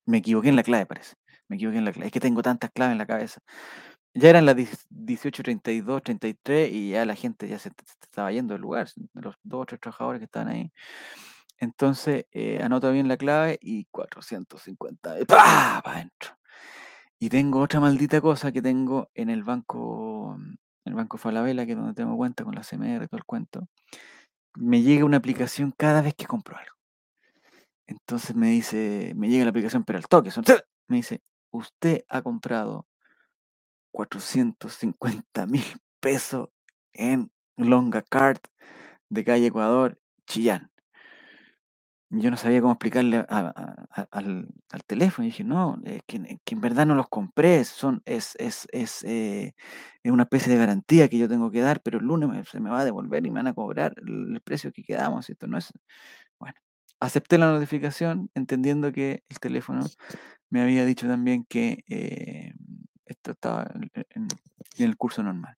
me 0.06 0.18
equivoqué 0.18 0.48
en 0.48 0.56
la 0.56 0.62
clave, 0.62 0.86
parece. 0.86 1.16
Me 1.48 1.56
equivoqué 1.56 1.78
en 1.78 1.84
la 1.84 1.92
clave. 1.92 2.06
Es 2.06 2.12
que 2.12 2.20
tengo 2.20 2.42
tantas 2.42 2.70
claves 2.70 2.92
en 2.92 2.98
la 2.98 3.06
cabeza. 3.06 3.40
Ya 4.14 4.30
eran 4.30 4.46
las 4.46 4.56
18.32, 4.56 6.02
33 6.02 6.72
y 6.72 6.90
ya 6.90 7.04
la 7.06 7.14
gente 7.14 7.48
ya 7.48 7.58
se, 7.58 7.70
estaba 8.02 8.32
yendo 8.32 8.54
del 8.54 8.62
lugar, 8.62 8.88
los 9.14 9.36
dos 9.42 9.62
o 9.62 9.66
tres 9.66 9.80
trabajadores 9.80 10.20
que 10.20 10.24
estaban 10.24 10.48
ahí. 10.48 10.72
Entonces, 11.58 12.26
eh, 12.32 12.60
anoto 12.62 12.90
bien 12.92 13.08
la 13.08 13.16
clave 13.16 13.58
y 13.60 13.86
450, 13.90 15.16
¡pah! 15.26 15.80
para 15.84 15.96
adentro. 15.96 16.38
Y 17.18 17.28
tengo 17.28 17.60
otra 17.60 17.80
maldita 17.80 18.20
cosa 18.20 18.52
que 18.52 18.62
tengo 18.62 19.10
en 19.14 19.30
el 19.30 19.42
banco, 19.44 20.38
el 20.88 20.94
banco 20.94 21.18
Falabella, 21.18 21.66
que 21.66 21.72
es 21.72 21.78
donde 21.78 21.94
tengo 21.94 22.16
cuenta 22.16 22.44
con 22.44 22.54
la 22.54 22.62
CMR 22.62 23.06
todo 23.08 23.18
el 23.18 23.24
cuento. 23.24 23.68
Me 24.56 24.82
llega 24.82 25.04
una 25.04 25.18
aplicación 25.18 25.72
cada 25.76 26.02
vez 26.02 26.14
que 26.14 26.26
compro 26.26 26.56
algo. 26.56 26.74
Entonces 27.86 28.36
me 28.36 28.48
dice, 28.50 29.12
me 29.16 29.28
llega 29.28 29.44
la 29.44 29.50
aplicación, 29.50 29.84
pero 29.84 29.98
al 29.98 30.06
toque, 30.08 30.30
son- 30.30 30.44
me 30.88 30.96
dice, 30.96 31.22
usted 31.50 32.04
ha 32.08 32.22
comprado 32.22 32.86
450 33.92 35.46
mil 35.46 35.64
pesos 36.00 36.48
en 36.92 37.30
Longa 37.56 38.02
Card 38.02 38.38
de 39.08 39.24
calle 39.24 39.46
Ecuador, 39.46 39.98
Chillán. 40.26 40.70
Yo 42.10 42.30
no 42.30 42.38
sabía 42.38 42.62
cómo 42.62 42.72
explicarle 42.72 43.18
al, 43.28 44.48
al 44.70 44.84
teléfono. 44.86 45.26
Y 45.26 45.30
dije, 45.30 45.44
no, 45.44 45.78
que, 46.06 46.38
en 46.46 46.60
verdad 46.60 46.86
no 46.86 46.94
los 46.94 47.08
compré. 47.08 47.64
Son, 47.64 48.02
es, 48.06 48.34
es, 48.38 48.66
es, 48.72 49.04
eh, 49.04 49.54
es 50.02 50.12
una 50.12 50.22
especie 50.22 50.50
de 50.52 50.58
garantía 50.58 51.08
que 51.08 51.18
yo 51.18 51.28
tengo 51.28 51.50
que 51.50 51.60
dar, 51.60 51.82
pero 51.82 51.98
el 51.98 52.06
lunes 52.06 52.48
se 52.48 52.60
me 52.60 52.70
va 52.70 52.80
a 52.80 52.84
devolver 52.86 53.26
y 53.26 53.30
me 53.30 53.40
van 53.40 53.48
a 53.48 53.54
cobrar 53.54 53.94
el, 53.98 54.40
precio 54.42 54.72
que 54.72 54.82
quedamos. 54.84 55.28
Esto 55.28 55.46
no 55.46 55.58
es. 55.58 55.70
Bueno, 56.38 56.54
acepté 57.00 57.36
la 57.36 57.52
notificación 57.52 58.30
entendiendo 58.34 58.90
que 58.92 59.24
el 59.28 59.38
teléfono 59.40 59.84
me 60.50 60.62
había 60.62 60.86
dicho 60.86 61.06
también 61.06 61.44
que 61.44 61.84
eh, 61.88 62.54
esto 63.06 63.32
estaba 63.32 63.70
en, 64.10 64.28
el 64.78 64.96
curso 64.96 65.22
normal. 65.22 65.56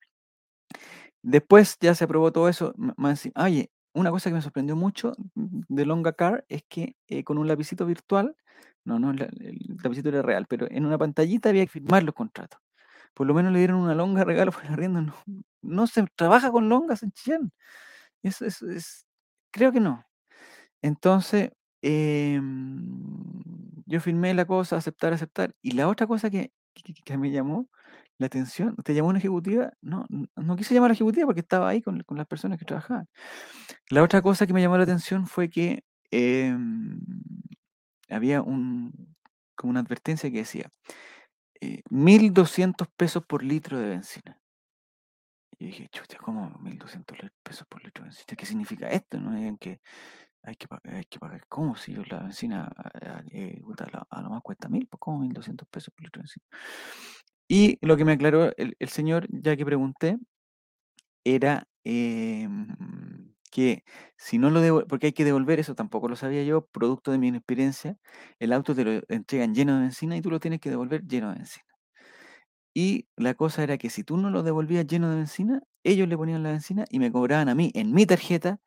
Después 1.23 1.77
ya 1.81 1.95
se 1.95 2.05
aprobó 2.05 2.33
todo 2.33 2.49
eso. 2.49 2.75
Más, 2.97 3.29
oye, 3.37 3.71
una 3.95 4.11
cosa 4.11 4.31
que 4.31 4.35
me 4.35 4.43
sorprendió 4.43 4.77
mucho 4.77 5.15
de 5.35 5.87
Longa 5.87 6.13
Car 6.13 6.45
es 6.49 6.63
que 6.69 6.97
eh, 7.09 7.25
con 7.25 7.39
un 7.39 7.49
lapicito 7.49 7.87
virtual, 7.87 8.37
no, 8.85 8.99
no, 8.99 9.11
el 9.13 9.59
lapicito 9.83 10.09
era 10.11 10.23
real, 10.23 10.47
pero 10.49 10.67
en 10.71 10.87
una 10.87 10.99
pantallita 10.99 11.49
había 11.51 11.65
que 11.67 11.73
firmar 11.73 12.03
los 12.05 12.15
contratos. 12.15 12.61
Por 13.15 13.27
lo 13.27 13.35
menos 13.35 13.53
le 13.53 13.59
dieron 13.61 13.79
una 13.81 13.95
longa 13.95 14.25
regalo 14.25 14.53
por 14.53 14.65
el 14.67 14.73
arriendo. 14.75 15.03
No, 15.03 15.15
no 15.63 15.87
se 15.89 16.05
trabaja 16.17 16.51
con 16.53 16.69
longas 16.69 17.03
en 17.03 17.13
Chillán. 17.13 17.53
Eso 18.23 18.47
es, 18.47 18.63
es- 18.63 19.07
creo 19.53 19.73
que 19.73 19.81
no. 19.81 20.05
Entonces, 20.83 21.51
em, 21.83 22.53
yo 23.87 24.01
firmé 24.01 24.35
la 24.35 24.45
cosa, 24.47 24.77
aceptar, 24.77 25.13
aceptar. 25.13 25.55
Y 25.63 25.73
la 25.73 25.89
otra 25.89 26.07
cosa 26.07 26.31
que, 26.31 26.53
que- 26.75 26.95
que 26.95 27.19
me 27.19 27.31
llamó 27.31 27.69
la 28.21 28.27
atención, 28.27 28.77
¿te 28.85 28.95
llamó 28.95 29.09
una 29.11 29.19
ejecutiva? 29.19 29.73
No, 29.83 30.07
no 30.37 30.57
quise 30.57 30.75
llamar 30.75 30.89
a 30.89 30.93
la 30.93 30.95
ejecutiva 30.95 31.27
porque 31.27 31.41
estaba 31.41 31.69
ahí 31.71 31.83
con, 31.83 32.03
con 32.05 32.19
las 32.19 32.27
personas 32.27 32.59
que 32.59 32.65
trabajaban. 32.67 33.09
La 33.91 34.03
otra 34.05 34.23
cosa 34.23 34.47
que 34.47 34.55
me 34.55 34.63
llamó 34.63 34.77
la 34.79 34.85
atención 34.85 35.27
fue 35.27 35.51
que 35.51 35.85
em, 36.13 37.01
había 38.09 38.43
un, 38.43 39.15
como 39.57 39.71
una 39.71 39.81
advertencia 39.81 40.31
que 40.31 40.39
decía, 40.39 40.71
eh, 41.61 41.83
1.200 41.91 42.89
pesos 42.97 43.25
por 43.27 43.43
litro 43.45 43.79
de 43.79 43.91
benzina. 43.91 44.41
Y 45.59 45.67
dije, 45.67 45.89
chucha, 45.93 46.17
¿cómo 46.19 46.51
1.200 46.61 47.19
le- 47.23 47.31
pesos 47.43 47.67
por 47.69 47.85
litro 47.85 48.03
de 48.05 48.09
benzina? 48.11 48.37
¿Qué 48.37 48.47
significa 48.47 48.89
esto? 48.89 49.21
¿No? 49.21 49.35
Digan 49.35 49.59
que 49.59 49.81
hay 50.43 50.57
que 50.57 50.69
pagar, 50.69 50.95
hay 50.97 51.05
que 51.07 51.19
pagar. 51.21 51.47
¿Cómo 51.49 51.77
si 51.77 51.95
yo 51.95 52.03
la 52.07 52.21
benzina 52.21 52.71
eh, 53.33 53.61
la- 53.93 54.07
a 54.11 54.23
lo 54.23 54.31
más 54.31 54.43
cuesta 54.43 54.69
1.000? 54.69 54.87
Pues 54.89 54.99
¿cómo 55.01 55.21
1.200 55.21 55.69
pesos 55.69 55.93
por 55.95 56.05
litro 56.05 56.21
de 56.21 56.25
benzina? 56.25 56.47
Y 57.51 57.79
lo 57.83 57.97
que 57.97 58.05
me 58.05 58.13
aclaró 58.13 58.53
el, 58.57 58.77
señor, 58.89 59.27
ya 59.29 59.57
que 59.57 59.65
pregunté, 59.65 60.19
era 61.25 61.67
em, 61.85 62.69
que 63.51 63.85
si 64.17 64.39
no 64.39 64.51
lo 64.51 64.61
devuelvo, 64.61 64.87
porque 64.89 65.07
hay 65.09 65.13
que 65.13 65.25
devolver 65.25 65.59
eso, 65.61 65.75
tampoco 65.75 66.09
lo 66.09 66.15
sabía 66.17 66.45
yo, 66.45 66.67
producto 66.67 67.11
de 67.13 67.19
mi 67.19 67.29
inexperiencia, 67.29 67.97
el 68.39 68.53
auto 68.53 68.75
te 68.75 68.85
lo 68.85 69.03
entregan 69.09 69.55
lleno 69.55 69.75
de 69.75 69.83
benzina 69.83 70.17
y 70.17 70.23
tú 70.23 70.31
lo 70.31 70.39
tienes 70.41 70.61
que 70.61 70.71
devolver 70.71 71.05
lleno 71.07 71.31
de 71.31 71.37
benzina. 71.39 71.67
Y 72.75 73.09
la 73.17 73.35
cosa 73.35 73.63
era 73.65 73.79
que 73.79 73.91
si 73.91 74.05
tú 74.05 74.17
no 74.17 74.31
lo 74.31 74.43
devolvías 74.43 74.87
lleno 74.87 75.11
de 75.11 75.17
benzina, 75.17 75.63
ellos 75.85 76.09
le 76.09 76.17
ponían 76.17 76.43
la 76.43 76.51
benzina 76.53 76.85
y 76.91 76.99
me 77.01 77.11
cobraban 77.13 77.49
a 77.49 77.55
mí, 77.55 77.71
en 77.75 77.93
mi 77.93 78.07
tarjeta, 78.07 78.61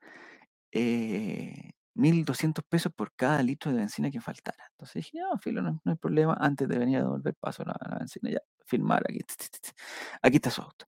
eh, 0.73 1.71
1.200 1.95 2.65
pesos 2.69 2.93
por 2.95 3.13
cada 3.15 3.43
litro 3.43 3.71
de 3.71 3.79
benzina 3.79 4.11
que 4.11 4.21
faltara. 4.21 4.65
Entonces 4.71 4.95
dije, 5.05 5.19
no, 5.19 5.37
filo, 5.39 5.61
no, 5.61 5.81
no 5.83 5.91
hay 5.93 5.97
problema, 5.97 6.37
antes 6.39 6.67
de 6.69 6.79
venir 6.79 6.97
a 6.97 7.01
devolver 7.01 7.35
paso 7.39 7.63
la, 7.65 7.75
la 7.89 7.99
benzina, 7.99 8.31
ya, 8.31 8.39
firmar, 8.65 9.03
aquí, 9.09 9.19
aquí 10.21 10.35
está 10.37 10.49
su 10.51 10.61
auto. 10.61 10.85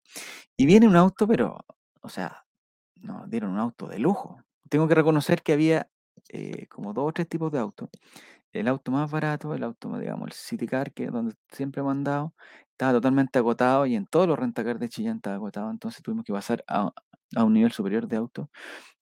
Y 0.56 0.66
viene 0.66 0.88
un 0.88 0.96
auto, 0.96 1.26
pero, 1.28 1.58
o 2.02 2.08
sea, 2.08 2.44
nos 2.96 3.28
dieron 3.30 3.52
un 3.52 3.58
auto 3.58 3.87
de 3.88 3.98
lujo. 3.98 4.40
Tengo 4.68 4.88
que 4.88 4.94
reconocer 4.94 5.42
que 5.42 5.52
había 5.54 5.88
eh, 6.30 6.66
como 6.68 6.92
dos 6.92 7.08
o 7.10 7.12
tres 7.12 7.28
tipos 7.28 7.52
de 7.52 7.58
autos. 7.58 7.88
El 8.52 8.68
auto 8.68 8.92
más 8.92 9.10
barato, 9.10 9.54
el 9.54 9.64
auto, 9.64 9.98
digamos, 9.98 10.28
el 10.28 10.32
City 10.34 10.66
Car, 10.66 10.92
que 10.92 11.04
es 11.04 11.12
donde 11.12 11.34
siempre 11.52 11.80
he 11.82 11.84
mandado, 11.84 12.34
estaba 12.70 12.92
totalmente 12.92 13.38
agotado 13.38 13.87
y 13.87 13.96
en 13.96 14.06
todos 14.06 14.28
los 14.28 14.38
rentacar 14.38 14.78
de 14.78 14.88
Chillán 14.88 15.16
estaba 15.16 15.37
agotado. 15.37 15.70
Entonces 15.70 16.02
tuvimos 16.02 16.24
que 16.24 16.32
pasar 16.32 16.64
a, 16.68 16.92
a 17.37 17.44
un 17.44 17.52
nivel 17.54 17.72
superior 17.72 18.06
de 18.08 18.16
auto, 18.16 18.50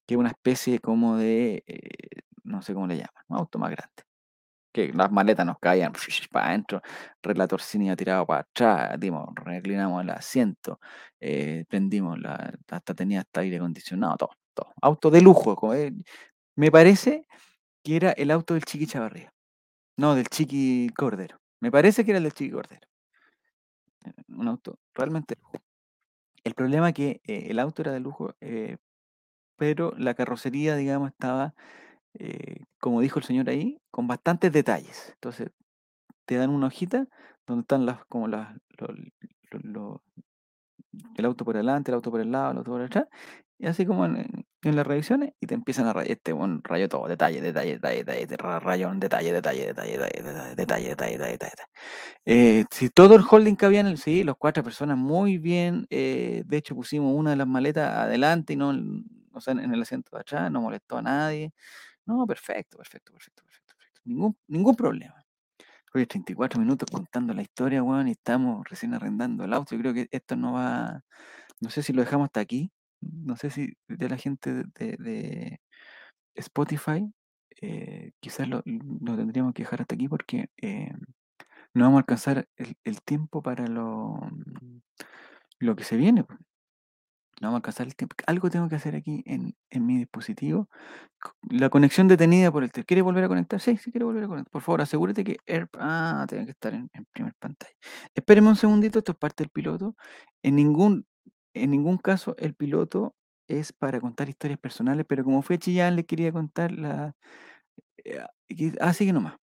que 0.06 0.14
es 0.14 0.18
una 0.20 0.30
especie 0.30 0.80
como 0.80 1.16
de, 1.18 1.64
eh, 1.66 2.22
no 2.44 2.62
sé 2.62 2.74
cómo 2.74 2.86
le 2.86 2.96
llaman, 2.96 3.24
un 3.28 3.38
auto 3.38 3.58
más 3.58 3.70
grande. 3.70 4.04
Que 4.72 4.92
las 4.92 5.12
maletas 5.12 5.46
nos 5.46 5.58
caían 5.58 5.92
para 6.32 6.48
adentro, 6.48 6.82
relator 7.22 7.60
cine 7.60 7.94
tirado 7.96 8.26
para 8.26 8.40
atrás, 8.40 8.98
dimos, 8.98 9.28
reclinamos 9.34 10.02
el 10.02 10.10
asiento, 10.10 10.80
eh, 11.20 11.64
prendimos 11.68 12.18
la, 12.18 12.52
hasta 12.70 12.94
tenía 12.94 13.20
hasta 13.20 13.40
aire 13.40 13.56
acondicionado, 13.56 14.16
todo, 14.16 14.30
todo. 14.54 14.72
Auto 14.80 15.10
de 15.10 15.20
lujo, 15.20 15.74
eh, 15.74 15.92
me 16.56 16.70
parece 16.70 17.26
que 17.82 17.96
era 17.96 18.12
el 18.12 18.30
auto 18.30 18.54
del 18.54 18.64
Chiqui 18.64 18.86
Chavarría. 18.86 19.32
No, 19.96 20.14
del 20.14 20.28
Chiqui 20.28 20.90
Cordero. 20.96 21.38
Me 21.60 21.70
parece 21.70 22.04
que 22.04 22.12
era 22.12 22.18
el 22.18 22.24
del 22.24 22.32
Chiqui 22.34 22.52
Cordero. 22.52 22.88
Un 24.28 24.48
auto 24.48 24.78
realmente 24.94 25.36
lujo. 25.40 25.58
El 26.44 26.54
problema 26.54 26.88
es 26.88 26.94
que 26.94 27.20
eh, 27.24 27.46
el 27.50 27.58
auto 27.58 27.82
era 27.82 27.92
de 27.92 28.00
lujo, 28.00 28.34
eh, 28.40 28.76
pero 29.56 29.92
la 29.96 30.14
carrocería, 30.14 30.76
digamos, 30.76 31.10
estaba, 31.10 31.54
eh, 32.14 32.64
como 32.80 33.00
dijo 33.00 33.18
el 33.18 33.24
señor 33.24 33.48
ahí, 33.50 33.78
con 33.90 34.06
bastantes 34.08 34.52
detalles. 34.52 35.10
Entonces, 35.14 35.50
te 36.26 36.36
dan 36.36 36.50
una 36.50 36.68
hojita 36.68 37.06
donde 37.46 37.62
están 37.62 37.86
las, 37.86 38.04
como 38.06 38.28
las, 38.28 38.54
los- 38.78 38.90
los- 39.52 39.64
los- 39.64 40.00
el 41.16 41.24
auto 41.24 41.44
por 41.44 41.56
delante, 41.56 41.90
el 41.90 41.94
auto 41.96 42.10
por 42.10 42.20
el 42.20 42.30
lado, 42.32 42.52
el 42.52 42.58
auto 42.58 42.70
por 42.72 42.82
atrás, 42.82 43.06
y 43.58 43.66
así 43.66 43.86
como 43.86 44.04
en, 44.06 44.16
en- 44.62 44.76
las 44.76 44.86
revisiones, 44.86 45.32
y 45.40 45.46
te 45.46 45.54
empiezan 45.54 45.86
a 45.86 45.92
rayar, 45.92 46.12
este 46.12 46.32
buen 46.32 46.62
rayo 46.64 46.88
todo, 46.88 47.08
detalle, 47.08 47.40
detalle, 47.40 47.72
detalle, 47.74 47.98
detalle, 48.04 48.26
de 48.26 48.36
ra- 48.36 48.60
rayón, 48.60 49.00
detalle, 49.00 49.32
detalle, 49.32 49.66
detalle, 49.66 49.92
detalle, 49.98 50.22
detalle, 50.22 50.54
detalle, 50.56 50.88
detalle, 50.88 51.32
detalle. 51.32 51.52
Eh, 52.26 52.64
si 52.72 52.90
todo 52.90 53.16
el 53.16 53.24
holding 53.30 53.56
cabía 53.56 53.80
en 53.80 53.88
el, 53.88 53.98
sí, 53.98 54.24
los 54.24 54.36
cuatro 54.38 54.64
personas 54.64 54.98
muy 54.98 55.38
bien, 55.38 55.86
eh, 55.90 56.44
de 56.46 56.56
hecho 56.58 56.74
pusimos 56.76 57.14
una 57.16 57.30
de 57.32 57.36
las 57.36 57.48
maletas 57.48 57.94
adelante 57.96 58.54
y 58.54 58.56
no, 58.56 58.72
o 59.34 59.40
sea, 59.40 59.54
en 59.54 59.72
el 59.74 59.82
asiento 59.82 60.10
de 60.16 60.20
atrás, 60.22 60.50
no 60.52 60.62
molestó 60.62 60.98
a 60.98 61.02
nadie. 61.02 61.52
No, 62.06 62.26
perfecto, 62.26 62.78
perfecto, 62.78 63.12
perfecto, 63.12 63.42
perfecto, 63.44 63.74
perfecto. 63.76 64.00
Ningún, 64.04 64.36
ningún 64.48 64.76
problema. 64.76 65.24
Oye, 65.94 66.06
34 66.06 66.60
minutos 66.60 66.88
contando 66.90 67.34
la 67.34 67.42
historia, 67.42 67.82
weón, 67.82 68.08
y 68.08 68.12
estamos 68.12 68.64
recién 68.68 68.94
arrendando 68.94 69.44
el 69.44 69.52
auto. 69.52 69.74
Yo 69.74 69.80
creo 69.82 69.94
que 69.94 70.08
esto 70.10 70.36
no 70.36 70.54
va. 70.54 71.02
No 71.60 71.70
sé 71.70 71.82
si 71.82 71.92
lo 71.92 72.02
dejamos 72.02 72.26
hasta 72.26 72.40
aquí. 72.40 72.72
No 73.00 73.36
sé 73.36 73.50
si 73.50 73.74
de 73.88 74.08
la 74.08 74.16
gente 74.16 74.64
de, 74.74 75.60
Spotify, 76.34 77.12
eh, 77.60 78.12
quizás 78.20 78.48
lo, 78.48 78.62
lo 78.64 79.16
tendríamos 79.16 79.54
que 79.54 79.62
dejar 79.62 79.82
hasta 79.82 79.94
aquí 79.94 80.08
porque 80.08 80.50
eh, 80.62 80.92
no 81.74 81.84
vamos 81.84 81.98
a 81.98 82.00
alcanzar 82.00 82.48
el, 82.56 82.74
el 82.84 83.02
tiempo 83.02 83.42
para 83.42 83.66
lo, 83.66 84.18
lo 85.58 85.76
que 85.76 85.84
se 85.84 85.96
viene. 85.96 86.24
No 87.42 87.50
a 87.50 87.56
alcanzar 87.56 87.86
el 87.88 87.96
tiempo. 87.96 88.14
Algo 88.26 88.50
tengo 88.50 88.68
que 88.68 88.76
hacer 88.76 88.94
aquí 88.94 89.22
en, 89.26 89.56
en 89.70 89.84
mi 89.86 89.98
dispositivo. 89.98 90.68
La 91.50 91.70
conexión 91.70 92.08
detenida 92.08 92.52
por 92.52 92.62
el 92.64 92.70
teléfono. 92.70 92.86
¿Quiere 92.86 93.02
volver 93.02 93.24
a 93.24 93.28
conectar? 93.28 93.60
Sí, 93.60 93.76
sí 93.78 93.90
quiere 93.90 94.04
volver 94.04 94.24
a 94.24 94.28
conectar. 94.28 94.50
Por 94.52 94.62
favor, 94.62 94.82
asegúrate 94.82 95.24
que 95.24 95.38
Air... 95.46 95.68
Ah, 95.78 96.24
tiene 96.28 96.44
que 96.46 96.52
estar 96.52 96.72
en, 96.74 96.88
en 96.92 97.04
primer 97.12 97.34
pantalla. 97.40 97.72
Espéreme 98.14 98.48
un 98.48 98.56
segundito, 98.56 99.00
esto 99.00 99.12
es 99.12 99.18
parte 99.18 99.42
del 99.44 99.50
piloto. 99.50 99.96
En 100.42 100.56
ningún, 100.56 101.06
en 101.54 101.70
ningún 101.72 101.98
caso 101.98 102.36
el 102.38 102.54
piloto 102.54 103.16
es 103.48 103.72
para 103.72 104.00
contar 104.00 104.28
historias 104.28 104.60
personales, 104.60 105.04
pero 105.08 105.24
como 105.24 105.42
fue 105.42 105.56
a 105.56 105.58
Chillán, 105.58 105.96
le 105.96 106.06
quería 106.06 106.32
contar 106.32 106.72
la... 106.72 107.14
eh, 108.04 108.20
ah, 108.20 108.30
y- 108.48 108.72
Ah, 108.80 108.92
nomás. 109.12 109.34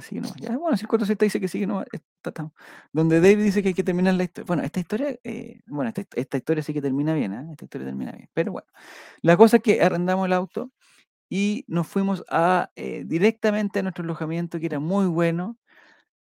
Sigue 0.00 0.20
nomás. 0.20 0.36
Ya, 0.40 0.56
bueno, 0.56 0.76
si 0.76 0.84
el 0.84 0.88
4Z 0.88 1.18
dice 1.18 1.40
que 1.40 1.48
sigue 1.48 1.66
nomás. 1.66 1.86
está- 1.92 2.50
Donde 2.92 3.20
David 3.20 3.44
dice 3.44 3.62
que 3.62 3.68
hay 3.68 3.74
que 3.74 3.84
terminar 3.84 4.14
la 4.14 4.24
historia. 4.24 4.46
Bueno, 4.46 4.62
esta 4.62 4.80
historia, 4.80 5.18
eh, 5.22 5.60
bueno, 5.66 5.92
esta, 6.14 6.36
historia 6.36 6.62
sí 6.62 6.72
que 6.72 6.80
termina 6.80 7.14
bien, 7.14 7.32
¿ah? 7.34 7.46
Esta 7.50 7.64
historia 7.66 7.86
termina 7.88 8.12
bien. 8.12 8.28
Pero 8.32 8.52
bueno, 8.52 8.66
la 9.22 9.36
cosa 9.36 9.58
es 9.58 9.62
que 9.62 9.82
arrendamos 9.82 10.26
el 10.26 10.32
auto 10.32 10.70
y 11.28 11.64
nos 11.68 11.86
fuimos 11.86 12.24
eh, 12.76 13.04
directamente 13.06 13.80
a 13.80 13.82
nuestro 13.82 14.04
alojamiento, 14.04 14.58
que 14.58 14.66
era 14.66 14.80
muy 14.80 15.06
bueno, 15.06 15.58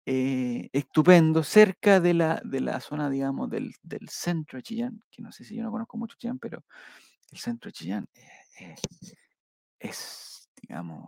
eh, 0.05 0.69
estupendo, 0.71 1.43
cerca 1.43 1.99
de 1.99 2.13
la, 2.13 2.41
de 2.45 2.61
la 2.61 2.79
zona, 2.79 3.09
digamos, 3.09 3.49
del, 3.49 3.73
del 3.83 4.07
centro 4.09 4.57
de 4.57 4.63
Chillán, 4.63 5.03
que 5.11 5.21
no 5.21 5.31
sé 5.31 5.43
si 5.43 5.55
yo 5.55 5.63
no 5.63 5.71
conozco 5.71 5.97
mucho 5.97 6.15
Chillán, 6.17 6.39
pero 6.39 6.63
el 7.31 7.39
centro 7.39 7.69
de 7.69 7.73
Chillán 7.73 8.07
eh, 8.15 8.21
eh, 8.61 8.75
es, 9.79 10.36
digamos, 10.67 11.03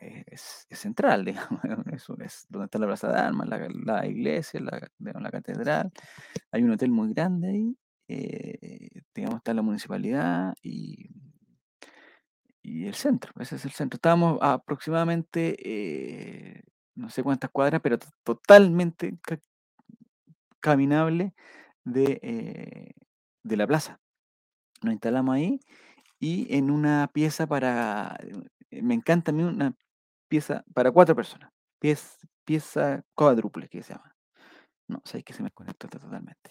eh, 0.00 0.24
es, 0.26 0.66
es 0.70 0.78
central, 0.78 1.24
digamos, 1.26 1.60
es 1.92 2.46
donde 2.48 2.66
está 2.66 2.78
la 2.78 2.86
Plaza 2.86 3.08
de 3.12 3.18
Armas, 3.18 3.48
la, 3.48 4.06
iglesia, 4.06 4.60
la, 4.60 4.80
digamos, 4.98 5.22
la 5.22 5.30
catedral, 5.30 5.92
hay 6.52 6.62
un 6.62 6.70
hotel 6.72 6.90
muy 6.90 7.12
grande 7.14 7.48
ahí, 7.50 7.78
eh, 8.08 9.02
digamos, 9.14 9.38
está 9.38 9.54
la 9.54 9.62
municipalidad 9.62 10.54
y, 10.62 11.08
y 12.62 12.86
el 12.86 12.94
centro, 12.94 13.32
ese 13.40 13.56
es 13.56 13.64
el 13.64 13.72
centro. 13.72 13.96
Estábamos 13.96 14.38
aproximadamente, 14.42 15.56
eh, 15.62 16.62
no 16.94 17.08
sé 17.10 17.22
cuántas 17.22 17.50
cuadras, 17.50 17.80
pero 17.82 17.98
to- 17.98 18.08
totalmente 18.24 19.16
ca- 19.22 19.40
caminable 20.60 21.34
de, 21.84 22.94
de 23.42 23.56
la 23.56 23.66
plaza. 23.66 24.00
Nos 24.82 24.94
instalamos 24.94 25.36
ahí 25.36 25.60
y 26.20 26.54
en 26.56 26.70
una 26.70 27.10
pieza 27.12 27.46
para, 27.48 28.18
me 28.70 28.94
encanta 28.94 29.30
a 29.30 29.34
mí 29.34 29.42
una 29.42 29.74
pieza 30.28 30.64
para 30.74 30.92
cuatro 30.92 31.16
personas, 31.16 31.50
pieza, 32.44 33.02
cuádruple 33.14 33.68
que 33.68 33.82
se 33.82 33.94
llama. 33.94 34.14
No, 34.88 35.02
sabéis 35.04 35.24
que 35.26 35.34
se 35.34 35.42
me 35.42 35.48
desconectó 35.48 35.88
totalmente 35.88 36.50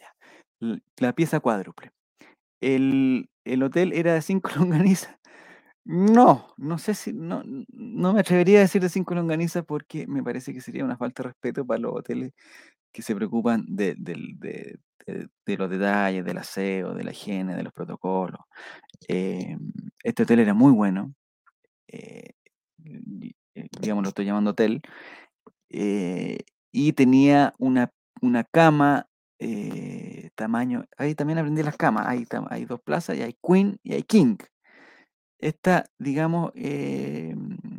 La 0.98 1.14
pieza 1.14 1.40
cuádruple. 1.40 1.92
El, 2.62 3.30
el 3.46 3.64
hotel 3.64 3.94
era 3.94 4.14
de 4.16 4.22
cinco 4.22 4.52
longanizas. 4.58 5.18
No, 5.86 6.54
no 6.58 6.78
sé 6.80 6.96
si, 6.96 7.14
no, 7.14 7.44
no 7.46 8.14
me 8.14 8.22
atrevería 8.22 8.60
a 8.60 8.62
decir 8.64 8.82
de 8.82 8.90
cinco 8.90 9.16
longanizas 9.16 9.66
porque 9.66 10.08
me 10.08 10.24
parece 10.24 10.54
que 10.54 10.62
sería 10.62 10.86
una 10.86 10.98
falta 10.98 11.24
de 11.24 11.30
respeto 11.30 11.66
para 11.66 11.80
los 11.82 11.94
hoteles 11.96 12.34
que 12.94 13.02
se 13.04 13.16
preocupan 13.16 13.66
de, 13.70 13.96
de- 13.98 14.16
de- 15.08 15.30
de 15.46 15.58
los 15.58 15.70
detalles, 15.70 16.26
del 16.26 16.38
aseo, 16.40 16.94
de 16.96 17.04
la 17.04 17.12
higiene, 17.12 17.56
de 17.56 17.64
los 17.64 17.74
protocolos. 17.74 18.42
Em, 19.08 19.72
este 20.04 20.24
hotel 20.24 20.40
era 20.40 20.54
muy 20.54 20.72
bueno, 20.74 21.14
eh, 21.88 22.32
eh, 23.56 23.68
digamos, 23.82 24.04
lo 24.04 24.10
estoy 24.10 24.26
llamando 24.26 24.52
hotel, 24.52 24.82
eh, 25.70 26.40
y 26.72 26.94
tenía 26.94 27.54
una, 27.58 27.92
una 28.22 28.44
cama 28.44 29.08
tamaño, 30.36 30.86
ahí 30.98 31.14
también 31.14 31.38
aprendí 31.40 31.62
las 31.64 31.78
camas, 31.78 32.08
hay, 32.08 32.26
hay 32.50 32.66
dos 32.66 32.82
plazas 32.82 33.18
y 33.18 33.22
hay 33.22 33.36
queen 33.42 33.80
y 33.84 33.94
hay 33.94 34.04
king. 34.04 34.38
Esta, 35.40 35.86
digamos, 36.00 36.52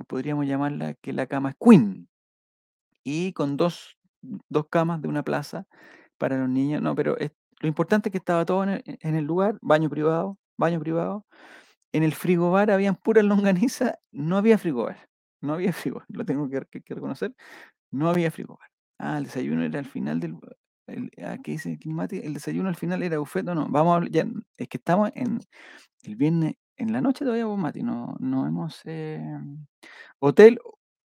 podríamos 0.07 0.47
llamarla 0.47 0.95
que 0.95 1.13
la 1.13 1.27
cama 1.27 1.51
es 1.51 1.57
queen 1.61 2.09
y 3.03 3.33
con 3.33 3.57
dos, 3.57 3.97
dos 4.23 4.67
camas 4.71 5.03
de 5.03 5.09
una 5.09 5.25
plaza 5.25 5.67
para 6.17 6.39
los 6.39 6.49
niños. 6.49 6.81
No, 6.81 6.95
pero 6.95 7.17
lo 7.61 7.69
importante 7.69 8.09
es 8.09 8.13
que 8.13 8.19
estaba 8.19 8.45
todo 8.45 8.65
en 8.65 9.15
el 9.15 9.25
lugar, 9.25 9.59
baño 9.61 9.91
privado, 9.91 10.39
baño 10.57 10.79
privado. 10.81 11.25
En 11.93 12.03
el 12.03 12.15
frigobar 12.15 12.71
habían 12.71 12.97
puras 12.97 13.25
longanizas, 13.25 13.95
no 14.13 14.37
había 14.37 14.59
frigobar, 14.59 15.09
no 15.43 15.55
había 15.55 15.73
frigobar, 15.73 16.07
lo 16.11 16.25
tengo 16.25 16.49
que, 16.51 16.63
que- 16.71 16.83
que 16.83 16.95
reconocer, 16.95 17.35
no 17.93 18.11
había 18.11 18.31
frigobar. 18.31 18.69
Ah, 18.99 19.19
el 19.19 19.25
desayuno 19.25 19.63
era 19.65 19.79
al 19.81 19.87
final 19.87 20.21
del... 20.21 20.37
El, 20.89 21.11
ah, 21.25 21.39
¿qué 21.45 21.53
dice 21.53 21.73
aquí 21.75 21.91
Mati? 21.93 22.19
El 22.19 22.35
desayuno 22.35 22.69
al 22.71 22.77
final 22.77 23.03
era 23.03 23.19
buffet 23.19 23.47
o 23.49 23.55
no. 23.55 23.69
Vamos 23.71 23.93
a 23.93 23.97
hablar, 23.97 24.11
ya, 24.13 24.27
es 24.59 24.69
que 24.69 24.79
estamos 24.79 25.11
en 25.15 25.41
el 26.05 26.17
viernes, 26.17 26.55
en 26.77 26.93
la 26.93 27.01
noche 27.03 27.25
todavía, 27.25 27.47
vos, 27.47 27.59
Mati, 27.59 27.83
no, 27.83 28.17
no 28.21 28.47
hemos... 28.47 28.81
eh, 28.87 29.21
hotel, 30.21 30.59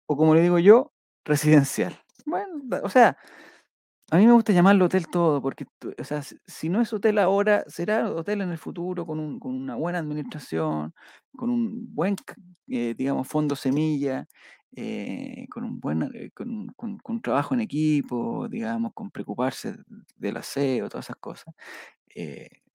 o 0.06 0.16
como 0.16 0.34
le 0.34 0.42
digo 0.42 0.58
yo, 0.58 0.92
residencial. 1.24 1.98
Bueno, 2.26 2.62
o 2.82 2.88
sea, 2.90 3.16
a 4.12 4.18
mí 4.18 4.26
me 4.26 4.32
gusta 4.34 4.52
llamarlo 4.52 4.84
hotel 4.86 5.08
todo, 5.08 5.42
porque, 5.42 5.66
o 5.98 6.04
sea, 6.04 6.22
si, 6.22 6.68
no 6.68 6.80
es 6.82 6.92
hotel 6.92 7.18
ahora, 7.18 7.64
será 7.68 8.10
hotel 8.12 8.42
en 8.42 8.50
el 8.52 8.58
futuro 8.58 9.06
con, 9.06 9.18
un- 9.20 9.40
con 9.40 9.54
una 9.54 9.74
buena 9.76 9.98
administración, 10.00 10.94
con 11.36 11.50
un 11.50 11.94
buen, 11.94 12.16
eh, 12.68 12.94
digamos, 12.96 13.26
fondo 13.28 13.56
semilla, 13.56 14.26
eh, 14.76 15.46
con 15.50 15.64
un 15.64 15.80
buen, 15.80 16.02
eh, 16.14 16.30
con, 16.34 16.68
con- 16.76 16.98
trabajo 17.22 17.54
en 17.54 17.60
equipo, 17.62 18.48
digamos, 18.48 18.92
con 18.94 19.10
preocuparse 19.10 19.76
del 20.16 20.36
aseo, 20.38 20.88
todas 20.90 21.06
esas 21.06 21.16
cosas. 21.16 21.54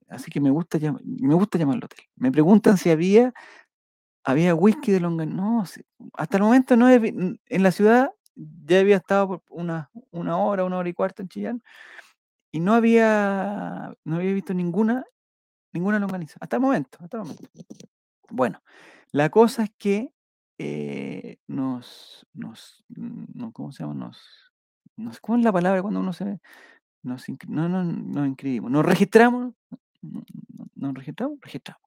Así 0.10 0.32
que 0.32 0.40
me 0.40 0.50
gusta, 0.52 0.80
me 1.04 1.34
gusta 1.36 1.58
llamarlo 1.58 1.86
hotel. 1.86 2.00
Me 2.16 2.32
preguntan 2.32 2.78
si 2.78 2.90
había 2.90 3.34
había 4.24 4.56
whisky 4.56 4.92
de 4.92 5.00
longaniza. 5.00 5.36
No, 5.38 5.64
hasta 6.16 6.38
el 6.38 6.44
momento 6.44 6.76
no 6.78 6.90
n- 7.10 7.40
en 7.48 7.64
la 7.64 7.72
ciudad 7.72 8.12
ya 8.66 8.80
había 8.80 8.98
estado 8.98 9.28
por 9.28 9.42
una, 9.50 9.90
una 10.12 10.38
hora, 10.38 10.64
una 10.66 10.78
hora 10.78 10.90
y 10.90 10.94
cuarto 10.94 11.22
en 11.22 11.30
Chillán 11.30 11.64
y 12.52 12.60
no 12.60 12.74
había, 12.74 13.96
no 14.06 14.16
había 14.18 14.34
visto 14.34 14.54
ninguna, 14.54 15.06
ninguna 15.74 16.00
longaniza. 16.00 16.38
Hasta 16.42 16.58
el 16.58 16.62
momento, 16.62 16.98
hasta 17.02 17.18
el 17.18 17.24
momento. 17.24 17.50
Bueno, 18.30 18.62
la 19.12 19.30
cosa 19.30 19.64
es 19.64 19.72
que 19.78 20.12
eh, 20.58 21.38
nos, 21.48 22.26
nos, 22.34 22.84
no, 22.90 23.52
¿cómo 23.52 23.72
se 23.72 23.84
llama? 23.84 23.94
Nos, 23.96 24.54
nos, 24.96 25.20
¿cómo 25.20 25.38
es 25.38 25.44
la 25.44 25.52
palabra 25.54 25.82
cuando 25.82 26.00
uno 26.00 26.14
se, 26.14 26.40
nos, 27.04 27.26
no, 27.48 27.70
no, 27.70 27.84
nos 27.84 28.28
inscribimos, 28.28 28.72
nos 28.72 28.86
registramos, 28.86 29.54
no- 30.02 30.24
no- 30.58 30.66
nos 30.76 30.94
registramos, 30.94 31.38
registramos. 31.42 31.87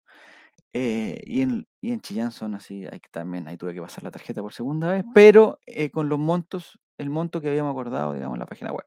Eh, 0.73 1.21
y, 1.25 1.43
en, 1.43 1.67
y 1.81 1.93
en 1.93 2.01
Chillán 2.01 2.31
son 2.31 2.55
así, 2.55 2.87
hay 2.87 3.01
también, 3.11 3.49
ahí 3.49 3.57
tuve 3.57 3.75
que 3.75 3.81
pasar 3.81 4.05
la 4.05 4.13
tarjeta 4.13 4.41
por 4.41 4.53
segunda 4.53 4.93
vez, 4.93 5.05
pero 5.15 5.59
eh, 5.67 5.91
con 5.91 6.09
los 6.09 6.19
montos, 6.19 6.79
el 6.99 7.11
monto 7.11 7.41
que 7.41 7.49
habíamos 7.49 7.73
acordado, 7.73 8.15
digamos, 8.15 8.37
en 8.37 8.41
la 8.41 8.47
página 8.47 8.73
web. 8.73 8.87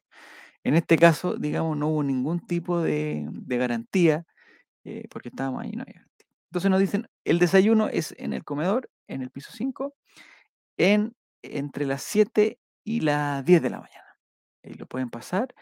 En 0.63 0.75
este 0.75 0.97
caso, 0.97 1.35
digamos, 1.35 1.77
no 1.77 1.89
hubo 1.89 2.03
ningún 2.03 2.39
tipo 2.45 2.81
de, 2.81 3.27
de 3.31 3.57
garantía, 3.57 4.25
eh, 4.85 5.05
porque 5.09 5.29
estábamos 5.29 5.63
ahí, 5.63 5.71
y 5.73 5.77
no 5.77 5.83
había 5.83 5.95
garantía. 5.95 6.27
Entonces 6.51 6.71
nos 6.71 6.79
dicen, 6.79 7.07
el 7.25 7.39
desayuno 7.39 7.89
es 7.89 8.15
en 8.17 8.33
el 8.33 8.43
comedor, 8.45 8.89
en 9.07 9.21
el 9.21 9.31
piso 9.31 9.51
5, 9.53 9.95
en, 10.77 11.15
entre 11.43 11.85
las 11.85 12.03
7 12.03 12.59
y 12.85 13.01
las 13.01 13.45
10 13.45 13.61
de 13.61 13.69
la 13.71 13.81
mañana. 13.81 14.17
Y 14.63 14.75
lo 14.75 14.87
pueden 14.87 15.09
pasar. 15.09 15.53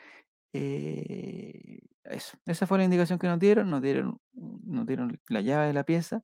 eh, 0.54 1.80
eso, 2.06 2.38
esa 2.46 2.68
fue 2.68 2.78
la 2.80 2.84
indicación 2.86 3.20
que 3.20 3.28
nos 3.28 3.40
dieron, 3.40 3.70
nos 3.70 3.82
dieron, 3.82 4.20
nos 4.34 4.86
dieron 4.86 5.20
la 5.28 5.42
llave 5.42 5.68
de 5.68 5.74
la 5.74 5.84
pieza 5.84 6.24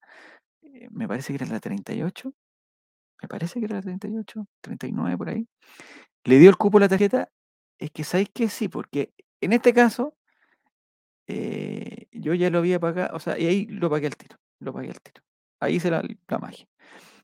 eh, 0.63 0.87
me 0.91 1.07
parece 1.07 1.33
que 1.33 1.43
era 1.43 1.51
la 1.53 1.59
38, 1.59 2.33
me 3.21 3.27
parece 3.29 3.59
que 3.59 3.65
era 3.65 3.75
la 3.77 3.81
38, 3.81 4.47
39 4.61 5.17
por 5.17 5.29
ahí. 5.29 5.47
Le 6.25 6.39
dio 6.39 6.49
el 6.49 6.57
cupo 6.57 6.79
la 6.79 6.89
tarjeta, 6.89 7.29
es 7.79 7.91
que 7.91 8.03
sabéis 8.03 8.29
que 8.33 8.49
sí, 8.49 8.69
porque 8.69 9.13
en 9.41 9.53
este 9.53 9.73
caso 9.73 10.15
eh, 11.27 12.07
yo 12.11 12.33
ya 12.33 12.49
lo 12.49 12.59
había 12.59 12.79
pagado, 12.79 13.15
o 13.15 13.19
sea, 13.19 13.37
y 13.37 13.45
ahí 13.47 13.65
lo 13.67 13.89
pagué 13.89 14.07
al 14.07 14.15
tiro, 14.17 14.37
lo 14.59 14.73
pagué 14.73 14.89
al 14.89 15.01
tiro. 15.01 15.23
Ahí 15.59 15.75
hice 15.75 15.91
la, 15.91 16.03
la 16.27 16.37
magia. 16.39 16.67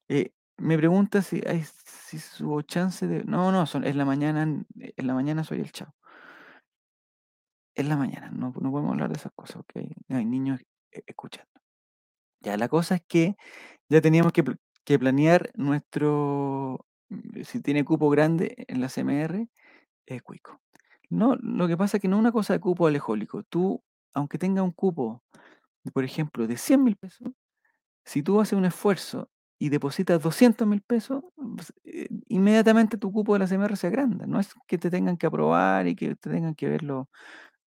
Eh, 0.10 0.32
me 0.58 0.78
pregunta 0.78 1.22
si 1.22 1.42
hay 1.48 1.64
si 1.66 2.18
hubo 2.44 2.62
chance 2.64 3.08
de. 3.08 3.24
No, 3.26 3.52
no, 3.52 3.66
son, 3.66 3.86
es 3.86 3.96
la 3.96 4.06
mañana, 4.06 4.44
en 4.44 4.66
la 5.08 5.14
mañana 5.14 5.44
soy 5.44 5.62
el 5.62 5.72
chavo. 5.72 5.94
Es 7.76 7.88
la 7.88 7.98
mañana, 7.98 8.30
no, 8.32 8.54
no 8.60 8.72
podemos 8.72 8.92
hablar 8.92 9.10
de 9.10 9.16
esas 9.18 9.32
cosas, 9.34 9.58
porque 9.58 9.96
hay, 10.10 10.26
niños 10.26 10.62
eh, 10.92 11.04
escuchando. 11.08 11.52
Ya, 12.42 12.58
la 12.58 12.68
cosa 12.70 12.96
es 12.96 13.04
que 13.08 13.36
ya 13.90 14.02
teníamos 14.02 14.34
que, 14.34 14.44
que 14.86 15.00
planear 15.00 15.52
nuestro, 15.56 16.86
mm, 17.10 17.44
si 17.44 17.62
tiene 17.62 17.86
cupo 17.86 18.10
grande 18.10 18.56
en 18.68 18.82
la 18.82 18.90
CMR, 18.90 19.48
es 20.08 20.24
cuico. 20.24 20.62
No, 21.10 21.36
lo 21.38 21.68
que 21.68 21.78
pasa 21.78 21.98
es 21.98 22.02
que 22.02 22.08
no 22.08 22.18
es 22.18 22.22
una 22.22 22.32
cosa 22.32 22.54
de 22.54 22.60
cupo 22.60 22.88
alejólico. 22.88 23.44
Tú, 23.44 23.84
aunque 24.14 24.38
tenga 24.40 24.64
un 24.64 24.72
cupo, 24.72 25.24
por 25.94 26.04
ejemplo, 26.06 26.48
de 26.48 26.58
100 26.58 26.84
mil 26.84 26.98
pesos, 26.98 27.30
si 28.06 28.24
tú 28.24 28.42
haces 28.42 28.54
un 28.58 28.66
esfuerzo 28.66 29.30
y 29.60 29.70
depositas 29.70 30.22
200 30.22 30.68
mil 30.68 30.82
pesos, 30.82 31.24
eh, 31.86 32.08
inmediatamente 32.30 32.98
tu 32.98 33.12
cupo 33.12 33.34
de 33.34 33.40
la 33.40 33.48
CMR 33.48 33.78
se 33.78 33.88
agranda. 33.88 34.26
No 34.28 34.40
es 34.40 34.54
que 34.68 34.78
te 34.78 34.90
tengan 34.92 35.18
que 35.18 35.28
aprobar 35.28 35.88
y 35.88 35.96
que 35.96 36.16
te 36.16 36.30
tengan 36.32 36.56
que 36.56 36.70
ver 36.70 36.84
los, 36.84 37.08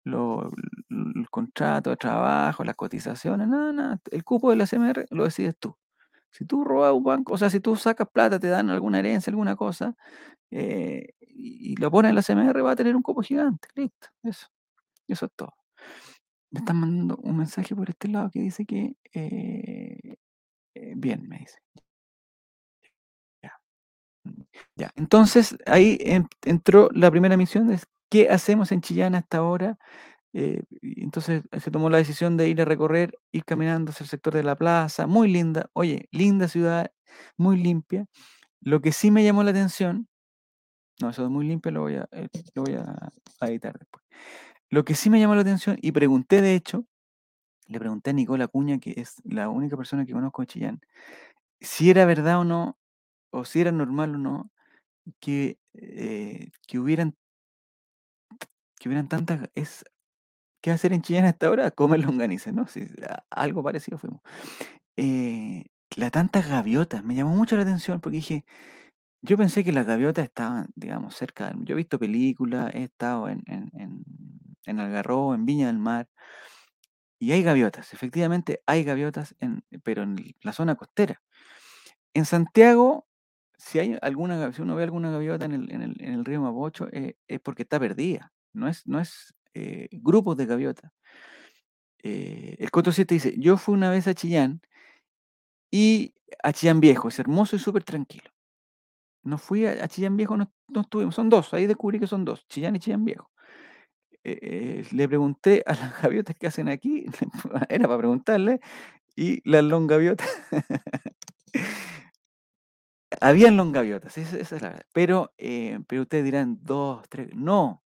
lo- 0.07 0.51
el 0.91 1.29
contrato 1.31 1.91
de 1.91 1.97
trabajo, 1.97 2.65
las 2.65 2.77
cotizaciones, 2.77 3.49
nada, 3.49 3.73
nada. 3.73 4.01
El 4.11 4.25
cupo 4.25 4.51
del 4.51 4.61
SMR 4.63 5.07
lo 5.11 5.25
decides 5.25 5.57
tú. 5.59 5.77
Si 6.33 6.45
tú 6.47 6.65
robas 6.65 6.93
un 6.95 7.05
banco, 7.05 7.35
o 7.35 7.39
sea, 7.39 7.51
si 7.51 7.61
tú 7.61 7.77
sacas 7.77 8.09
plata, 8.13 8.39
te 8.41 8.49
dan 8.49 8.71
alguna 8.71 9.01
herencia, 9.01 9.31
alguna 9.31 9.57
cosa, 9.57 9.97
eh, 10.53 11.11
y, 11.21 11.77
lo 11.77 11.91
pones 11.91 12.11
en 12.11 12.17
la 12.17 12.23
SMR, 12.23 12.63
va 12.63 12.73
a 12.73 12.77
tener 12.77 12.97
un 12.97 13.03
cupo 13.03 13.23
gigante. 13.23 13.69
Listo, 13.77 14.09
eso. 14.25 14.49
Eso 15.09 15.27
es 15.27 15.33
todo. 15.37 15.55
Me 16.51 16.61
están 16.61 16.79
mandando 16.81 17.17
un 17.23 17.37
mensaje 17.39 17.75
por 17.77 17.91
este 17.91 18.09
lado 18.09 18.31
que 18.31 18.41
dice 18.41 18.67
que 18.67 18.97
eh, 19.15 20.17
eh, 20.75 20.95
bien, 20.97 21.29
me 21.29 21.39
dice. 21.39 21.59
Ya. 23.43 23.53
Ya. 24.77 24.91
Entonces 24.97 25.57
ahí 25.67 25.99
en- 26.01 26.29
entró 26.45 26.89
la 26.93 27.11
primera 27.11 27.37
misión 27.37 27.69
de 27.69 27.79
qué 28.11 28.31
hacemos 28.31 28.73
en 28.73 28.81
Chillán 28.83 29.15
hasta 29.15 29.39
ahora. 29.39 29.79
Eh, 30.35 30.63
entonces 30.83 31.43
se 31.61 31.71
tomó 31.71 31.91
la 31.91 31.99
decisión 31.99 32.37
de 32.37 32.49
ir 32.49 32.61
a 32.63 32.67
recorrer, 32.67 33.19
ir 33.33 33.45
caminando 33.45 33.91
hacia 33.93 34.05
el 34.05 34.11
sector 34.11 34.35
de 34.35 34.43
la 34.45 34.57
plaza, 34.57 35.07
muy 35.07 35.31
linda, 35.33 35.71
oye, 35.75 36.09
linda 36.13 36.49
ciudad, 36.49 36.93
muy 37.39 37.57
limpia. 37.59 38.07
Lo 38.61 38.81
que 38.83 38.93
sí 38.93 39.11
me 39.11 39.25
llamó 39.25 39.43
la 39.45 39.51
atención, 39.53 40.09
no, 41.01 41.11
eso 41.11 41.23
de 41.23 41.29
muy 41.29 41.47
limpia 41.47 41.73
lo 41.73 41.83
voy 41.83 41.97
a, 41.97 42.09
eh, 42.13 42.29
editar 43.43 43.79
después. 43.79 44.05
Lo 44.71 44.85
que 44.85 44.95
sí 44.95 45.11
me 45.11 45.21
llamó 45.21 45.35
la 45.35 45.43
atención, 45.43 45.79
y 45.83 45.93
pregunté 45.93 46.43
de 46.43 46.55
hecho, 46.55 46.87
le 47.69 47.79
pregunté 47.81 48.11
a 48.11 48.13
Nicola 48.15 48.45
Acuña, 48.45 48.79
que 48.79 48.95
es 48.97 49.17
la 49.25 49.49
única 49.49 49.77
persona 49.77 50.07
que 50.07 50.13
conozco 50.13 50.43
de 50.43 50.47
Chillán, 50.49 50.81
si 51.61 51.91
era 51.91 52.05
verdad 52.07 52.41
o 52.41 52.45
no, 52.45 52.79
o 53.31 53.45
si 53.45 53.61
era 53.61 53.73
normal 53.73 54.17
o 54.17 54.19
no, 54.19 54.51
que, 55.21 55.59
eh, 55.75 56.51
que 56.69 56.79
hubieran, 56.79 57.17
que 58.81 58.89
hubieran 58.89 59.09
tantas, 59.09 59.51
es, 59.55 59.85
¿qué 60.63 60.71
hacer 60.73 60.93
en 60.93 61.03
Chillán 61.03 61.27
hasta 61.27 61.49
ahora? 61.49 61.71
Comer 61.73 62.01
longaniza, 62.01 62.53
¿no? 62.53 62.67
Algo 63.31 63.63
parecido 63.65 63.99
fuimos. 63.99 64.21
Eh, 64.97 65.67
la 65.97 66.11
tantas 66.11 66.49
gaviotas, 66.49 67.05
me 67.05 67.15
llamó 67.17 67.37
mucho 67.37 67.57
la 67.57 67.63
atención 67.63 68.01
porque 68.01 68.17
dije, 68.19 68.45
yo 69.23 69.37
pensé 69.39 69.65
que 69.65 69.73
las 69.73 69.87
gaviotas 69.87 70.25
estaban, 70.25 70.69
digamos, 70.77 71.17
cerca. 71.17 71.53
Yo 71.61 71.75
he 71.75 71.77
visto 71.77 71.99
películas, 71.99 72.75
he 72.75 72.85
estado 72.85 73.29
en, 73.29 73.43
en, 73.47 73.71
en, 73.75 74.05
en 74.67 74.81
Algarrobo, 74.81 75.35
en 75.35 75.47
Viña 75.47 75.69
del 75.69 75.79
Mar, 75.79 76.09
y 77.19 77.33
hay 77.33 77.43
gaviotas, 77.43 77.95
efectivamente 77.95 78.63
hay 78.67 78.85
gaviotas, 78.85 79.35
en, 79.41 79.65
pero 79.83 80.03
en 80.03 80.17
la 80.43 80.53
zona 80.53 80.75
costera. 80.77 81.23
En 82.15 82.25
Santiago, 82.27 83.07
si 83.59 83.79
hay 83.79 83.99
alguna, 84.03 84.53
si 84.53 84.63
uno 84.63 84.77
ve 84.77 84.85
alguna 84.85 85.11
gaviota 85.11 85.47
en 85.47 85.53
el, 85.53 85.73
en 85.73 85.83
el, 85.83 85.97
en 86.01 86.15
el 86.15 86.25
río 86.25 86.43
Mapocho, 86.43 86.89
eh, 86.93 87.17
es 87.29 87.41
porque 87.41 87.63
está 87.65 87.81
perdida, 87.81 88.33
no 88.57 88.69
es, 88.69 88.87
no 88.87 89.01
es 89.01 89.35
eh, 89.55 89.89
grupos 89.93 90.37
de 90.37 90.47
gaviotas. 90.47 90.93
Eh, 92.03 92.57
el 92.59 92.71
Coto 92.71 92.93
7 92.93 93.15
dice, 93.15 93.35
yo 93.39 93.57
fui 93.57 93.75
una 93.75 93.91
vez 93.91 94.07
a 94.07 94.15
Chillán 94.15 94.61
y 95.71 96.15
a 96.43 96.53
Chillán 96.53 96.81
Viejo, 96.81 97.09
es 97.09 97.19
hermoso 97.19 97.57
y 97.57 97.59
súper 97.59 97.85
tranquilo. 97.85 98.31
No 99.23 99.39
fui 99.39 99.67
a, 99.67 99.89
Chillán 99.89 100.17
Viejo, 100.17 100.37
no, 100.37 100.53
no 100.69 100.83
estuvimos, 100.83 101.15
son 101.15 101.29
dos, 101.29 101.53
ahí 101.53 101.67
descubrí 101.67 101.99
que 101.99 102.07
son 102.07 102.25
dos, 102.25 102.47
Chillán 102.49 102.77
y 102.77 102.81
Chillán 102.81 103.05
Viejo. 103.05 103.31
Eh, 104.23 104.39
eh, 104.43 104.85
le 104.93 105.09
pregunté 105.09 105.63
a 105.67 105.75
las 105.75 106.03
gaviotas 106.03 106.37
que 106.37 106.47
hacen 106.47 106.69
aquí, 106.69 107.07
era 107.69 107.87
para 107.87 107.99
preguntarle, 107.99 108.61
y 109.17 109.49
las 109.49 109.65
longaviotas, 109.65 110.29
habían 113.21 113.57
longaviotas, 113.57 114.17
esa, 114.19 114.39
es 114.39 114.53
la 114.53 114.69
verdad. 114.69 114.87
Pero, 114.93 115.33
pero 115.89 116.03
ustedes 116.03 116.25
dirán, 116.25 116.59
dos, 116.63 117.09
tres, 117.09 117.35
no, 117.35 117.83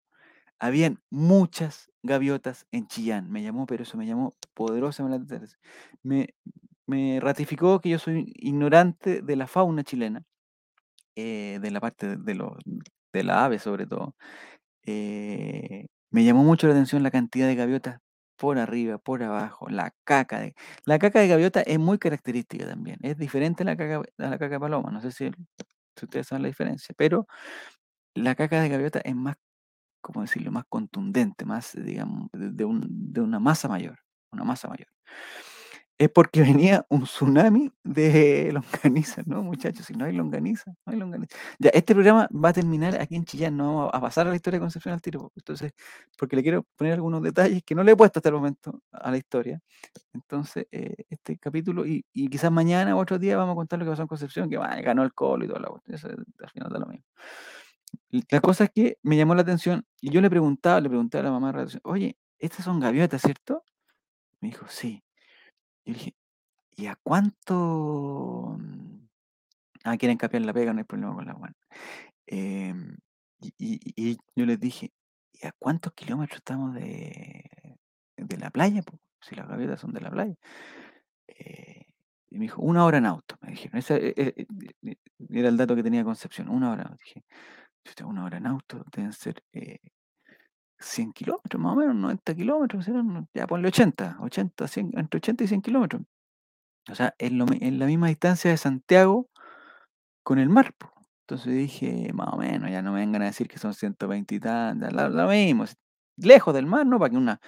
habían 0.59 0.99
muchas 1.09 1.91
gaviotas 2.03 2.65
en 2.71 2.87
Chillán, 2.87 3.29
me 3.31 3.43
llamó, 3.43 3.65
pero 3.67 3.83
eso 3.83 3.97
me 3.97 4.05
llamó 4.07 4.35
atención. 4.57 5.59
me, 6.03 6.29
me 6.87 7.19
ratificó 7.21 7.79
que 7.81 7.89
yo 7.89 7.99
soy 7.99 8.33
ignorante 8.37 9.21
de 9.21 9.35
la 9.35 9.47
fauna 9.47 9.83
chilena, 9.83 10.23
eh, 11.15 11.59
de 11.61 11.71
la 11.71 11.79
parte 11.81 12.17
de, 12.17 12.35
los, 12.35 12.53
de 13.13 13.23
la 13.23 13.45
ave 13.45 13.59
sobre 13.59 13.85
todo. 13.87 14.15
Eh, 14.85 15.87
me 16.11 16.23
llamó 16.25 16.43
mucho 16.43 16.67
la 16.67 16.73
atención 16.73 17.03
la 17.03 17.11
cantidad 17.11 17.47
de 17.47 17.55
gaviotas 17.55 17.99
por 18.37 18.57
arriba, 18.59 18.97
por 18.99 19.23
abajo, 19.23 19.69
la 19.69 19.93
caca 20.05 20.39
de... 20.41 20.55
La 20.85 20.99
caca 20.99 21.19
de 21.21 21.27
gaviota 21.29 21.61
es 21.61 21.79
muy 21.79 21.99
característica 21.99 22.67
también, 22.67 22.97
es 23.03 23.17
diferente 23.17 23.63
a 23.63 23.67
la 23.67 23.77
caca, 23.77 24.01
a 24.19 24.23
la 24.29 24.37
caca 24.39 24.55
de 24.55 24.59
paloma, 24.61 24.91
no 24.91 25.01
sé 25.01 25.11
si, 25.11 25.31
si 25.97 26.05
ustedes 26.05 26.27
saben 26.27 26.43
la 26.43 26.49
diferencia, 26.49 26.95
pero 26.97 27.27
la 28.15 28.35
caca 28.35 28.61
de 28.61 28.69
gaviota 28.69 28.99
es 29.03 29.15
más, 29.15 29.37
como 30.01 30.21
decirlo, 30.21 30.51
más 30.51 30.65
contundente, 30.69 31.45
más, 31.45 31.73
digamos, 31.75 32.29
de, 32.33 32.65
un- 32.65 32.85
de 32.89 33.21
una 33.21 33.39
masa 33.39 33.67
mayor, 33.69 33.99
una 34.31 34.43
masa 34.43 34.67
mayor. 34.69 34.87
Es 35.97 36.09
porque 36.09 36.41
venía 36.63 36.85
un 36.89 37.03
tsunami 37.03 37.71
de 37.83 38.51
longaniza, 38.53 39.21
¿no, 39.25 39.43
muchachos? 39.43 39.85
Si 39.85 39.93
no 39.93 40.05
hay 40.05 40.13
longaniza, 40.13 40.71
no 40.85 40.93
hay 40.93 40.99
longaniza. 40.99 41.35
Ya, 41.59 41.71
este 41.73 41.93
programa 41.93 42.29
va 42.33 42.49
a 42.49 42.53
terminar 42.53 42.99
aquí 43.01 43.15
en 43.15 43.25
Chillán, 43.25 43.57
no 43.57 43.75
vamos 43.75 43.91
a 43.93 43.99
pasar 44.01 44.27
a 44.27 44.29
la 44.29 44.35
historia 44.37 44.59
de 44.59 44.61
Concepción 44.61 44.93
al 44.93 45.01
tiro, 45.01 45.31
entonces, 45.35 45.73
porque 46.17 46.35
le 46.37 46.43
quiero 46.43 46.63
poner 46.77 46.93
algunos 46.93 47.21
detalles 47.21 47.63
que 47.65 47.75
no 47.75 47.83
le 47.83 47.91
he 47.91 47.95
puesto 47.97 48.19
hasta 48.19 48.29
el 48.29 48.35
momento 48.35 48.81
a 48.91 49.11
la 49.11 49.17
historia. 49.17 49.59
Entonces, 50.13 50.67
eh, 50.71 50.95
este 51.09 51.37
capítulo, 51.39 51.85
y, 51.87 52.05
y 52.13 52.29
quizás 52.29 52.51
mañana 52.51 52.95
o 52.95 52.99
otro 52.99 53.19
día 53.19 53.37
vamos 53.37 53.53
a 53.53 53.57
contar 53.57 53.79
lo 53.79 53.85
que 53.85 53.91
pasó 53.91 54.03
en 54.03 54.07
Concepción, 54.09 54.49
que 54.49 54.57
bueno, 54.57 54.75
ganó 54.83 55.03
el 55.03 55.13
colo 55.13 55.45
y 55.45 55.47
toda 55.49 55.61
la 55.61 55.69
cuestión, 55.69 56.25
al 56.43 56.49
final 56.51 56.69
da 56.71 56.79
lo 56.79 56.87
mismo. 56.87 57.05
La 58.29 58.41
cosa 58.41 58.65
es 58.65 58.71
que 58.71 58.97
me 59.03 59.17
llamó 59.17 59.35
la 59.35 59.41
atención, 59.41 59.85
y 60.01 60.11
yo 60.11 60.21
le 60.21 60.29
preguntaba, 60.29 60.81
le 60.81 60.89
pregunté 60.89 61.17
a 61.19 61.23
la 61.23 61.31
mamá 61.31 61.53
oye, 61.83 62.17
estas 62.39 62.65
son 62.65 62.79
gaviotas, 62.79 63.21
¿cierto? 63.21 63.63
Me 64.41 64.49
dijo, 64.49 64.67
sí. 64.69 65.03
Yo 65.85 65.93
dije, 65.93 66.15
¿y 66.77 66.87
a 66.87 66.97
cuánto? 67.03 68.57
mm, 68.59 69.07
Ah, 69.85 69.97
quieren 69.97 70.17
capear 70.17 70.43
la 70.43 70.53
pega, 70.53 70.73
no 70.73 70.79
hay 70.79 70.85
problema 70.85 71.15
con 71.15 71.25
la 71.25 71.33
guan. 71.33 71.55
Em, 72.27 72.97
y, 73.41 73.53
y- 73.59 74.17
yo 74.35 74.45
les 74.45 74.59
dije, 74.59 74.91
¿y 75.33 75.47
a 75.47 75.53
cuántos 75.59 75.93
kilómetros 75.93 76.37
estamos 76.39 76.73
de, 76.75 77.43
de 78.17 78.37
la 78.37 78.51
playa? 78.51 78.83
po? 78.83 78.99
Si 79.21 79.35
las 79.35 79.47
gaviotas 79.47 79.79
son 79.81 79.93
de 79.93 80.01
la 80.01 80.11
playa. 80.11 80.35
Eh, 81.27 81.85
y 82.29 82.37
me 82.39 82.45
dijo, 82.45 82.61
una 82.61 82.85
hora 82.85 82.97
en 82.99 83.05
auto, 83.05 83.35
me 83.41 83.51
dijeron. 83.51 83.77
Ese 83.79 83.95
eh, 84.09 84.13
eh, 84.17 84.45
eh, 84.83 84.95
era 85.29 85.49
el 85.49 85.57
dato 85.57 85.75
que 85.75 85.83
tenía 85.83 86.03
Concepción, 86.03 86.49
una 86.49 86.71
hora. 86.71 86.95
Dije, 87.03 87.23
"Chuta, 87.85 88.05
una 88.05 88.23
hora 88.25 88.37
en 88.37 88.47
auto, 88.47 88.83
deben 88.95 89.13
ser 89.13 89.43
eh, 89.53 89.79
100 90.79 91.13
kilómetros, 91.13 91.61
más 91.61 91.73
o 91.73 91.75
menos, 91.77 91.95
90 91.95 92.35
kilómetros, 92.35 92.85
ya 93.33 93.47
ponle 93.47 93.67
80, 93.69 94.17
80, 94.21 94.67
100, 94.67 94.91
entre 94.97 95.17
80 95.19 95.43
y 95.43 95.47
100 95.47 95.61
kilómetros. 95.61 96.03
O 96.91 96.95
sea, 96.95 97.15
es, 97.19 97.31
lo 97.33 97.45
es 97.59 97.73
la 97.73 97.85
misma 97.87 98.07
distancia 98.09 98.51
de 98.51 98.57
Santiago 98.57 99.29
con 100.23 100.39
el 100.39 100.49
mar. 100.49 100.73
Entonces 101.27 101.53
dije, 101.55 102.11
más 102.13 102.29
o 102.33 102.37
menos, 102.37 102.71
ya 102.71 102.81
no 102.81 102.91
me 102.93 102.99
vengan 103.01 103.21
a 103.21 103.25
decir 103.25 103.47
que 103.47 103.59
son 103.59 103.73
120 103.73 104.35
y 104.35 104.39
la- 104.39 104.73
lo 105.09 105.27
mismo, 105.29 105.65
lejos 106.17 106.53
del 106.53 106.65
mar, 106.65 106.85
¿no? 106.87 106.99
Para 106.99 107.11
que 107.11 107.17
una, 107.17 107.39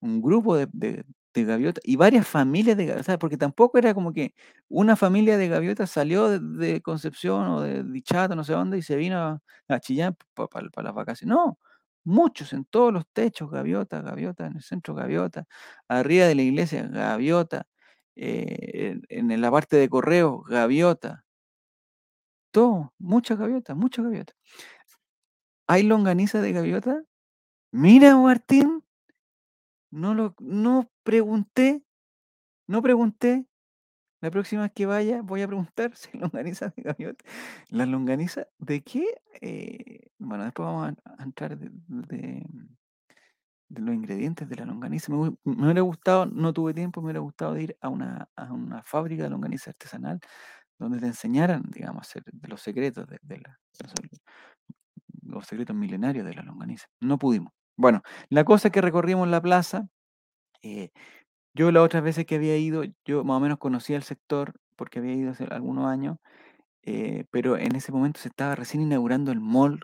un 0.00 0.22
grupo 0.22 0.56
de, 0.56 0.68
de, 0.72 1.04
de 1.34 1.44
gaviotas 1.44 1.82
y 1.84 1.96
varias 1.96 2.26
familias 2.26 2.76
de 2.76 2.86
gaviotas, 2.86 3.18
porque 3.18 3.36
tampoco 3.36 3.78
era 3.78 3.94
como 3.94 4.12
que 4.12 4.34
una 4.68 4.96
familia 4.96 5.36
de 5.38 5.48
gaviotas 5.48 5.90
salió 5.90 6.38
de, 6.38 6.80
Concepción 6.82 7.48
o 7.48 7.60
de 7.62 7.84
Dichato, 7.84 8.34
no 8.36 8.44
sé 8.44 8.52
dónde, 8.54 8.78
y 8.78 8.82
se 8.82 8.96
vino 8.96 9.40
a, 9.68 9.80
Chillán 9.80 10.16
para 10.34 10.68
las 10.82 10.94
vacaciones. 10.94 11.36
No, 11.36 11.58
muchos 12.04 12.52
en 12.52 12.64
todos 12.64 12.92
los 12.92 13.06
techos, 13.12 13.50
gaviotas, 13.50 14.04
gaviotas, 14.04 14.50
en 14.50 14.56
el 14.56 14.62
centro, 14.62 14.94
gaviotas, 14.94 15.46
arriba 15.88 16.26
de 16.26 16.34
la 16.34 16.42
iglesia, 16.42 16.88
gaviota, 16.88 17.66
eh, 18.16 19.00
en, 19.08 19.40
la 19.40 19.50
parte 19.50 19.76
de 19.76 19.88
correo, 19.88 20.42
gaviota 20.42 21.24
todo, 22.50 22.92
muchas 22.98 23.38
gaviotas, 23.38 23.76
muchas 23.76 24.04
gaviotas. 24.04 24.36
¿Hay 25.66 25.82
longaniza 25.82 26.40
de 26.40 26.52
gaviota? 26.52 27.02
Mira, 27.72 28.16
Martín, 28.16 28.84
no 29.90 30.14
lo, 30.14 30.34
no 30.38 30.90
pregunté, 31.08 31.82
no 32.68 32.82
pregunté. 32.82 33.46
La 34.20 34.30
próxima 34.30 34.62
vez 34.62 34.72
que 34.74 34.84
vaya 34.84 35.22
voy 35.22 35.40
a 35.40 35.46
preguntar 35.46 35.92
si 35.96 36.10
longaniza 36.18 36.68
de 36.76 36.82
gaviota. 36.82 37.24
¿La 37.70 37.86
longaniza 37.86 38.46
de 38.58 38.82
qué? 38.82 39.06
Eh, 39.40 40.10
bueno, 40.18 40.44
después 40.44 40.66
vamos 40.66 40.94
a, 41.18 41.22
entrar 41.22 41.56
de, 41.56 41.70
los 43.70 43.94
ingredientes 43.94 44.46
de 44.46 44.56
la 44.56 44.66
longaniza. 44.66 45.10
Me, 45.10 45.18
hu- 45.18 45.38
me 45.44 45.64
hubiera 45.64 45.80
gustado, 45.80 46.26
no 46.26 46.52
tuve 46.52 46.74
tiempo, 46.74 47.00
me 47.00 47.06
hubiera 47.06 47.20
gustado 47.20 47.56
ir 47.56 47.74
a 47.80 47.88
una, 47.88 48.28
a 48.36 48.52
una 48.52 48.82
fábrica 48.82 49.22
de 49.22 49.30
longaniza 49.30 49.70
artesanal 49.70 50.20
donde 50.78 51.00
te 51.00 51.06
enseñaran, 51.06 51.62
digamos, 51.70 52.02
hacer 52.02 52.22
de 52.30 52.48
los 52.48 52.60
secretos 52.60 53.06
de, 53.08 53.18
de 53.22 53.38
la, 53.38 53.58
los 55.22 55.46
secretos 55.46 55.74
milenarios 55.74 56.26
de 56.26 56.34
la 56.34 56.42
longaniza. 56.42 56.86
No 57.00 57.18
pudimos. 57.18 57.52
Bueno, 57.78 58.02
la 58.28 58.44
cosa 58.44 58.68
es 58.68 58.72
que 58.72 58.82
recorrimos 58.82 59.26
la 59.28 59.40
plaza. 59.40 59.88
Eh, 60.62 60.90
yo 61.54 61.72
las 61.72 61.84
otras 61.84 62.02
veces 62.04 62.26
que 62.26 62.36
había 62.36 62.56
ido, 62.58 62.84
yo 63.06 63.24
más 63.24 63.38
o 63.38 63.40
menos 63.40 63.58
conocía 63.58 63.96
el 63.96 64.02
sector 64.04 64.54
porque 64.76 64.98
había 65.00 65.14
ido 65.14 65.32
hace 65.32 65.44
algunos 65.46 65.86
años, 65.86 66.18
eh, 66.84 67.26
pero 67.30 67.58
en 67.58 67.76
ese 67.76 67.92
momento 67.92 68.20
se 68.20 68.28
estaba 68.30 68.54
recién 68.56 68.82
inaugurando 68.82 69.32
el 69.32 69.40
mall. 69.40 69.80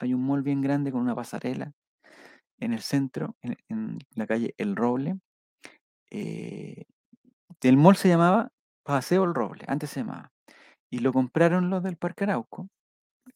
hay 0.00 0.14
un 0.14 0.26
mall 0.26 0.42
bien 0.42 0.60
grande 0.62 0.92
con 0.92 1.00
una 1.02 1.14
pasarela 1.14 1.72
en 2.60 2.72
el 2.74 2.80
centro, 2.82 3.36
en, 3.42 3.56
en 3.68 3.98
la 4.14 4.26
calle 4.26 4.54
El 4.58 4.76
Roble. 4.76 5.18
eh, 6.10 6.84
el 7.62 7.76
mall 7.76 7.96
se 7.96 8.08
llamaba 8.08 8.50
Paseo 8.84 9.24
El 9.24 9.34
Roble, 9.34 9.64
antes 9.68 9.90
se 9.90 10.00
llamaba. 10.00 10.32
Y 10.90 11.00
lo 11.00 11.12
compraron 11.12 11.70
los 11.70 11.82
del 11.84 11.96
Parque 11.98 12.24
Arauco, 12.24 12.68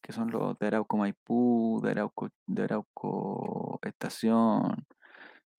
que 0.02 0.12
son 0.14 0.30
los 0.32 0.58
de 0.58 0.68
Arauco 0.68 0.98
Maipú, 0.98 1.80
de 1.84 1.92
Arauco, 1.92 2.30
de 2.48 2.64
Arauco 2.64 3.80
Estación, 3.84 4.86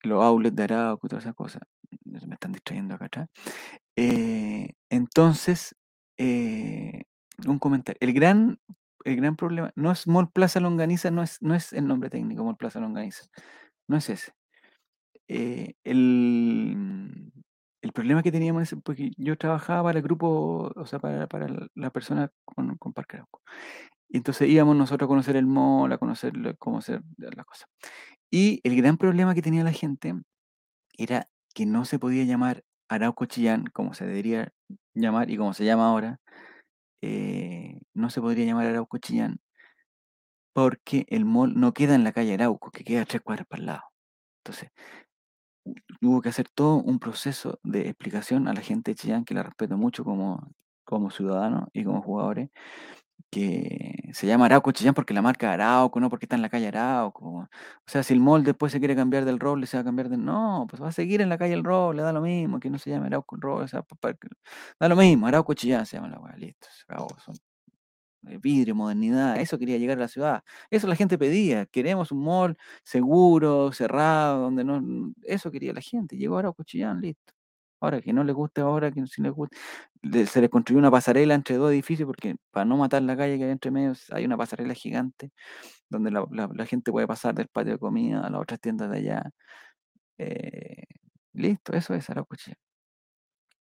los 0.04 0.24
outlets 0.24 0.56
de 0.56 0.64
Arauco 0.64 1.08
y 1.08 1.10
todas 1.10 1.24
esas 1.26 1.36
cosas. 1.36 1.62
Me 2.06 2.20
están 2.36 2.52
distrayendo 2.54 2.96
acá. 2.96 3.28
Eh, 3.96 4.74
entonces, 4.90 5.76
eh, 6.18 7.04
un 7.48 7.60
comentario. 7.60 7.98
El 8.02 8.14
gran, 8.14 8.60
el 9.06 9.16
gran 9.18 9.36
problema, 9.36 9.72
no 9.76 9.92
es 9.92 10.08
Mall 10.08 10.32
Plaza 10.32 10.60
Longaniza, 10.60 11.12
no 11.12 11.24
es, 11.24 11.42
no 11.42 11.56
es 11.56 11.74
el 11.74 11.88
nombre 11.88 12.10
técnico 12.10 12.44
Mall 12.44 12.58
Plaza 12.58 12.80
Longaniza. 12.80 13.26
No 13.88 13.98
es 13.98 14.10
ese. 14.10 14.34
Eh, 15.28 15.74
el, 15.84 17.32
el 17.82 17.92
problema 17.94 18.24
que 18.24 18.32
teníamos 18.32 18.64
es 18.64 18.80
porque 18.84 19.12
yo 19.18 19.38
trabajaba 19.38 19.84
para 19.84 20.00
el 20.00 20.04
grupo, 20.04 20.72
o 20.76 20.86
sea, 20.86 21.00
para, 21.00 21.28
para 21.28 21.48
la- 21.76 21.90
persona 21.92 22.32
con, 22.46 22.78
con 22.78 22.94
Parque 22.94 23.18
Arauco. 23.18 23.42
Entonces 24.12 24.50
íbamos 24.50 24.76
nosotros 24.76 25.08
a 25.08 25.10
conocer 25.10 25.36
el 25.38 25.48
mall, 25.48 25.92
a 25.94 25.98
conocer 26.00 26.34
cómo 26.60 26.80
hacer 26.80 27.02
las 27.18 27.46
cosas. 27.46 27.70
Y 28.32 28.62
el 28.64 28.76
gran 28.76 28.98
problema 28.98 29.34
que 29.36 29.42
tenía 29.42 29.64
la 29.64 29.72
gente 29.74 30.14
era 30.98 31.30
que 31.56 31.66
no 31.66 31.86
se 31.86 32.00
podía 32.00 32.26
llamar 32.26 32.64
Arauco 32.90 33.26
Chillán, 33.26 33.66
como 33.74 33.94
se 33.94 34.06
debería 34.08 34.54
llamar 34.96 35.32
y 35.32 35.38
como 35.38 35.54
se 35.56 35.66
llama 35.66 35.90
ahora. 35.90 36.20
eh, 37.02 37.80
no 37.96 38.10
se 38.12 38.22
podría 38.22 38.46
llamar 38.46 38.68
Arauco 38.68 38.98
Chillán 39.00 39.40
porque 40.54 41.06
el 41.10 41.26
mall 41.26 41.54
no 41.60 41.74
queda 41.74 41.96
en 41.96 42.04
la 42.04 42.12
calle 42.12 42.34
Arauco, 42.34 42.72
que 42.72 42.84
queda 42.84 43.06
tres 43.06 43.22
cuadras 43.22 43.48
para 43.48 43.60
el 43.62 43.66
lado. 43.68 43.82
Entonces, 44.44 44.70
hu- 45.66 45.76
hubo 46.02 46.22
que 46.22 46.30
hacer 46.30 46.50
todo 46.50 46.76
un 46.78 47.00
proceso 47.00 47.60
de 47.64 47.90
explicación 47.90 48.48
a 48.48 48.54
la 48.54 48.62
gente 48.62 48.92
de 48.92 48.96
Chillán, 48.96 49.26
que 49.26 49.34
la 49.34 49.44
respeto 49.44 49.78
mucho 49.78 50.04
como, 50.04 50.52
como 50.86 51.12
ciudadano 51.12 51.70
y 51.74 51.84
como 51.86 52.02
jugadores, 52.02 52.50
que 53.30 54.10
se 54.14 54.28
llama 54.28 54.46
Arauco 54.46 54.72
Chillán 54.72 54.94
porque 54.94 55.14
la 55.14 55.22
marca 55.22 55.52
Arauco, 55.54 56.00
no 56.00 56.10
porque 56.10 56.26
está 56.26 56.36
en 56.36 56.42
la 56.42 56.50
calle 56.50 56.68
Arauco. 56.68 57.30
O 57.30 57.50
sea, 57.88 58.04
si 58.04 58.14
el 58.14 58.20
mall 58.20 58.44
después 58.44 58.72
se 58.72 58.80
quiere 58.80 58.96
cambiar 58.96 59.26
del 59.26 59.40
Roble, 59.40 59.68
se 59.68 59.78
va 59.78 59.82
a 59.82 59.84
cambiar 59.84 60.10
de... 60.10 60.18
No, 60.18 60.66
pues 60.70 60.82
va 60.82 60.90
a 60.90 60.92
seguir 60.92 61.22
en 61.22 61.30
la 61.30 61.38
calle 61.38 61.54
El 61.54 61.64
Roble, 61.64 62.02
da 62.02 62.14
lo 62.14 62.22
mismo, 62.22 62.60
que 62.60 62.70
no 62.70 62.80
se 62.80 62.90
llame 62.90 63.08
Arauco 63.08 63.36
el 63.36 63.42
Roble, 63.42 63.68
da 64.80 64.90
lo 64.90 64.96
mismo, 64.96 65.28
Arauco 65.28 65.54
Chillán 65.54 65.86
se 65.86 65.98
llama 65.98 66.10
la 66.10 66.20
weá, 66.20 66.36
listo, 66.38 66.68
son 67.24 67.36
eh, 68.28 68.38
vidrio, 68.42 68.76
modernidad, 68.76 69.40
eso 69.40 69.58
quería 69.58 69.78
llegar 69.78 69.98
a 69.98 70.02
la 70.02 70.08
ciudad. 70.08 70.44
Eso 70.70 70.88
la 70.88 70.96
gente 70.96 71.18
pedía, 71.18 71.66
queremos 71.68 72.12
un 72.12 72.24
mall 72.24 72.58
seguro, 72.84 73.72
cerrado, 73.72 74.42
donde 74.44 74.64
no... 74.64 75.14
Eso 75.24 75.52
quería 75.52 75.74
la 75.74 75.82
gente, 75.82 76.18
llegó 76.18 76.38
Arauco 76.38 76.64
Chillán, 76.64 77.02
listo. 77.02 77.34
Ahora, 77.82 78.02
que 78.02 78.14
no 78.14 78.24
le 78.24 78.34
guste 78.34 78.62
ahora, 78.62 78.92
que 78.92 79.06
si 79.08 79.22
les 79.22 79.32
guste. 79.32 79.58
le- 80.02 80.26
Se 80.28 80.42
les 80.42 80.50
construyó 80.50 80.80
una 80.80 80.92
pasarela 80.92 81.34
entre 81.36 81.58
dos 81.58 81.72
edificios 81.72 82.08
porque 82.08 82.36
para 82.52 82.66
no 82.66 82.78
matar 82.78 83.02
la 83.04 83.18
calle 83.18 83.38
que 83.38 83.46
hay 83.46 83.52
entre 83.52 83.72
medio 83.72 83.94
hay 84.12 84.26
una 84.26 84.38
pasarela 84.38 84.74
gigante 84.74 85.32
donde 85.90 86.12
la, 86.12 86.28
gente 86.68 86.92
puede 86.92 87.08
pasar 87.08 87.36
del 87.36 87.48
patio 87.50 87.74
de 87.74 87.80
comida 87.80 88.22
a 88.22 88.30
las 88.30 88.42
otras 88.42 88.60
tiendas 88.62 88.90
de 88.92 88.98
allá. 89.00 89.32
Eh, 90.20 90.84
listo, 91.34 91.74
eso 91.74 91.94
es 91.96 92.10
Arauco 92.10 92.36
Chillán. 92.36 92.58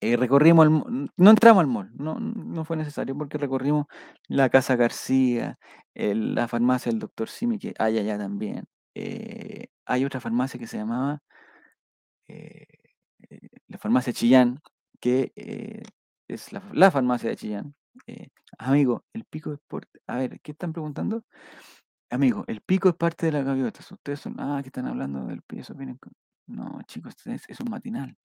Eh, 0.01 0.17
recorrimos 0.17 0.65
el, 0.67 1.11
no 1.17 1.31
entramos 1.31 1.61
al 1.61 1.67
mall, 1.67 1.91
no, 1.97 2.21
no 2.21 2.65
fue 2.65 2.77
necesario 2.77 3.17
porque 3.17 3.37
recorrimos 3.37 3.87
la 4.29 4.49
Casa 4.49 4.77
García, 4.77 5.59
la 5.95 6.47
farmacia 6.47 6.93
del 6.93 7.01
doctor 7.01 7.29
Simi, 7.29 7.59
que 7.59 7.75
hay 7.79 7.99
allá 7.99 8.17
también. 8.17 8.65
Eh, 8.95 9.67
hay 9.87 10.05
otra 10.05 10.21
farmacia 10.21 10.59
que 10.61 10.69
se 10.69 10.77
llamaba 10.79 11.21
eh, 12.29 12.78
la 13.69 13.79
farmacia 13.79 14.13
Chillán, 14.13 14.61
que 15.01 15.33
eh, 15.37 15.83
es 16.27 16.53
la, 16.53 16.91
farmacia 16.91 17.31
de 17.31 17.37
Chillán. 17.37 17.75
Eh, 18.07 18.29
amigo, 18.59 19.05
el 19.13 19.25
pico 19.25 19.53
es 19.53 19.61
por... 19.67 19.87
A 20.07 20.17
ver, 20.17 20.41
¿qué 20.41 20.53
están 20.53 20.73
preguntando? 20.73 21.25
Amigo, 22.11 22.45
el 22.47 22.61
pico 22.63 22.89
es 22.89 22.95
parte 22.95 23.27
de 23.27 23.33
la 23.33 23.43
gaviota. 23.43 23.81
Ustedes 23.91 24.21
son... 24.21 24.37
Ah, 24.39 24.61
que 24.63 24.69
están 24.69 24.87
hablando 24.87 25.27
del 25.27 25.43
pico. 25.43 25.61
Eso 25.61 25.75
vienen. 25.75 25.99
No, 26.47 26.81
chicos, 26.87 27.15
es, 27.27 27.43
es 27.49 27.61
un 27.61 27.71
matinal. 27.71 28.17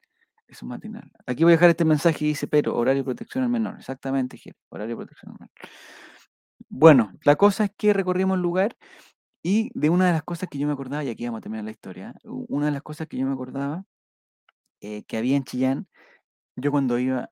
Es 0.48 0.62
un 0.64 0.70
matinal. 0.70 1.12
Aquí 1.26 1.44
voy 1.44 1.54
a 1.54 1.56
dejar 1.56 1.70
este 1.70 1.86
mensaje 1.86 2.26
y 2.26 2.30
dice, 2.30 2.48
pero 2.48 2.76
horario 2.76 3.02
de 3.02 3.06
protección 3.06 3.44
al 3.44 3.50
menor. 3.50 3.76
Exactamente, 3.78 4.38
Gil, 4.38 4.56
horario 4.70 4.96
de 4.96 5.06
protección 5.06 5.32
al 5.32 5.38
menor. 5.39 5.52
Bueno, 6.70 7.12
la 7.24 7.36
cosa 7.36 7.66
es 7.66 7.72
que 7.78 7.94
recorrimos 7.94 8.36
el 8.36 8.41
lugar 8.41 8.76
y 9.44 9.70
de 9.78 9.89
una 9.89 10.08
de 10.08 10.14
las 10.14 10.24
cosas 10.24 10.50
que 10.50 10.58
yo 10.58 10.68
me 10.68 10.74
acordaba, 10.74 11.04
y 11.04 11.10
aquí 11.10 11.26
vamos 11.26 11.39
a 11.39 11.41
terminar 11.41 11.66
la 11.66 11.72
historia, 11.72 12.16
una 12.24 12.68
de 12.68 12.72
las 12.72 12.82
cosas 12.82 13.08
que 13.08 13.18
yo 13.18 13.26
me 13.26 13.34
acordaba 13.34 13.86
eh, 14.84 15.03
que 15.07 15.17
había 15.17 15.38
en 15.38 15.45
Chillán, 15.45 15.88
yo 16.57 16.71
cuando 16.71 16.99
iba, 16.99 17.31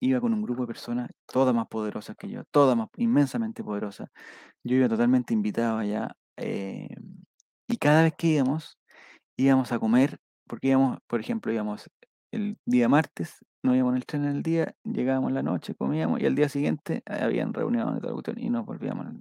iba 0.00 0.20
con 0.20 0.34
un 0.34 0.42
grupo 0.42 0.62
de 0.62 0.68
personas, 0.68 1.10
todas 1.26 1.54
más 1.54 1.68
poderosas 1.68 2.16
que 2.16 2.28
yo, 2.28 2.44
todas 2.50 2.76
más 2.76 2.88
inmensamente 2.96 3.62
poderosas, 3.64 4.08
yo 4.64 4.76
iba 4.76 4.88
totalmente 4.88 5.34
invitado 5.34 5.78
allá, 5.78 6.16
eh, 6.38 6.88
y 7.68 7.76
cada 7.78 8.02
vez 8.04 8.14
que 8.18 8.28
íbamos, 8.28 8.78
íbamos 9.38 9.72
a 9.72 9.78
comer, 9.78 10.18
porque 10.48 10.68
íbamos, 10.68 10.98
por 11.06 11.20
ejemplo, 11.20 11.52
íbamos 11.52 11.90
el 12.32 12.58
día 12.66 12.88
martes, 12.88 13.44
nos 13.62 13.76
íbamos 13.76 13.92
en 13.92 13.96
el 13.98 14.06
tren 14.06 14.24
en 14.24 14.36
el 14.36 14.42
día, 14.42 14.74
llegábamos 14.84 15.28
en 15.30 15.34
la 15.34 15.42
noche, 15.42 15.74
comíamos, 15.74 16.20
y 16.20 16.26
al 16.26 16.34
día 16.34 16.48
siguiente 16.48 17.02
eh, 17.06 17.20
habían 17.22 17.52
reuniones 17.54 18.02
la 18.02 18.12
cuestión, 18.12 18.38
y 18.38 18.50
nos 18.50 18.64
volvíamos. 18.66 19.06
al- 19.06 19.18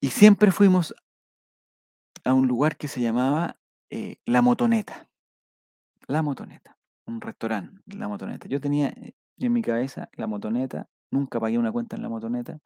Y 0.00 0.10
siempre 0.10 0.52
fuimos 0.52 0.94
a 2.24 2.34
un 2.34 2.46
lugar 2.46 2.76
que 2.76 2.88
se 2.88 3.00
llamaba 3.00 3.56
La 4.26 4.42
Motoneta. 4.42 5.07
La 6.08 6.22
Motoneta, 6.22 6.76
un 7.06 7.20
restaurante, 7.20 7.80
La 7.96 8.08
Motoneta. 8.08 8.48
Yo 8.48 8.60
tenía 8.60 8.88
eh, 8.88 9.14
en 9.38 9.52
mi 9.52 9.62
cabeza 9.62 10.08
La 10.14 10.26
Motoneta, 10.26 10.88
nunca 11.10 11.40
pagué 11.40 11.58
una 11.58 11.72
cuenta 11.72 11.96
en 11.96 12.02
La 12.02 12.08
Motoneta, 12.08 12.58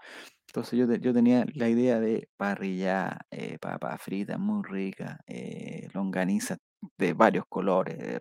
entonces 0.48 0.78
yo, 0.78 0.92
yo 0.96 1.12
tenía 1.14 1.44
la 1.54 1.68
idea 1.68 2.00
de 2.00 2.28
parrilla, 2.36 3.18
eh, 3.30 3.58
papa 3.60 3.96
frita 3.98 4.38
muy 4.38 4.62
rica, 4.64 5.20
eh, 5.26 5.88
longaniza 5.94 6.58
de 6.98 7.14
varios 7.14 7.46
colores, 7.48 8.18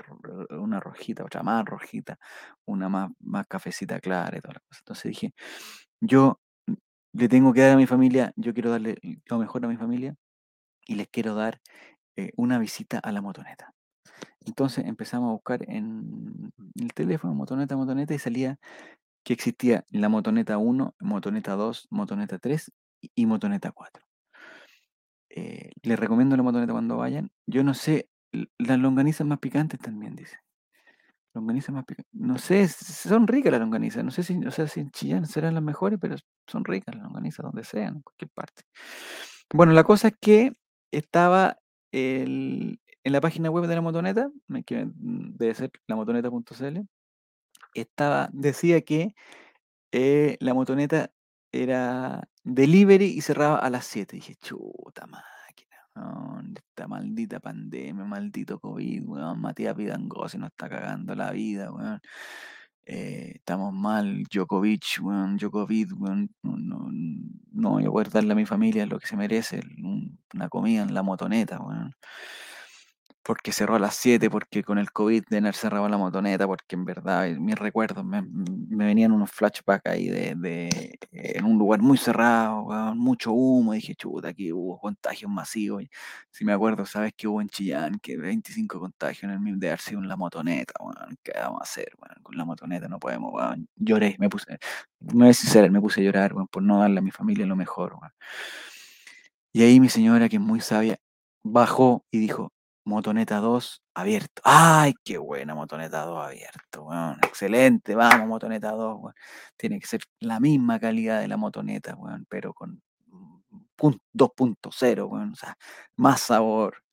una 0.51 0.79
rojita, 0.79 1.25
otra 1.25 1.43
más 1.43 1.65
rojita, 1.65 2.17
una 2.65 2.89
más, 2.89 3.11
más 3.19 3.47
cafecita 3.47 3.99
clara 3.99 4.37
y 4.37 4.41
todas 4.41 4.55
las 4.55 4.63
cosas. 4.63 4.81
Entonces 4.81 5.09
dije, 5.11 5.33
yo 6.01 6.39
le 7.13 7.29
tengo 7.29 7.53
que 7.53 7.61
dar 7.61 7.71
a 7.71 7.77
mi 7.77 7.87
familia, 7.87 8.33
yo 8.37 8.53
quiero 8.53 8.71
darle 8.71 8.97
lo 9.25 9.39
mejor 9.39 9.65
a 9.65 9.67
mi 9.69 9.77
familia 9.77 10.15
y 10.87 10.95
les 10.95 11.07
quiero 11.09 11.35
dar 11.35 11.61
eh, 12.17 12.31
una 12.37 12.59
visita 12.59 12.99
a 12.99 13.11
La 13.11 13.21
Motoneta. 13.21 13.73
Entonces 14.45 14.85
empezamos 14.85 15.29
a 15.29 15.33
buscar 15.33 15.69
en 15.69 16.51
el 16.79 16.93
teléfono 16.93 17.33
motoneta, 17.33 17.75
motoneta 17.75 18.13
y 18.13 18.19
salía 18.19 18.59
que 19.23 19.33
existía 19.33 19.85
la 19.91 20.09
motoneta 20.09 20.57
1, 20.57 20.95
motoneta 20.99 21.53
2, 21.55 21.87
motoneta 21.91 22.39
3 22.39 22.71
y, 23.15 23.25
motoneta 23.25 23.71
4. 23.71 24.05
Eh, 25.29 25.71
les 25.83 25.99
recomiendo 25.99 26.35
la 26.35 26.43
motoneta 26.43 26.73
cuando 26.73 26.97
vayan. 26.97 27.31
Yo 27.47 27.63
no 27.63 27.73
sé, 27.73 28.09
las 28.57 28.79
longanizas 28.79 29.25
más 29.25 29.39
picantes 29.39 29.79
también, 29.79 30.15
dice. 30.15 30.37
Longanizas 31.33 31.73
más 31.73 31.85
picantes. 31.85 32.13
No 32.13 32.37
sé, 32.37 32.67
son 32.67 33.27
ricas 33.27 33.51
las 33.51 33.61
longanizas. 33.61 34.03
No 34.03 34.11
sé 34.11 34.23
si, 34.23 34.37
o 34.45 34.51
sea, 34.51 34.67
si 34.67 34.81
en 34.81 34.91
Chillán 34.91 35.25
serán 35.25 35.53
las 35.53 35.63
mejores, 35.63 35.97
pero 36.01 36.15
son 36.47 36.65
ricas 36.65 36.95
las 36.95 37.05
longanizas 37.05 37.43
donde 37.45 37.63
sean, 37.63 37.97
en 37.97 38.01
cualquier 38.01 38.29
parte. 38.31 38.63
Bueno, 39.53 39.73
la 39.73 39.83
cosa 39.83 40.09
es 40.09 40.15
que 40.19 40.53
estaba 40.91 41.57
el- 41.93 42.79
en 43.03 43.13
la 43.13 43.21
página 43.21 43.49
web 43.49 43.67
de 43.67 43.75
la 43.75 43.81
motoneta, 43.81 44.31
que 44.65 44.85
mm, 44.85 45.37
debe 45.37 45.55
ser 45.55 45.71
lamotoneta.cl, 45.87 46.79
estaba, 47.73 48.29
decía 48.33 48.81
que 48.81 49.15
eh, 49.91 50.37
la 50.39 50.53
motoneta 50.53 51.11
era 51.51 52.27
delivery 52.43 53.05
y 53.05 53.21
cerraba 53.21 53.57
a 53.57 53.69
las 53.69 53.85
7. 53.85 54.15
Dije, 54.17 54.35
chuta 54.35 55.05
máquina, 55.07 55.77
esta 56.55 56.87
maldita 56.87 57.39
pandemia, 57.39 58.05
maldito 58.05 58.59
COVID, 58.59 59.03
weón, 59.05 59.41
Matías 59.41 59.75
Pidangosi 59.75 60.37
nos 60.37 60.51
está 60.51 60.69
cagando 60.69 61.15
la 61.15 61.31
vida, 61.31 61.71
weón. 61.71 61.99
Eh, 62.85 63.33
estamos 63.35 63.73
mal, 63.73 64.23
Djokovic, 64.23 64.99
weón, 65.01 65.37
Djokovic, 65.37 65.91
weón, 65.97 66.29
no, 66.43 66.57
no, 66.57 66.89
no 67.51 67.69
voy 67.71 67.85
a 67.85 67.91
poder 67.91 68.09
darle 68.09 68.33
a 68.33 68.35
mi 68.35 68.45
familia 68.45 68.85
lo 68.85 68.99
que 68.99 69.07
se 69.07 69.15
merece, 69.17 69.61
una 70.33 70.49
comida 70.49 70.83
en 70.83 70.93
la 70.93 71.03
motoneta, 71.03 71.59
weón. 71.59 71.95
Porque 73.23 73.51
cerró 73.51 73.75
a 73.75 73.79
las 73.79 73.95
7, 73.95 74.29
porque 74.29 74.63
con 74.63 74.77
el 74.77 74.91
COVID 74.91 75.23
de 75.29 75.37
haber 75.37 75.55
cerrado 75.55 75.87
la 75.87 75.97
motoneta, 75.97 76.47
porque 76.47 76.75
en 76.75 76.85
verdad 76.85 77.27
eh, 77.27 77.39
mis 77.39 77.55
recuerdos 77.57 78.03
me, 78.03 78.21
me 78.23 78.85
venían 78.85 79.11
unos 79.11 79.31
flashbacks 79.31 79.85
ahí 79.85 80.09
de, 80.09 80.97
en 81.11 81.45
un 81.45 81.57
lugar 81.57 81.81
muy 81.81 81.97
cerrado, 81.97 82.65
mucho 82.95 83.31
humo, 83.31 83.73
dije, 83.73 83.95
chuta, 83.95 84.29
aquí 84.29 84.51
hubo 84.51 84.79
contagios 84.79 85.29
masivos. 85.29 85.83
si 86.31 86.45
me 86.45 86.53
acuerdo, 86.53 86.85
¿sabes 86.85 87.13
que 87.15 87.27
hubo 87.27 87.41
en 87.41 87.49
Chillán? 87.49 87.99
Que 87.99 88.17
25 88.17 88.79
contagios 88.79 89.23
en 89.23 89.31
el 89.31 89.39
mismo 89.39 89.59
de 89.59 89.67
haber 89.67 89.79
sido 89.81 89.99
en 90.01 90.07
la 90.07 90.15
motoneta. 90.15 90.73
¿Qué 91.23 91.33
vamos 91.35 91.61
a 91.61 91.63
hacer, 91.63 91.91
weón? 91.99 92.23
Con 92.23 92.37
la 92.37 92.45
motoneta 92.45 92.87
no 92.87 92.99
podemos, 92.99 93.31
weón. 93.33 93.67
Lloré, 93.75 94.15
me 94.19 94.29
puse, 94.29 94.57
me 94.99 95.25
voy 95.25 95.65
a 95.65 95.69
me 95.69 95.81
puse 95.81 96.01
a 96.01 96.03
llorar, 96.03 96.33
weón, 96.33 96.47
por 96.47 96.63
no 96.63 96.79
darle 96.79 96.99
a 96.99 97.01
mi 97.01 97.11
familia 97.11 97.45
lo 97.45 97.55
mejor. 97.55 97.97
Y 99.53 99.63
ahí 99.63 99.79
mi 99.79 99.89
señora, 99.89 100.29
que 100.29 100.37
es 100.37 100.41
muy 100.41 100.61
sabia, 100.61 100.97
bajó 101.43 102.05
y 102.11 102.19
dijo, 102.19 102.51
motoneta 102.85 103.37
2 103.39 103.81
abierto. 103.93 104.41
¡Ay, 104.45 104.93
qué 105.03 105.17
buena 105.17 105.55
motoneta 105.55 106.03
2 106.05 106.25
abierto! 106.25 106.83
Weón, 106.85 107.17
excelente, 107.23 107.95
vamos, 107.95 108.27
motoneta 108.27 108.71
2, 108.71 108.97
weón. 108.99 109.15
Tiene 109.57 109.79
que 109.79 109.87
ser 109.87 110.01
la 110.19 110.39
misma 110.39 110.79
calidad 110.79 111.21
de 111.21 111.27
la 111.27 111.37
motoneta, 111.37 111.95
weón, 111.95 112.25
pero 112.29 112.53
con 112.53 112.81
2.0, 114.13 115.07
weón. 115.07 115.31
O 115.33 115.35
sea, 115.35 115.57
más 115.97 116.21
sabor, 116.21 116.83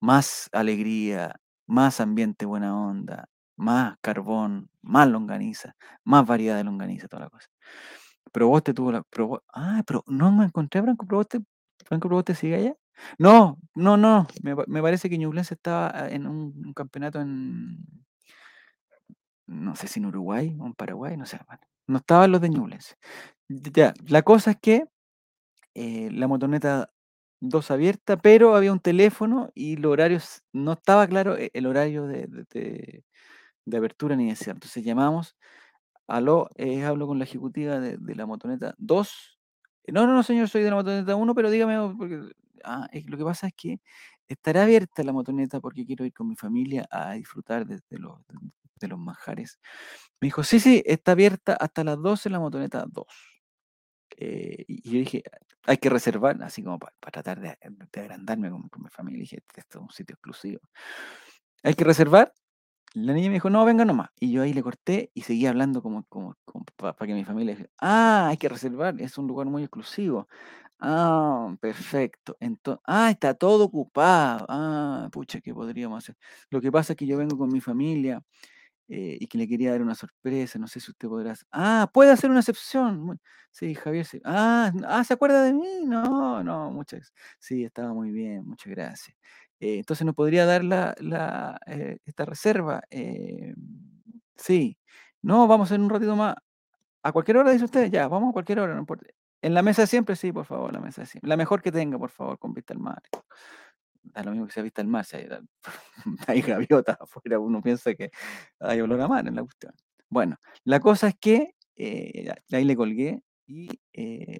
más 0.00 0.48
alegría, 0.52 1.36
más 1.66 2.00
ambiente 2.00 2.46
buena 2.46 2.76
onda, 2.76 3.28
más 3.56 3.96
carbón, 4.02 4.70
más 4.82 5.08
longaniza, 5.08 5.74
más 6.04 6.26
variedad 6.26 6.56
de 6.56 6.64
longaniza, 6.64 7.08
toda 7.08 7.24
la 7.24 7.30
cosa. 7.30 7.48
Proboste 8.32 8.74
tuvo 8.74 8.92
la. 8.92 9.04
Ah, 9.54 9.82
pero 9.86 10.04
no 10.06 10.32
me 10.32 10.44
encontré 10.46 10.82
Franco 10.82 11.06
Proboste. 11.06 11.40
¿Franco 11.86 12.08
Proboste 12.08 12.34
sigue 12.34 12.56
allá? 12.56 12.74
No, 13.18 13.58
no, 13.74 13.96
no. 13.96 14.26
Me, 14.42 14.82
parece 14.82 15.08
que 15.10 15.18
Ñublense 15.18 15.54
estaba 15.54 16.08
en 16.08 16.26
un, 16.26 16.72
campeonato 16.74 17.20
en. 17.20 17.78
No 19.46 19.76
sé 19.76 19.88
si 19.88 20.00
en 20.00 20.06
Uruguay 20.06 20.56
o 20.58 20.66
en 20.66 20.74
Paraguay, 20.74 21.16
no 21.16 21.26
sé. 21.26 21.38
No 21.86 21.98
estaban 21.98 22.30
los 22.32 22.40
de 22.40 22.48
Ñublense. 22.48 22.96
Ya, 23.48 23.92
la 24.06 24.22
cosa 24.22 24.52
es 24.52 24.56
que 24.60 24.84
eh, 25.74 26.10
la 26.12 26.28
motoneta 26.28 26.90
2 27.40 27.70
abierta, 27.70 28.16
pero 28.18 28.56
había 28.56 28.72
un 28.72 28.80
teléfono 28.80 29.50
y 29.54 29.76
los 29.76 29.92
horarios, 29.92 30.42
no 30.52 30.72
estaba 30.74 31.06
claro 31.08 31.36
e, 31.36 31.50
el 31.54 31.66
horario 31.66 32.06
de, 32.06 32.26
de, 32.28 33.04
de, 33.66 33.76
apertura 33.78 34.16
ni 34.16 34.28
de 34.28 34.36
cierre. 34.36 34.56
Entonces 34.58 34.84
llamamos 34.84 35.36
Aló, 36.08 36.50
eh, 36.56 36.84
hablo 36.84 37.06
con 37.06 37.18
la 37.18 37.24
ejecutiva 37.24 37.80
de, 37.80 37.98
la 38.14 38.26
motoneta 38.26 38.74
2. 38.78 39.38
No, 39.88 40.06
no, 40.06 40.14
no, 40.14 40.22
señor, 40.22 40.48
soy 40.48 40.62
de 40.62 40.70
la 40.70 40.76
motoneta 40.76 41.16
1, 41.16 41.34
pero 41.34 41.50
dígame, 41.50 41.96
porque 41.96 42.20
ah, 42.64 42.88
lo 43.06 43.18
que 43.18 43.24
pasa 43.24 43.48
es 43.48 43.54
que 43.54 43.80
estará 44.28 44.64
abierta 44.64 45.02
la 45.02 45.12
motoneta 45.12 45.60
porque 45.60 45.86
quiero 45.86 46.04
ir 46.04 46.12
con 46.12 46.28
mi 46.28 46.36
familia 46.36 46.86
a 46.90 47.12
disfrutar 47.14 47.66
de, 47.66 47.80
de 47.90 47.98
los, 47.98 48.18
de, 48.80 48.88
los 48.88 48.98
manjares. 48.98 49.60
Me 50.20 50.26
dijo, 50.26 50.42
sí, 50.44 50.60
sí, 50.60 50.82
está 50.86 51.12
abierta 51.12 51.54
hasta 51.54 51.84
las 51.84 52.00
12 52.00 52.30
la 52.30 52.40
motoneta 52.40 52.84
2. 52.88 53.06
Eh, 54.18 54.64
y 54.68 54.90
yo 54.90 54.98
dije, 54.98 55.22
hay 55.64 55.78
que 55.78 55.88
reservar, 55.90 56.42
así 56.42 56.62
como 56.62 56.78
para, 56.78 56.92
tratar 57.12 57.40
de, 57.40 57.58
de, 57.92 58.00
agrandarme 58.00 58.50
con, 58.50 58.68
con 58.68 58.82
mi 58.82 58.90
familia. 58.90 59.20
dije, 59.20 59.42
esto 59.56 59.78
es 59.78 59.82
un 59.82 59.90
sitio 59.90 60.14
exclusivo. 60.14 60.60
Hay 61.62 61.74
que 61.74 61.84
reservar 61.84 62.32
la 62.94 63.12
niña 63.14 63.28
me 63.28 63.34
dijo, 63.34 63.50
no, 63.50 63.64
venga 63.64 63.84
nomás. 63.84 64.10
Y 64.20 64.32
yo 64.32 64.42
ahí 64.42 64.52
le 64.52 64.62
corté 64.62 65.10
y 65.14 65.22
seguía 65.22 65.50
hablando 65.50 65.82
como, 65.82 66.04
como, 66.08 66.36
para 66.76 66.94
que 67.06 67.14
mi 67.14 67.24
familia 67.24 67.54
dijera, 67.54 67.70
ah, 67.80 68.28
hay 68.28 68.36
que 68.36 68.48
reservar, 68.48 69.00
es 69.00 69.16
un 69.18 69.26
lugar 69.26 69.46
muy 69.46 69.62
exclusivo. 69.62 70.28
Ah, 70.80 71.54
perfecto. 71.60 72.36
Entonces, 72.40 72.82
ah, 72.86 73.10
está 73.10 73.34
todo 73.34 73.64
ocupado. 73.66 74.46
Ah, 74.48 75.08
pucha, 75.12 75.40
¿qué 75.40 75.54
podríamos 75.54 76.04
hacer? 76.04 76.16
Lo 76.50 76.60
que 76.60 76.72
pasa 76.72 76.94
es 76.94 76.96
que 76.98 77.06
yo 77.06 77.18
vengo 77.18 77.38
con 77.38 77.50
mi 77.52 77.60
familia 77.60 78.22
eh, 78.88 79.16
y 79.20 79.26
que 79.28 79.38
le 79.38 79.48
quería 79.48 79.70
dar 79.72 79.82
una 79.82 79.94
sorpresa. 79.94 80.58
No 80.58 80.66
sé 80.68 80.80
si 80.80 80.90
usted 80.90 81.08
podrá. 81.08 81.34
Ah, 81.52 81.90
puede 81.92 82.10
hacer 82.12 82.30
una 82.30 82.40
excepción. 82.40 83.20
Sí, 83.50 83.74
Javier. 83.74 84.04
Sí. 84.06 84.20
Ah, 84.24 84.72
ah, 84.86 85.04
¿se 85.04 85.14
acuerda 85.14 85.42
de 85.44 85.52
mí? 85.54 85.84
No, 85.86 86.42
no, 86.44 86.70
muchas. 86.72 87.12
Sí, 87.38 87.64
estaba 87.64 87.94
muy 87.94 88.10
bien, 88.12 88.46
muchas 88.46 88.70
gracias. 88.72 89.16
Eh, 89.62 89.78
entonces 89.78 90.04
nos 90.04 90.16
podría 90.16 90.44
dar 90.44 90.64
la, 90.64 91.60
eh, 91.68 91.98
esta 92.04 92.24
reserva. 92.24 92.82
Eh, 92.90 93.54
sí. 94.36 94.76
No, 95.22 95.46
vamos 95.46 95.68
hacer 95.70 95.80
un 95.80 95.88
ratito 95.88 96.16
más. 96.16 96.34
A 97.04 97.12
cualquier 97.12 97.36
hora, 97.36 97.52
dice 97.52 97.66
usted. 97.66 97.88
Ya, 97.88 98.08
vamos 98.08 98.30
a 98.30 98.32
cualquier 98.32 98.58
hora, 98.58 98.74
no 98.74 98.80
importa. 98.80 99.06
En 99.40 99.54
la 99.54 99.62
mesa 99.62 99.86
siempre, 99.86 100.16
sí, 100.16 100.32
por 100.32 100.46
favor, 100.46 100.72
la 100.72 100.80
mesa 100.80 101.06
siempre. 101.06 101.28
La 101.28 101.36
mejor 101.36 101.62
que 101.62 101.70
tenga, 101.70 101.96
por 101.96 102.10
favor, 102.10 102.40
con 102.40 102.52
vista 102.54 102.74
al 102.74 102.80
mar. 102.80 103.00
Da 104.02 104.24
lo 104.24 104.32
mismo 104.32 104.46
que 104.48 104.52
sea 104.52 104.64
vista 104.64 104.82
al 104.82 104.88
mar, 104.88 105.04
si 105.04 105.16
hay, 105.16 105.28
hay 106.26 106.42
gaviotas 106.42 106.96
afuera, 107.00 107.38
uno 107.38 107.62
piensa 107.62 107.94
que 107.94 108.10
hay 108.58 108.80
olor 108.80 109.00
a 109.00 109.06
mar 109.08 109.28
en 109.28 109.36
la 109.36 109.42
cuestión. 109.44 109.74
Bueno, 110.08 110.38
la 110.64 110.80
cosa 110.80 111.06
es 111.08 111.14
que 111.20 111.54
ahí 112.50 112.64
le 112.64 112.76
colgué 112.76 113.22
y 113.46 113.68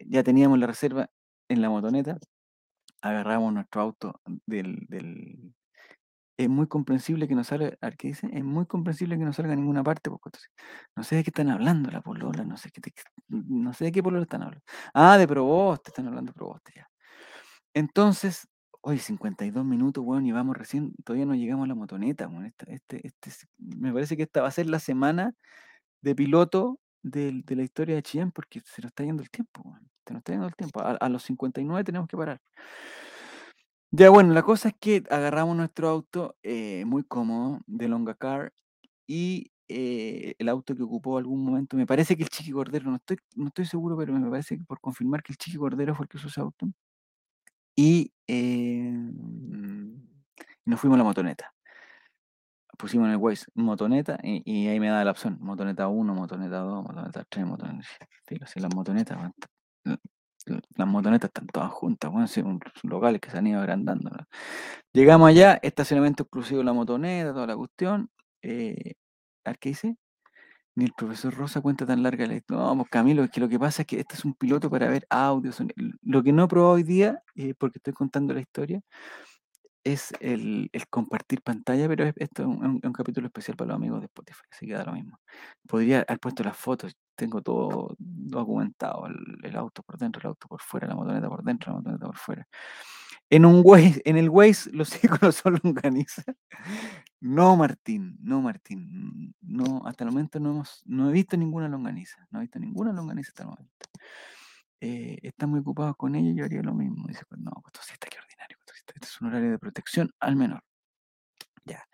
ya 0.08 0.24
teníamos 0.24 0.58
la 0.58 0.66
reserva 0.66 1.08
en 1.48 1.62
la 1.62 1.70
motoneta 1.70 2.18
agarramos 3.03 3.53
nuestro 3.53 3.82
auto 3.82 4.20
del, 4.46 4.86
del, 4.88 5.55
es 6.36 6.48
muy 6.48 6.66
comprensible 6.66 7.28
que 7.28 7.34
no 7.34 7.44
salga, 7.44 7.76
¿qué 7.98 8.09
dice? 8.09 8.28
Es 8.32 8.44
muy 8.44 8.66
comprensible 8.66 9.18
que 9.18 9.24
no 9.24 9.32
salga 9.32 9.53
a 9.53 9.57
ninguna 9.57 9.82
parte, 9.84 10.11
porque 10.11 10.30
no 10.96 11.05
sé 11.05 11.16
de 11.16 11.24
qué 11.24 11.30
están 11.30 11.50
hablando 11.50 11.90
la 11.90 12.00
polola, 12.03 12.44
no 12.44 12.57
sé, 12.57 12.70
qué 12.70 12.80
no 13.28 13.72
sé 13.74 13.86
de 13.86 13.92
qué 13.92 14.03
polola 14.03 14.22
están 14.24 14.42
hablando. 14.42 14.64
Ah, 14.94 15.18
de 15.18 15.28
Proboste, 15.28 15.90
están 15.90 16.09
hablando 16.09 16.30
de 16.32 16.34
Proboste 16.34 16.72
ya. 16.76 16.88
Entonces, 17.74 18.48
hoy 18.82 18.98
52 18.98 19.64
minutos, 19.64 20.05
weón, 20.05 20.26
y 20.26 20.32
vamos 20.32 20.57
recién, 20.57 20.94
todavía 21.05 21.26
no 21.26 21.34
llegamos 21.34 21.64
a 21.66 21.68
la 21.68 21.74
motoneta, 21.74 22.28
weón. 22.28 22.46
Este, 22.46 22.74
este, 22.76 23.09
este, 23.28 23.46
me 23.59 23.92
parece 23.92 24.16
que 24.16 24.24
esta 24.24 24.42
va 24.42 24.48
a 24.48 24.50
ser 24.53 24.68
la 24.68 24.80
semana 24.80 25.34
de 26.03 26.14
piloto 26.16 26.80
de, 27.03 27.42
de 27.46 27.57
la 27.57 27.64
historia 27.64 27.96
de 27.96 28.03
Chillán, 28.03 28.32
porque 28.32 28.61
se 28.64 28.82
nos 28.82 28.90
está 28.90 29.05
yendo 29.05 29.22
el 29.22 29.30
tiempo, 29.30 29.62
weón. 29.64 29.91
Se 30.07 30.12
nos 30.14 30.20
está 30.20 30.32
yendo 30.32 30.46
el 30.46 30.55
tiempo. 30.57 30.80
A, 30.80 30.92
a 30.92 31.09
los 31.09 31.22
59 31.24 31.84
tenemos 31.84 32.09
que 32.09 32.16
parar. 32.16 32.40
Ya, 33.94 34.09
bueno, 34.09 34.32
la 34.32 34.42
cosa 34.42 34.68
es 34.70 34.74
que 34.80 35.05
agarramos 35.11 35.55
nuestro 35.55 35.88
auto 35.88 36.36
eh, 36.42 36.84
muy 36.86 37.05
cómodo 37.05 37.61
de 37.66 37.88
Longa 37.88 38.14
Car 38.14 38.53
y 39.07 39.53
eh, 39.68 40.34
el 40.38 40.48
auto 40.48 40.74
que 40.74 40.82
ocupó 40.82 41.18
algún 41.18 41.44
momento, 41.44 41.76
me 41.76 41.86
parece 41.86 42.16
que 42.16 42.22
el 42.22 42.30
Chiqui 42.30 42.53
Cordero, 42.53 42.90
no 42.90 42.96
estoy, 42.96 43.18
no 43.36 43.48
estoy 43.48 43.66
seguro, 43.66 43.96
pero 43.96 44.12
me 44.14 44.30
parece 44.30 44.57
que 44.59 44.64
por 44.64 44.80
confirmar 44.80 45.22
que 45.22 45.32
el 45.32 45.38
Chiqui 45.38 45.59
Cordero 45.59 45.94
fue 45.94 46.05
el 46.05 46.09
que 46.09 46.16
usó 46.16 46.28
ese 46.28 46.40
auto. 46.40 46.66
Y 47.76 48.12
eh, 48.26 48.92
nos 50.64 50.80
fuimos 50.80 50.96
a 50.96 50.98
la 50.98 51.05
motoneta. 51.05 51.55
Pusimos 52.78 53.07
en 53.07 53.12
el 53.12 53.18
Waze 53.18 53.46
motoneta 53.55 54.18
y, 54.22 54.42
y, 54.44 54.68
ahí 54.68 54.80
me 54.80 54.88
da 54.88 55.05
la 55.05 55.11
opción, 55.12 55.38
motoneta 55.40 55.88
1, 55.88 56.14
motoneta 56.14 56.59
2, 56.59 56.84
motoneta 56.84 57.24
3, 57.28 57.46
motoneta... 57.46 57.86
Sí, 58.26 58.36
sí, 58.46 58.61
las 58.61 58.74
motonetas, 58.74 59.18
las 59.84 60.88
motonetas 60.88 61.28
están 61.28 61.46
todas 61.46 61.70
juntas, 61.70 62.10
bueno, 62.10 62.26
son 62.26 62.60
locales 62.82 63.20
que 63.20 63.30
se 63.30 63.38
han 63.38 63.46
ido 63.46 63.60
agrandando. 63.60 64.10
Llegamos 64.92 65.28
allá, 65.28 65.58
estacionamiento 65.62 66.24
exclusivo 66.24 66.58
de 66.58 66.64
la 66.64 66.72
motoneta, 66.72 67.32
toda 67.32 67.46
la 67.46 67.56
cuestión. 67.56 68.10
Eh, 68.42 68.94
¿Qué 69.60 69.68
dice? 69.70 69.96
Ni 70.74 70.86
el 70.86 70.92
profesor 70.96 71.34
Rosa 71.34 71.60
cuenta 71.60 71.86
tan 71.86 72.02
larga 72.02 72.26
la 72.26 72.34
historia. 72.36 72.64
No, 72.64 72.76
pues 72.76 72.88
Camilo, 72.90 73.24
es 73.24 73.30
que 73.30 73.40
lo 73.40 73.48
que 73.48 73.58
pasa 73.58 73.82
es 73.82 73.88
que 73.88 74.00
este 74.00 74.14
es 74.14 74.24
un 74.24 74.34
piloto 74.34 74.70
para 74.70 74.88
ver 74.88 75.06
audios. 75.10 75.58
Lo 76.02 76.22
que 76.22 76.32
no 76.32 76.44
he 76.44 76.48
probado 76.48 76.74
hoy 76.74 76.82
día, 76.82 77.22
eh, 77.36 77.54
porque 77.58 77.78
estoy 77.78 77.92
contando 77.92 78.34
la 78.34 78.40
historia, 78.40 78.80
es 79.84 80.12
el, 80.20 80.70
el 80.72 80.88
compartir 80.88 81.42
pantalla, 81.42 81.88
pero 81.88 82.04
es, 82.04 82.14
esto 82.16 82.42
es 82.42 82.48
un, 82.48 82.80
un, 82.82 82.92
capítulo 82.92 83.26
especial 83.26 83.56
para 83.56 83.68
los 83.68 83.76
amigos 83.76 84.00
de 84.00 84.06
Spotify, 84.06 84.42
así 84.50 84.66
que 84.66 84.74
da 84.74 84.84
lo 84.84 84.92
mismo. 84.92 85.18
Podría 85.68 86.04
haber 86.08 86.20
puesto 86.20 86.44
las 86.44 86.56
fotos, 86.56 86.94
tengo 87.14 87.42
todo 87.42 87.94
documentado, 87.98 89.06
el, 89.06 89.56
auto 89.56 89.82
por 89.82 89.98
dentro, 89.98 90.20
el 90.20 90.28
auto 90.28 90.48
por 90.48 90.60
fuera, 90.60 90.86
la 90.86 90.94
motoneta 90.94 91.28
por 91.28 91.42
dentro, 91.42 91.72
la 91.72 91.78
motoneta 91.78 92.06
por 92.06 92.16
fuera. 92.16 92.48
En 93.30 93.46
un 93.46 93.62
Waze, 93.64 94.02
en 94.04 94.18
el 94.18 94.28
Waze 94.28 94.70
los 94.72 94.92
íconos 95.04 95.36
son 95.36 95.58
longaniza. 95.62 96.22
No, 97.20 97.56
Martín, 97.56 98.18
no, 98.20 98.42
Martín. 98.42 99.34
No, 99.40 99.82
hasta 99.86 100.04
el 100.04 100.10
momento 100.10 100.40
no 100.40 100.50
hemos, 100.50 100.82
no 100.86 101.08
he 101.10 101.12
visto 101.12 101.36
ninguna 101.36 101.68
longaniza, 101.68 102.26
no 102.30 102.40
he 102.40 102.42
visto 102.42 102.58
ninguna 102.58 102.92
longaniza 102.92 103.30
hasta 103.30 103.44
el 103.44 103.48
momento. 103.50 103.86
Eh, 104.80 105.18
están 105.22 105.50
muy 105.50 105.60
ocupados 105.60 105.96
con 105.96 106.14
ella, 106.14 106.32
yo 106.34 106.44
haría 106.44 106.62
lo 106.62 106.74
mismo. 106.74 107.06
Dice, 107.06 107.24
pues 107.28 107.40
no, 107.40 107.52
pues 107.62 107.86
sí 107.86 107.92
está 107.92 108.08
que 108.08 108.18
ordinario, 108.18 108.58
este 108.74 109.06
es 109.06 109.20
un 109.20 109.28
horario 109.28 109.50
de 109.52 109.58
protección 109.58 110.10
al 110.20 110.36
menor. 110.36 110.62
Ya. 111.64 111.84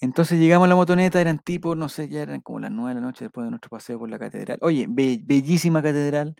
Entonces 0.00 0.38
llegamos 0.40 0.66
a 0.66 0.68
la 0.70 0.76
motoneta, 0.76 1.20
eran 1.20 1.38
tipo, 1.40 1.74
no 1.76 1.88
sé, 1.88 2.08
ya 2.08 2.22
eran 2.22 2.40
como 2.40 2.60
las 2.60 2.70
9 2.72 2.90
de 2.90 2.94
la 3.00 3.06
noche 3.06 3.24
después 3.26 3.44
de 3.46 3.50
nuestro 3.50 3.70
paseo 3.70 3.98
por 3.98 4.10
la 4.10 4.18
catedral. 4.18 4.58
Oye, 4.62 4.86
be 4.88 5.20
bellísima 5.24 5.82
catedral. 5.82 6.34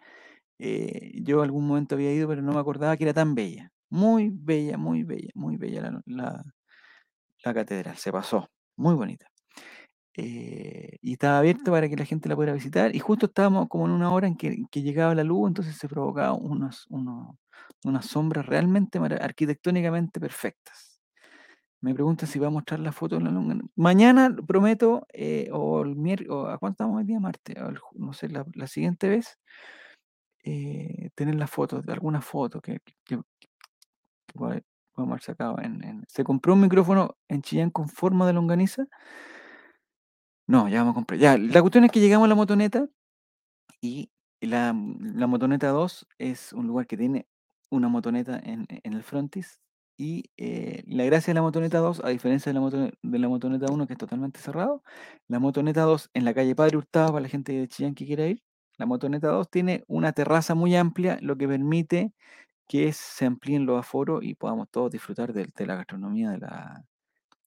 Eh, 0.59 1.13
yo 1.25 1.43
algún 1.43 1.67
momento 1.67 1.97
había 1.97 2.13
ido, 2.15 2.29
pero 2.29 2.43
no 2.43 2.53
me 2.55 2.61
acordaba 2.61 2.97
que 2.97 3.05
era 3.05 3.15
tan 3.15 3.35
bella. 3.35 3.73
Muy 3.91 4.31
bella, 4.35 4.79
muy 4.79 5.05
bella, 5.05 5.31
muy 5.35 5.57
bella 5.59 5.83
la, 5.83 6.03
la, 6.07 6.45
la 7.45 7.55
catedral. 7.55 7.97
Se 7.97 8.13
pasó. 8.13 8.49
Muy 8.77 8.95
bonita. 8.95 9.27
Eh, 10.17 10.99
y 11.03 11.13
estaba 11.15 11.39
abierto 11.39 11.71
para 11.73 11.89
que 11.89 11.97
la 11.97 12.05
gente 12.07 12.29
la 12.29 12.37
pudiera 12.37 12.55
visitar. 12.55 12.95
Y 12.95 13.01
justo 13.01 13.27
estábamos 13.27 13.69
como 13.69 13.87
en 13.87 13.93
una 13.93 14.13
hora 14.13 14.27
en 14.29 14.37
que, 14.37 14.57
que 14.71 14.83
llegaba 14.83 15.15
la 15.15 15.25
luz, 15.25 15.49
entonces 15.49 15.77
se 15.77 15.89
provocaba 15.89 16.35
unos, 16.35 16.87
unos, 16.91 17.37
unas 17.85 18.07
sombras 18.07 18.47
realmente 18.47 18.99
arquitectónicamente 18.99 20.21
perfectas. 20.21 20.92
Me 21.83 21.95
preguntan 21.95 22.29
si 22.29 22.39
va 22.39 22.47
a 22.47 22.51
mostrar 22.51 22.79
la 22.79 22.93
foto 22.93 23.17
en 23.17 23.25
la 23.25 23.31
longa. 23.33 23.57
Mañana 23.75 24.35
prometo, 24.47 25.05
eh, 25.13 25.49
o 25.53 25.83
el 25.83 25.97
miércoles, 25.97 26.55
¿a 26.55 26.59
cuánto 26.59 26.75
estamos 26.85 26.99
hoy 26.99 27.05
día, 27.05 27.19
Marte? 27.19 27.59
El, 27.59 27.79
no 27.95 28.13
sé, 28.13 28.29
la, 28.29 28.67
siguiente 28.69 29.09
vez, 29.09 29.41
eh, 30.45 31.11
tener 31.17 31.35
la 31.35 31.49
foto, 31.49 31.83
de 31.83 31.93
alguna 31.93 32.21
foto 32.21 32.61
que, 32.61 32.79
que, 33.05 33.19
que, 33.19 33.19
podemos 34.33 34.63
haber 34.97 35.23
sacado. 35.23 35.57
Se 36.07 36.23
compró 36.23 36.55
un 36.55 36.61
micrófono 36.61 37.17
en 37.29 37.43
Chillán 37.43 37.71
con 37.71 37.89
forma 37.89 38.29
de 38.29 38.33
longaniza. 38.33 38.87
No, 40.47 40.69
ya 40.69 40.79
vamos 40.79 40.93
a 40.93 40.95
comprar. 40.95 41.19
Ya, 41.19 41.37
la 41.37 41.61
cuestión 41.63 41.85
es 41.85 41.91
que 41.91 42.01
llegamos 42.01 42.27
a 42.27 42.29
la 42.29 42.35
motoneta 42.37 42.87
y 43.81 44.13
la, 44.41 44.73
la 45.01 45.27
motoneta 45.27 45.69
2 45.69 46.07
es 46.19 46.53
un 46.53 46.69
lugar 46.69 46.87
que 46.87 46.97
tiene 46.97 47.27
una 47.71 47.89
motoneta 47.89 48.39
en, 48.39 48.67
en, 48.69 48.93
el 48.93 49.03
frontis 49.03 49.61
Y 50.03 50.33
eh, 50.37 50.83
la 50.89 51.05
gracia 51.05 51.33
de 51.33 51.37
la 51.37 51.43
motoneta 51.43 51.79
2, 51.79 52.01
a 52.05 52.09
diferencia 52.09 52.51
de 52.51 52.55
la, 52.55 52.61
moto, 52.61 52.91
de 53.03 53.19
la 53.21 53.29
motoneta 53.29 53.71
1, 53.71 53.87
que 53.87 53.93
es 53.93 53.99
totalmente 54.01 54.41
cerrado, 54.41 54.83
la 55.29 55.39
motoneta 55.39 55.83
2 55.83 56.11
en 56.13 56.25
la 56.25 56.35
calle 56.35 56.57
Padre 56.57 56.79
Hurtado, 56.79 57.13
para 57.13 57.23
la 57.23 57.29
gente 57.29 57.53
de 57.53 57.69
Chillán 57.69 57.95
que 57.95 58.05
quiera 58.05 58.27
ir, 58.27 58.43
la 58.79 58.87
motoneta 58.87 59.29
2 59.29 59.49
tiene 59.49 59.85
una 59.87 60.13
terraza 60.13 60.57
muy 60.57 60.75
amplia, 60.75 61.19
lo 61.23 61.37
que 61.37 61.47
permite 61.47 62.13
que 62.69 62.93
se 62.93 63.27
amplíen 63.27 63.67
los 63.67 63.79
aforos 63.81 64.25
y 64.25 64.35
podamos 64.35 64.69
todos 64.71 64.91
disfrutar 64.93 65.33
de 65.33 65.67
la 65.67 65.77
gastronomía 65.77 66.31
de 66.33 66.39
la, 66.39 66.85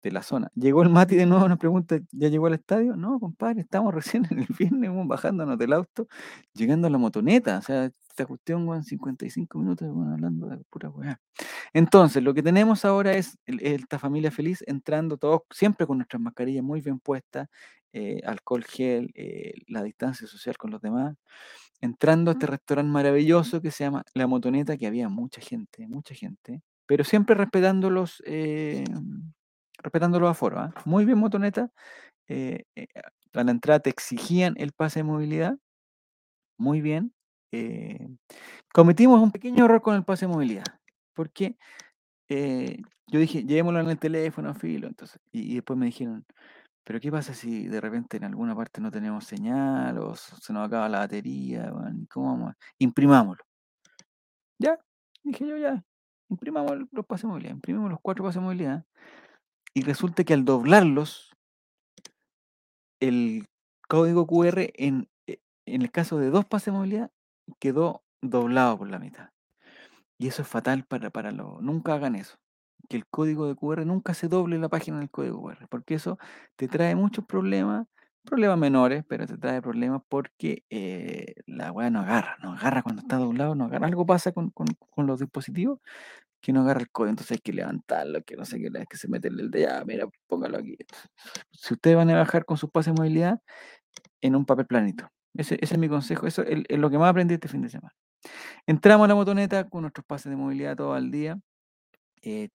de 0.05 0.11
la 0.11 0.21
zona. 0.21 0.51
Llegó 0.55 0.83
el 0.83 0.89
Mati 0.89 1.15
de 1.15 1.25
nuevo, 1.25 1.49
nos 1.49 1.57
pregunta, 1.57 1.99
¿ya 2.11 2.29
llegó 2.29 2.45
al 2.45 2.53
estadio? 2.53 2.95
No, 2.95 3.19
compadre, 3.19 3.61
estamos 3.61 3.93
recién 3.95 4.27
en 4.29 4.39
el 4.39 4.47
viernes, 4.57 4.89
vamos 4.89 5.07
bajándonos 5.07 5.57
del 5.57 5.73
auto, 5.73 6.07
llegando 6.53 6.87
a 6.87 6.91
la 6.91 6.97
motoneta. 6.97 7.57
O 7.57 7.61
sea, 7.61 7.85
esta 7.85 8.25
cuestión, 8.25 8.67
en 8.73 8.83
55 8.83 9.57
minutos, 9.57 9.91
bueno, 9.91 10.13
hablando 10.13 10.47
de 10.47 10.57
pura 10.69 10.89
weá. 10.89 11.19
Entonces, 11.73 12.23
lo 12.23 12.33
que 12.33 12.43
tenemos 12.43 12.85
ahora 12.85 13.13
es 13.13 13.37
esta 13.47 13.97
familia 13.99 14.31
feliz 14.31 14.63
entrando 14.67 15.17
todos, 15.17 15.41
siempre 15.49 15.87
con 15.87 15.97
nuestras 15.97 16.21
mascarillas 16.21 16.63
muy 16.63 16.81
bien 16.81 16.99
puestas, 16.99 17.49
eh, 17.91 18.21
alcohol 18.25 18.63
gel, 18.63 19.11
eh, 19.15 19.53
la 19.67 19.81
distancia 19.81 20.27
social 20.27 20.55
con 20.57 20.69
los 20.69 20.81
demás, 20.81 21.15
entrando 21.81 22.29
a 22.29 22.33
este 22.33 22.45
restaurante 22.45 22.91
maravilloso 22.91 23.61
que 23.61 23.71
se 23.71 23.85
llama 23.85 24.03
La 24.13 24.27
Motoneta, 24.27 24.77
que 24.77 24.85
había 24.85 25.09
mucha 25.09 25.41
gente, 25.41 25.87
mucha 25.87 26.13
gente, 26.13 26.61
pero 26.85 27.03
siempre 27.03 27.35
respetando 27.35 27.89
los, 27.89 28.21
eh, 28.25 28.83
respetando 29.85 30.19
los 30.19 30.31
aforos. 30.31 30.59
¿ah? 30.59 30.73
Muy 30.85 31.05
bien, 31.05 31.17
Motoneta. 31.17 31.71
a 32.29 33.43
la 33.43 33.51
entrada 33.51 33.79
te 33.79 33.89
exigían 33.89 34.55
el 34.57 34.71
pase 34.73 34.99
de 34.99 35.03
movilidad. 35.03 35.57
Muy 36.57 36.81
bien. 36.81 37.13
cometimos 38.73 39.21
un 39.21 39.31
pequeño 39.31 39.65
error 39.65 39.81
con 39.81 39.95
el 39.95 40.03
pase 40.03 40.25
de 40.25 40.33
movilidad, 40.33 40.65
porque 41.13 41.55
yo 43.07 43.19
dije, 43.19 43.43
llevémoslo 43.43 43.79
en 43.81 43.89
el 43.89 43.99
teléfono, 43.99 44.53
filo. 44.53 44.87
Entonces, 44.87 45.19
y, 45.31 45.51
y 45.51 45.55
después 45.55 45.77
me 45.77 45.85
dijeron, 45.87 46.25
pero 46.85 46.99
¿qué 46.99 47.11
pasa 47.11 47.33
si 47.33 47.67
de 47.67 47.81
repente 47.81 48.17
en 48.17 48.25
alguna 48.25 48.55
parte 48.55 48.79
no 48.79 48.91
tenemos 48.91 49.25
señal 49.25 49.97
o 49.97 50.15
se 50.15 50.53
nos 50.53 50.67
acaba 50.67 50.87
la 50.87 50.99
batería? 50.99 51.71
¿Cómo 52.11 52.27
vamos? 52.27 52.55
Imprimámoslo. 52.77 53.43
Ya, 54.59 54.79
dije 55.23 55.47
yo 55.47 55.57
ya, 55.57 55.83
imprimamos 56.29 56.77
los 56.91 57.05
pases 57.05 57.23
de 57.23 57.29
movilidad, 57.29 57.53
imprimimos 57.55 57.89
los 57.89 57.99
cuatro 58.01 58.23
pases 58.23 58.41
de 58.41 58.45
movilidad 58.45 58.85
y 59.75 59.81
resulta 59.81 60.23
que 60.23 60.33
al 60.33 60.45
doblarlos, 60.45 61.35
el 62.99 63.45
código 63.87 64.25
QR 64.25 64.71
en, 64.73 65.09
e, 65.27 65.39
en 65.67 65.81
el 65.83 65.91
caso 65.91 66.17
de 66.17 66.29
dos 66.31 66.45
pases 66.45 66.67
de 66.67 66.71
movilidad 66.71 67.11
quedó 67.59 68.03
doblado 68.21 68.77
por 68.77 68.89
la 68.89 68.99
mitad. 68.99 69.29
Y 70.17 70.27
eso 70.27 70.41
es 70.41 70.47
fatal 70.47 70.85
para, 70.85 71.09
para 71.11 71.31
lo... 71.31 71.59
Nunca 71.61 71.93
hagan 71.93 72.15
eso 72.15 72.37
que 72.87 72.97
el 72.97 73.05
código 73.07 73.47
de 73.47 73.55
QR 73.55 73.85
nunca 73.85 74.13
se 74.13 74.27
doble 74.27 74.57
la 74.59 74.69
página 74.69 74.99
del 74.99 75.09
código 75.09 75.41
QR, 75.41 75.67
porque 75.69 75.95
eso 75.95 76.17
te 76.55 76.67
trae 76.67 76.95
muchos 76.95 77.25
problemas, 77.25 77.87
problemas 78.23 78.57
menores, 78.57 79.03
pero 79.07 79.27
te 79.27 79.37
trae 79.37 79.61
problemas 79.61 80.01
porque 80.07 80.63
eh, 80.69 81.35
la 81.45 81.71
weá 81.71 81.89
no 81.89 82.01
agarra, 82.01 82.37
no 82.41 82.53
agarra 82.53 82.83
cuando 82.83 83.01
está 83.01 83.17
doblado, 83.17 83.55
no 83.55 83.65
agarra. 83.65 83.87
Algo 83.87 84.05
pasa 84.05 84.31
con, 84.31 84.53
los 84.97 85.19
dispositivos 85.19 85.79
que 86.45 86.53
no 86.53 86.61
agarra 86.61 86.81
el 86.81 86.91
código, 86.91 87.09
entonces 87.09 87.33
hay 87.33 87.39
que 87.39 87.53
levantarlo, 87.53 88.21
que 88.23 88.35
no 88.35 88.45
sé 88.45 88.59
qué, 88.59 88.67
es 88.67 88.87
que 88.87 88.97
se 88.97 89.07
mete 89.07 89.29
el 89.29 89.49
de 89.49 89.61
ya, 89.61 89.83
mira, 89.85 90.07
póngalo 90.27 90.57
aquí. 90.57 90.77
Si 91.51 91.73
ustedes 91.73 91.95
van 91.95 92.09
a 92.11 92.15
bajar 92.15 92.45
con 92.45 92.57
su 92.57 92.69
pase 92.69 92.91
de 92.91 92.97
movilidad, 92.97 93.39
en 94.21 94.35
un 94.35 94.45
papel 94.45 94.65
planito. 94.67 95.09
Ese, 95.35 95.57
es 95.61 95.77
mi 95.77 95.89
consejo, 95.89 96.27
eso 96.27 96.43
es, 96.43 96.63
lo 96.69 96.89
que 96.89 96.97
más 96.97 97.09
aprendí 97.09 97.35
este 97.35 97.47
fin 97.47 97.61
de 97.61 97.69
semana. 97.69 97.93
Entramos 98.67 99.05
a 99.05 99.07
la 99.09 99.15
motoneta 99.15 99.67
con 99.69 99.81
nuestros 99.81 100.05
pases 100.05 100.29
de 100.31 100.35
movilidad 100.35 100.75
todo 100.75 100.97
el 100.97 101.11
día 101.11 101.39
eh, 102.25 102.49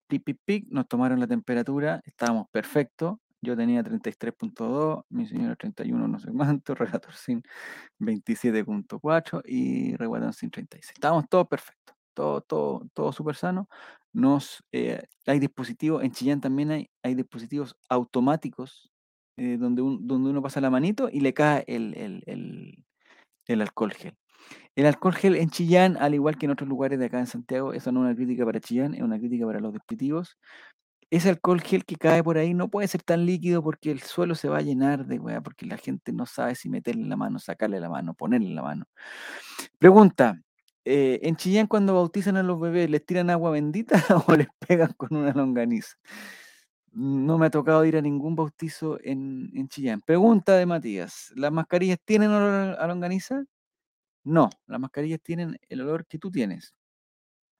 pic, 0.45 0.66
nos 0.70 0.88
tomaron 0.88 1.20
la 1.20 1.26
temperatura, 1.26 2.01
estábamos 2.05 2.47
perfectos. 2.51 3.18
Yo 3.43 3.57
tenía 3.57 3.82
33.2, 3.82 5.05
mi 5.09 5.26
señora 5.26 5.57
31 5.57 6.09
no 6.09 6.18
sé 6.18 6.30
cuánto, 6.30 6.74
Relator 7.03 7.14
sin 7.14 7.43
27.4 7.99 9.43
y 9.47 9.97
Reguatón 9.97 10.32
sin 10.34 10.51
36. 10.51 10.93
Estábamos 10.95 11.26
todos 11.28 11.47
perfectos, 11.49 11.97
todo, 12.21 12.43
todo, 12.43 12.87
todo 12.93 13.12
súper 13.12 13.35
sano. 13.35 13.68
Nos, 14.12 14.62
eh, 14.73 15.03
hay 15.27 15.39
dispositivos, 15.39 16.03
en 16.05 16.12
Chillán 16.12 16.41
también 16.41 16.71
hay, 16.71 16.91
hay 17.03 17.14
dispositivos 17.14 17.77
automáticos 17.89 18.91
eh, 19.39 19.57
donde, 19.59 19.83
donde 19.83 20.31
uno 20.31 20.43
pasa 20.43 20.61
la 20.61 20.68
manito 20.68 21.09
y 21.11 21.21
le 21.21 21.33
cae 21.33 21.64
el, 21.66 21.95
el, 22.27 22.85
el 23.47 23.62
alcohol 23.62 23.93
gel. 23.93 24.14
El 24.77 24.87
alcohol 24.87 25.14
gel 25.14 25.37
en 25.37 25.51
Chillán, 25.51 25.97
al 25.99 26.14
igual 26.14 26.37
que 26.37 26.47
en 26.47 26.53
otros 26.53 26.68
lugares 26.68 26.99
de 26.99 27.07
acá 27.07 27.21
en 27.21 27.27
Santiago, 27.27 27.73
eso 27.73 27.91
no 27.93 28.01
es 28.01 28.07
una 28.07 28.16
crítica 28.16 28.45
para 28.45 28.61
Chillán, 28.61 28.95
es 28.95 29.03
una 29.03 29.18
crítica 29.18 29.47
para 29.47 29.61
los 29.61 29.73
dispositivos. 29.73 30.37
Ese 31.11 31.31
alcohol 31.31 31.61
gel 31.62 31.85
que 31.85 31.97
cae 31.97 32.23
por 32.23 32.39
ahí 32.39 32.55
no 32.55 32.68
puede 32.68 32.89
ser 32.89 33.03
tan 33.03 33.25
líquido 33.27 33.62
porque 33.62 33.91
el 33.91 34.01
suelo 34.03 34.35
se 34.35 34.49
va 34.49 34.59
a 34.59 34.62
llenar 34.62 35.07
de 35.07 35.18
weá, 35.18 35.41
porque 35.41 35.66
la 35.66 35.79
gente 35.79 36.12
no 36.12 36.27
sabe 36.27 36.55
si 36.55 36.68
meterle 36.68 37.07
la 37.07 37.16
mano, 37.16 37.39
sacarle 37.39 37.81
la 37.81 37.89
mano, 37.89 38.14
ponerle 38.14 38.51
la 38.55 38.62
mano. 38.62 38.85
Pregunta, 39.79 40.41
eh, 40.91 41.20
¿en 41.22 41.36
Chillán 41.36 41.66
cuando 41.66 41.95
bautizan 41.95 42.36
a 42.36 42.43
los 42.43 42.61
bebés 42.61 42.91
les 42.91 43.05
tiran 43.05 43.30
agua 43.30 43.51
bendita 43.53 43.95
o 44.28 44.36
les 44.36 44.49
pegan 44.66 44.93
con 44.97 45.16
una 45.16 45.32
longaniza? 45.32 45.97
No 46.93 47.38
me 47.38 47.47
ha 47.47 47.51
tocado 47.51 47.84
ir 47.84 47.97
a 47.97 48.03
ningún 48.03 48.34
bautizo 48.36 48.99
en, 49.03 49.51
en 49.55 49.68
Chillán. 49.68 50.01
Pregunta 50.01 50.57
de 50.57 50.66
Matías, 50.66 51.32
¿las 51.36 51.53
mascarillas 51.53 51.99
tienen 52.05 52.30
olor 52.30 52.76
a 52.80 52.86
longaniza? 52.88 53.45
No, 54.24 54.51
las 54.66 54.80
mascarillas 54.80 55.20
tienen 55.22 55.59
el 55.68 55.82
olor 55.82 56.07
que 56.07 56.18
tú 56.18 56.30
tienes. 56.30 56.74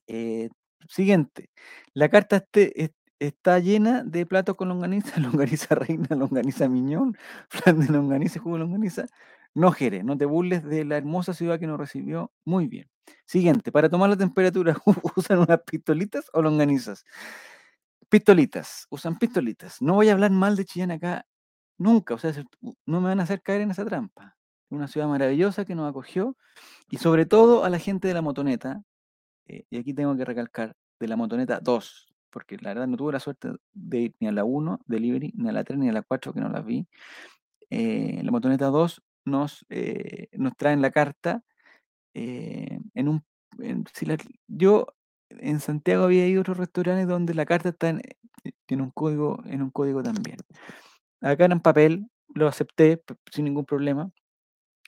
Eh, 0.09 0.51
siguiente, 0.89 1.51
la 1.95 2.09
carta 2.09 2.37
este, 2.37 2.93
está 3.21 3.59
llena 3.61 4.03
de 4.05 4.27
platos 4.27 4.57
con 4.57 4.69
longaniza, 4.69 5.13
longaniza 5.21 5.75
reina, 5.77 6.17
longaniza 6.17 6.69
miñón, 6.69 7.17
flan 7.49 7.81
de 7.81 7.89
longaniza, 7.93 8.41
jugo 8.41 8.57
de 8.57 8.61
longaniza. 8.63 9.07
No, 9.55 9.73
Jere, 9.73 10.03
no 10.05 10.17
te 10.17 10.27
burles 10.27 10.65
de 10.65 10.85
la 10.85 10.97
hermosa 10.97 11.35
ciudad 11.35 11.59
que 11.59 11.67
nos 11.67 11.79
recibió 11.79 12.33
muy 12.45 12.69
bien. 12.69 12.89
Siguiente, 13.27 13.73
para 13.73 13.89
tomar 13.89 14.11
la 14.11 14.17
temperatura, 14.17 14.77
¿usan 15.17 15.41
unas 15.41 15.61
pistolitas 15.63 16.31
o 16.33 16.43
longanizas? 16.43 17.05
Pistolitas, 18.09 18.87
usan 18.91 19.19
pistolitas. 19.19 19.81
No 19.81 19.95
voy 19.95 20.09
a 20.09 20.13
hablar 20.13 20.31
mal 20.31 20.57
de 20.57 20.65
Chillán 20.65 20.91
acá 20.91 21.27
nunca, 21.79 22.15
o 22.15 22.19
sea, 22.19 22.33
no 22.87 23.01
me 23.01 23.09
van 23.09 23.21
a 23.21 23.25
hacer 23.25 23.43
caer 23.43 23.63
en 23.63 23.71
esa 23.71 23.85
trampa 23.85 24.37
una 24.71 24.89
ciudad 24.89 25.09
maravillosa 25.09 25.65
que 25.65 25.75
nos 25.75 25.89
acogió 25.91 26.37
y 26.89 26.99
sobre 26.99 27.27
todo 27.27 27.65
a 27.65 27.71
la 27.71 27.79
gente 27.79 28.09
de 28.09 28.15
la 28.15 28.23
motoneta, 28.23 28.83
eh, 29.47 29.65
y 29.71 29.79
aquí 29.79 29.95
tengo 29.95 30.17
que 30.17 30.25
recalcar, 30.25 30.77
de 31.01 31.09
la 31.09 31.17
motoneta 31.17 31.61
2, 31.61 32.09
porque 32.31 32.57
la 32.59 32.71
verdad 32.71 32.87
no 32.87 32.97
tuve 32.97 33.13
la 33.13 33.21
suerte 33.21 33.51
de 33.73 33.99
ir 34.01 34.15
ni 34.21 34.29
a 34.29 34.33
la 34.33 34.45
1, 34.45 34.81
delivery, 34.87 35.33
ni 35.37 35.49
a 35.49 35.53
la 35.53 35.65
3, 35.65 35.79
ni 35.79 35.89
a 35.89 35.93
la 35.93 36.03
4, 36.03 36.33
que 36.35 36.41
no 36.41 36.49
las 36.51 36.65
vi. 36.65 36.87
Eh, 37.71 38.21
la 38.23 38.31
motoneta 38.33 38.67
2 38.67 39.03
nos, 39.25 39.65
eh, 39.71 40.29
nos 40.33 40.57
traen 40.57 40.83
la 40.83 40.91
carta 40.91 41.43
en 42.15 43.09
un... 43.09 43.25
yo 44.49 44.87
en 45.29 45.61
Santiago 45.61 46.05
había 46.05 46.27
ido 46.27 46.41
a 46.41 46.43
otros 46.43 46.59
restaurantes 46.59 47.07
donde 47.07 47.35
la 47.35 47.47
carta 47.47 47.71
está 47.71 47.91
en, 47.91 48.03
en, 48.69 48.81
un, 48.81 48.91
código, 48.91 49.43
en 49.47 49.63
un 49.63 49.71
código 49.71 50.03
también. 50.03 50.39
Acá 51.21 51.45
en 51.45 51.61
papel, 51.61 52.09
lo 52.35 52.49
acepté 52.49 53.03
sin 53.31 53.45
ningún 53.45 53.65
problema. 53.65 54.11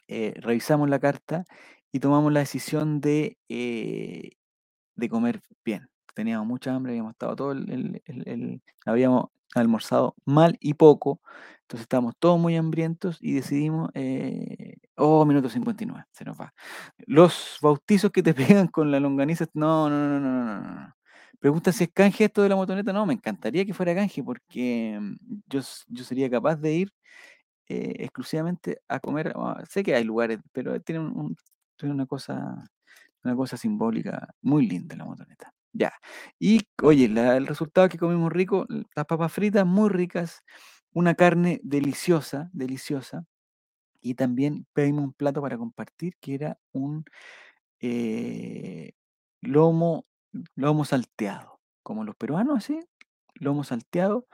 Eh, 0.08 0.34
revisamos 0.36 0.88
la 0.88 0.98
carta 0.98 1.44
y 1.92 2.00
tomamos 2.00 2.32
la 2.32 2.40
decisión 2.40 3.00
de, 3.00 3.38
eh, 3.48 4.32
de 4.96 5.08
comer 5.08 5.40
bien. 5.64 5.88
Teníamos 6.14 6.46
mucha 6.46 6.74
hambre, 6.74 6.92
habíamos 6.92 7.12
estado 7.12 7.36
todo 7.36 7.52
el, 7.52 8.62
habíamos 8.84 9.26
almorzado 9.54 10.14
mal 10.24 10.56
y 10.60 10.74
poco, 10.74 11.20
entonces 11.62 11.82
estábamos 11.82 12.14
todos 12.18 12.38
muy 12.38 12.56
hambrientos 12.56 13.18
y 13.20 13.32
decidimos, 13.34 13.90
eh, 13.94 14.76
oh, 14.96 15.24
minuto 15.24 15.48
59, 15.48 16.04
se 16.12 16.24
nos 16.24 16.40
va. 16.40 16.54
Los 17.06 17.58
bautizos 17.62 18.10
que 18.10 18.22
te 18.22 18.34
pegan 18.64 18.68
con 18.68 18.90
la 18.90 19.00
longaniza, 19.00 19.46
no, 19.54 19.88
no, 19.90 20.08
no, 20.08 20.20
no, 20.20 20.44
no, 20.44 20.60
no. 20.60 20.94
Pregunta 21.40 21.72
si 21.72 21.84
es 21.84 21.90
canje 21.92 22.24
esto 22.26 22.42
de 22.42 22.48
la 22.50 22.56
motoneta, 22.56 22.92
no, 22.92 23.04
me 23.06 23.14
encantaría 23.14 23.64
que 23.64 23.74
fuera 23.74 23.94
canje 23.94 24.22
porque 24.22 24.98
mm, 25.00 25.16
yo, 25.48 25.60
yo 25.88 26.04
sería 26.04 26.30
capaz 26.30 26.56
de 26.56 26.72
ir 26.74 26.92
eh, 27.68 27.94
exclusivamente 28.00 28.80
a 28.88 29.00
comer. 29.00 29.32
Ah, 29.36 29.62
sé 29.68 29.82
que 29.82 29.94
hay 29.94 30.04
lugares, 30.04 30.40
pero 30.52 30.80
tiene, 30.80 31.00
un, 31.00 31.36
una 31.82 32.06
cosa 32.06 32.64
una 33.24 33.36
cosa 33.36 33.56
simbólica 33.56 34.34
muy 34.42 34.66
linda 34.66 34.96
la 34.96 35.04
motoneta. 35.04 35.52
Ya. 35.72 35.92
Y 36.38 36.60
oye, 36.82 37.06
el 37.06 37.46
resultado 37.46 37.88
que 37.88 37.98
comimos 37.98 38.32
rico, 38.32 38.66
las 38.94 39.06
papas 39.06 39.32
fritas 39.32 39.66
muy 39.66 39.88
ricas, 39.88 40.42
una 40.92 41.14
carne 41.14 41.60
deliciosa, 41.64 42.50
deliciosa. 42.52 43.24
Y 44.02 44.14
también 44.14 44.66
pedimos 44.74 45.04
un 45.04 45.12
plato 45.14 45.42
para 45.42 45.58
compartir 45.58 46.14
que 46.20 46.34
era 46.34 46.58
un 46.72 47.04
eh, 47.80 48.92
lomo, 49.42 50.06
lomo 50.56 50.84
salteado, 50.86 51.60
como 51.82 52.04
los 52.04 52.16
peruanos, 52.16 52.58
así, 52.58 52.80
lomo 53.36 53.64
salteado 53.64 54.26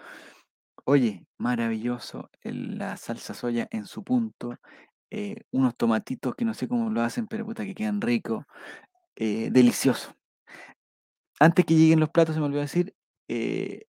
Oye, 0.84 1.26
maravilloso, 1.38 2.30
la 2.42 2.96
salsa 2.96 3.34
soya 3.34 3.68
en 3.70 3.86
su 3.86 4.02
punto, 4.04 4.56
eh, 5.10 5.42
unos 5.52 5.76
tomatitos 5.76 6.34
que 6.34 6.44
no 6.46 6.54
sé 6.54 6.66
cómo 6.68 6.90
lo 6.90 7.02
hacen, 7.02 7.26
pero 7.28 7.44
puta 7.46 7.64
que 7.64 7.74
quedan 7.74 8.00
ricos, 8.00 8.44
eh, 9.16 9.50
delicioso. 9.52 10.17
Antes 11.40 11.64
que 11.64 11.74
lleguen 11.74 12.00
los 12.00 12.10
platos, 12.10 12.34
se 12.34 12.40
me 12.40 12.46
olvidó 12.46 12.62
decir, 12.62 12.94
eh, 13.28 13.84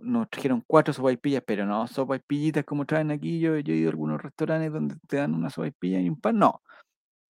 nos 0.00 0.28
trajeron 0.30 0.62
cuatro 0.66 0.92
sopaipillas, 0.92 1.42
pero 1.46 1.66
no 1.66 1.86
sopaipillitas 1.86 2.64
como 2.64 2.86
traen 2.86 3.10
aquí. 3.10 3.40
Yo, 3.40 3.58
yo 3.58 3.74
he 3.74 3.76
ido 3.76 3.88
a 3.88 3.92
algunos 3.92 4.20
restaurantes 4.22 4.72
donde 4.72 4.96
te 5.06 5.16
dan 5.16 5.34
una 5.34 5.50
sopaipilla 5.50 6.00
y 6.00 6.08
un 6.08 6.20
pan. 6.20 6.38
No. 6.38 6.62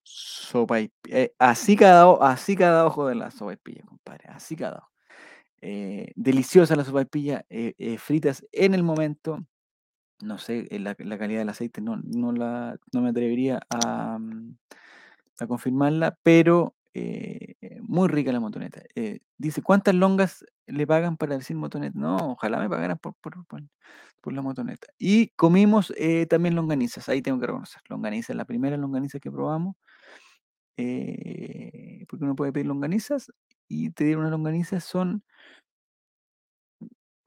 Sopaip 0.03 0.93
eh, 1.09 1.35
así, 1.39 1.77
cada, 1.77 2.07
así 2.33 2.57
cada 2.57 2.87
ojo 2.87 3.07
de 3.09 3.15
la 3.15 3.31
sopaipilla, 3.31 3.83
compadre. 3.85 4.25
Así 4.29 4.57
cada 4.57 4.79
ojo. 4.79 4.91
Eh, 5.61 6.13
deliciosa 6.15 6.77
la 6.77 6.85
sopaipilla, 6.85 7.45
eh, 7.49 7.99
fritas 7.99 8.47
en 8.53 8.75
el 8.75 8.83
momento. 8.83 9.45
No 10.21 10.39
sé, 10.39 10.67
la, 10.79 10.95
calidad 10.95 11.41
del 11.41 11.49
aceite 11.49 11.81
no, 11.81 11.97
no, 12.05 12.33
la, 12.33 12.77
no 12.93 13.01
me 13.03 13.11
atrevería 13.11 13.61
a, 13.71 14.19
mm, 14.19 14.57
a 15.41 15.47
confirmarla, 15.47 16.19
pero 16.23 16.75
eh, 16.95 17.55
muy 17.83 18.09
rica 18.09 18.33
la 18.33 18.41
motoneta. 18.41 18.83
Eh, 18.95 19.21
dice, 19.39 19.63
¿cuántas 19.63 19.95
longas 19.95 20.45
le 20.67 20.87
pagan 20.87 21.17
para 21.17 21.37
decir 21.39 21.57
motoneta? 21.57 21.99
No, 21.99 22.17
ojalá 22.33 22.59
me 22.61 22.69
pagaran 22.69 22.99
por, 22.99 23.15
por, 23.17 23.45
por, 23.47 23.63
la 24.33 24.43
motoneta. 24.43 24.89
Y 24.99 25.29
comimos 25.31 25.93
eh, 25.97 26.27
también 26.27 26.55
longanizas, 26.55 27.09
ahí 27.09 27.23
tengo 27.23 27.41
que 27.41 27.47
reconocer. 27.47 27.81
Longanizas, 27.89 28.37
la 28.37 28.45
primera 28.45 28.77
longaniza 28.77 29.19
que 29.21 29.31
probamos, 29.31 29.77
eh, 30.77 32.05
porque 32.09 32.25
uno 32.25 32.37
puede 32.37 32.53
pedir 32.53 32.67
longanizas 32.67 33.33
y 33.69 33.91
te 33.91 34.05
dieron 34.05 34.23
unas 34.23 34.33
longanizas, 34.33 34.85
son 34.85 35.25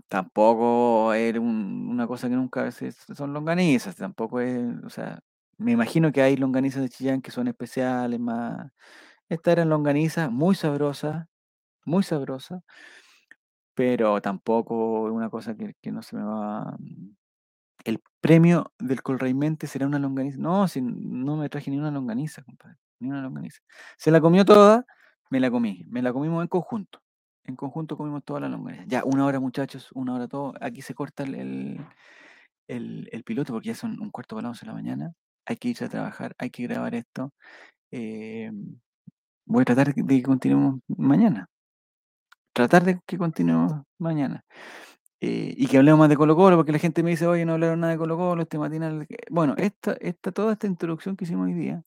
tampoco 0.08 1.10
un- 1.10 1.88
una 1.90 2.08
cosa 2.08 2.28
que 2.30 2.36
nunca 2.36 2.70
son 2.72 3.34
longanizas, 3.34 3.96
tampoco 3.96 4.42
es, 4.42 4.60
o 4.84 4.90
sea, 4.90 5.22
me 5.58 5.72
imagino 5.72 6.12
que 6.12 6.22
hay 6.22 6.36
longanizas 6.38 6.82
de 6.82 6.90
Chillán 6.90 7.22
que 7.22 7.32
son 7.32 7.48
especiales, 7.48 8.20
más. 8.20 8.72
Estas 9.32 9.54
eran 9.54 9.70
longanizas 9.70 10.32
muy 10.32 10.54
sabrosas, 10.56 11.26
muy 11.86 12.04
sabrosas, 12.04 12.64
pero 13.74 14.22
tampoco 14.22 15.04
una 15.04 15.30
cosa 15.30 15.56
que, 15.56 15.74
que 15.82 15.92
no 15.92 16.02
se 16.02 16.16
me 16.18 16.24
va. 16.24 16.76
mm, 16.80 17.16
El 17.86 18.00
premio 18.22 18.74
del 18.80 19.04
Colraimente 19.04 19.68
será 19.68 19.88
una 19.88 20.00
longaniza. 20.00 20.38
No, 20.40 20.68
si 20.68 20.82
no 20.82 21.38
me 21.38 21.50
traje 21.50 21.72
ni 21.72 21.78
una 21.80 21.92
longaniza, 21.92 22.44
compadre, 22.44 22.78
ni 23.00 23.10
una 23.12 23.22
longaniza. 23.24 23.62
Se 23.98 24.12
la 24.12 24.22
comió 24.22 24.46
toda, 24.46 24.86
me 25.32 25.40
la 25.40 25.52
comí, 25.52 25.86
me 25.90 26.02
la 26.02 26.14
comimos 26.14 26.44
en 26.44 26.48
conjunto. 26.50 27.02
En 27.46 27.56
conjunto 27.56 27.98
comimos 27.98 28.24
toda 28.26 28.42
la 28.42 28.50
longaniza. 28.50 28.86
Ya, 28.88 29.04
una 29.06 29.26
hora, 29.26 29.40
muchachos, 29.40 29.90
una 29.94 30.16
hora 30.16 30.28
todo. 30.28 30.54
Aquí 30.62 30.82
se 30.84 30.94
corta 30.96 31.24
el, 31.24 31.36
el, 32.68 33.10
el- 33.12 33.24
piloto 33.24 33.54
porque 33.54 33.70
ya 33.70 33.76
son 33.76 34.00
un 34.02 34.12
cuarto 34.12 34.36
para 34.36 34.50
las 34.50 34.62
11 34.62 34.66
de 34.66 34.68
la 34.72 34.76
mañana. 34.76 35.14
Hay 35.46 35.58
que 35.58 35.70
irse 35.70 35.86
a 35.86 35.90
trabajar, 35.90 36.36
hay 36.40 36.50
que 36.52 36.64
grabar 36.64 36.96
esto. 36.96 37.34
Eh, 37.92 38.52
voy 39.46 39.62
a 39.64 39.66
tratar 39.66 39.94
de 39.94 40.04
que 40.06 40.24
continuemos 40.24 40.82
mañana. 40.88 41.48
Tratar 42.54 42.84
de 42.84 43.00
que 43.06 43.18
continuemos 43.18 43.84
mañana. 43.98 44.44
Eh, 45.22 45.54
y 45.56 45.68
que 45.68 45.78
hablemos 45.78 46.00
más 46.00 46.10
de 46.10 46.18
Colo 46.18 46.36
Colo, 46.36 46.58
porque 46.58 46.72
la 46.72 46.80
gente 46.80 47.04
me 47.04 47.12
dice, 47.12 47.28
oye, 47.28 47.46
no 47.46 47.54
hablaron 47.54 47.80
nada 47.80 47.94
de 47.94 48.00
Colo 48.00 48.18
Colo, 48.18 48.42
este 48.44 48.58
matinal. 48.58 49.08
que-". 49.08 49.18
Bueno, 49.30 49.56
esta, 49.58 49.94
esta, 50.02 50.32
toda 50.32 50.54
esta 50.54 50.68
introducción 50.68 51.16
que 51.16 51.26
hicimos 51.26 51.46
hoy 51.48 51.54
día 51.54 51.84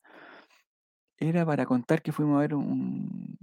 era 1.19 1.45
para 1.47 1.67
contar 1.67 2.03
que 2.03 2.13
fuimos 2.13 2.37
a 2.37 2.41
ver 2.41 2.55
un, 2.55 3.39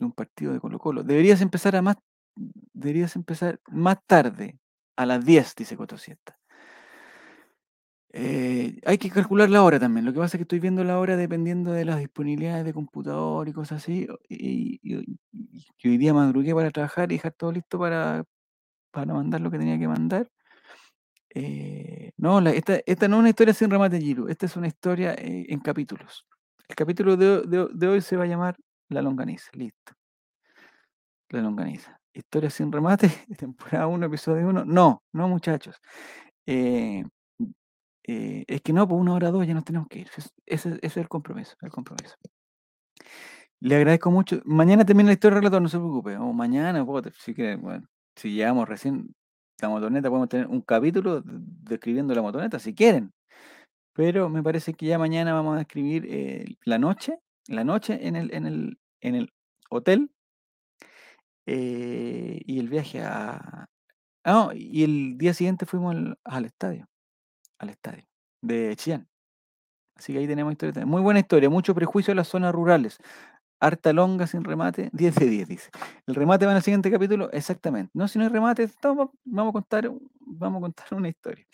un 0.00 0.12
partido 0.12 0.52
de 0.52 0.60
Colo 0.60 0.78
Colo. 0.78 1.02
Deberías 1.02 1.40
empezar 1.40 1.76
a 1.76 1.82
más, 1.82 1.96
deberías 2.36 3.16
empezar 3.16 3.60
más 3.68 3.98
tarde, 4.06 4.58
a 4.96 5.06
las 5.06 5.24
10, 5.24 5.54
dice 5.54 5.76
Cotosieta. 5.76 6.37
Eh, 8.20 8.80
hay 8.84 8.98
que 8.98 9.10
calcular 9.10 9.48
la 9.50 9.62
hora 9.62 9.78
también. 9.78 10.04
Lo 10.04 10.12
que 10.12 10.18
pasa 10.18 10.36
es 10.36 10.38
que 10.38 10.42
estoy 10.42 10.58
viendo 10.60 10.82
la 10.84 10.98
hora 10.98 11.16
dependiendo 11.16 11.70
de 11.72 11.84
las 11.84 11.98
disponibilidades 12.00 12.64
de 12.64 12.72
computador 12.74 13.48
y 13.48 13.52
cosas 13.52 13.82
así. 13.82 14.08
Y, 14.28 14.80
y- 14.82 15.18
y- 15.32 15.88
hoy 15.88 15.98
día 15.98 16.12
madrugué 16.14 16.54
para 16.54 16.70
trabajar 16.70 17.12
y 17.12 17.16
dejar 17.16 17.32
todo 17.32 17.52
listo 17.52 17.78
para, 17.78 18.24
para 18.92 19.14
mandar 19.14 19.40
lo 19.42 19.50
que 19.50 19.58
tenía 19.58 19.78
que 19.78 19.88
mandar. 19.88 20.28
Eh, 21.34 22.12
no, 22.16 22.40
esta, 22.48 22.80
esta 22.86 23.08
no 23.08 23.16
es 23.16 23.20
una 23.20 23.28
historia 23.30 23.54
sin 23.54 23.70
remate, 23.70 24.00
Giro. 24.00 24.28
Esta 24.28 24.46
es 24.46 24.56
una 24.56 24.66
historia 24.68 25.14
eh, 25.14 25.46
en 25.48 25.60
capítulos. 25.60 26.26
El 26.68 26.76
capítulo 26.76 27.16
de, 27.16 27.42
de- 27.42 27.68
de 27.72 27.88
hoy 27.88 28.00
se 28.00 28.16
va 28.16 28.24
a 28.24 28.26
llamar 28.26 28.56
La 28.88 29.02
longaniza. 29.02 29.50
Listo. 29.54 29.92
La 31.30 31.40
longaniza. 31.42 32.00
Historia 32.12 32.50
sin 32.50 32.72
remate, 32.72 33.08
temporada 33.38 33.86
1, 33.86 34.06
episodio 34.06 34.48
1. 34.48 34.64
No, 34.64 35.02
no, 35.12 35.28
muchachos. 35.28 35.76
Eh, 36.46 37.04
eh, 38.08 38.44
es 38.48 38.62
que 38.62 38.72
no, 38.72 38.88
por 38.88 38.98
una 38.98 39.14
hora 39.14 39.30
dos 39.30 39.46
ya 39.46 39.54
nos 39.54 39.64
tenemos 39.64 39.88
que 39.88 40.00
ir. 40.00 40.08
Es- 40.16 40.32
Ese, 40.46 40.78
es 40.82 40.96
el 40.96 41.08
compromiso, 41.08 41.54
el 41.62 41.70
compromiso. 41.70 42.16
Le 43.60 43.76
agradezco 43.76 44.10
mucho. 44.10 44.40
Mañana 44.44 44.84
termina 44.84 45.08
la 45.08 45.12
historia 45.14 45.34
del 45.36 45.42
relator, 45.42 45.62
no 45.62 45.68
se 45.68 45.78
preocupe. 45.78 46.16
O 46.16 46.32
mañana, 46.32 46.84
si 47.18 47.34
quieren, 47.34 47.60
bueno, 47.60 47.86
si 48.16 48.32
llegamos 48.32 48.68
recién 48.68 49.14
la 49.60 49.68
motoneta, 49.68 50.08
podemos 50.08 50.28
tener 50.28 50.46
un 50.46 50.62
capítulo 50.62 51.20
de- 51.20 51.38
describiendo 51.64 52.14
la 52.14 52.22
motoneta, 52.22 52.58
si 52.58 52.74
quieren. 52.74 53.12
Pero 53.94 54.28
me 54.28 54.42
parece 54.42 54.74
que 54.74 54.86
ya 54.86 54.98
mañana 54.98 55.34
vamos 55.34 55.56
a 55.56 55.58
describir 55.58 56.06
eh, 56.08 56.56
la 56.64 56.78
noche, 56.78 57.18
la 57.48 57.64
noche 57.64 58.06
en 58.06 58.16
el, 58.16 58.32
en 58.32 58.46
el, 58.46 58.78
en 59.00 59.14
el 59.16 59.32
hotel 59.70 60.10
eh, 61.46 62.40
y 62.44 62.58
el 62.60 62.68
viaje 62.68 63.02
a... 63.02 63.66
Ah, 64.24 64.50
y 64.54 64.84
el 64.84 65.16
día 65.18 65.32
siguiente 65.34 65.64
fuimos 65.66 65.96
al 66.24 66.44
estadio, 66.44 66.86
al 67.58 67.70
estadio 67.70 68.04
de 68.42 68.74
Chillán. 68.76 69.08
Así 69.96 70.12
que 70.12 70.20
ahí 70.20 70.26
tenemos 70.26 70.52
historia. 70.52 70.86
Muy 70.86 71.02
buena 71.02 71.20
historia, 71.20 71.50
mucho 71.50 71.74
prejuicio 71.74 72.12
en 72.12 72.18
las 72.18 72.28
zonas 72.28 72.54
rurales. 72.54 72.98
Harta 73.60 73.92
longa 73.92 74.26
sin 74.28 74.44
remate, 74.44 74.90
10 74.92 75.14
de 75.16 75.26
10, 75.26 75.48
dice. 75.48 75.70
El 76.06 76.14
remate 76.14 76.46
va 76.46 76.52
en 76.52 76.58
el 76.58 76.62
siguiente 76.62 76.90
capítulo, 76.90 77.30
exactamente. 77.32 77.90
No, 77.94 78.06
si 78.06 78.18
no 78.18 78.24
hay 78.24 78.30
remate, 78.30 78.70
vamos 78.82 79.50
a 79.50 79.52
contar, 79.52 79.90
vamos 80.20 80.58
a 80.58 80.62
contar 80.62 80.86
una 80.92 81.08
historia. 81.08 81.44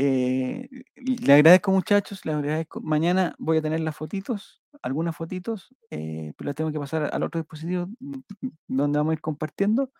Eh, 0.00 0.68
le 0.94 1.32
agradezco 1.32 1.72
muchachos, 1.72 2.24
le 2.24 2.32
agradezco. 2.32 2.80
Mañana 2.80 3.34
voy 3.38 3.58
a 3.58 3.62
tener 3.62 3.80
las 3.80 3.96
fotitos, 3.96 4.62
algunas 4.80 5.16
fotitos, 5.16 5.74
eh, 5.90 6.32
pero 6.36 6.46
las 6.46 6.54
tengo 6.54 6.70
que 6.70 6.78
pasar 6.78 7.10
al 7.12 7.22
otro 7.24 7.40
dispositivo 7.40 7.88
mm, 7.98 8.14
mm, 8.42 8.50
donde 8.68 8.98
vamos 8.98 9.10
a 9.10 9.14
ir 9.14 9.20
compartiendo 9.20 9.90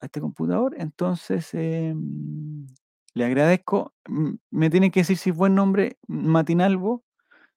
a 0.00 0.06
este 0.06 0.20
computador. 0.20 0.76
Entonces, 0.78 1.52
em, 1.54 2.66
le 3.14 3.24
agradezco. 3.24 3.94
Mm, 4.08 4.34
Me 4.50 4.70
tienen 4.70 4.90
que 4.90 5.00
decir 5.00 5.16
si 5.16 5.30
es 5.30 5.36
buen 5.36 5.54
nombre, 5.54 5.98
Matinalvo, 6.08 7.04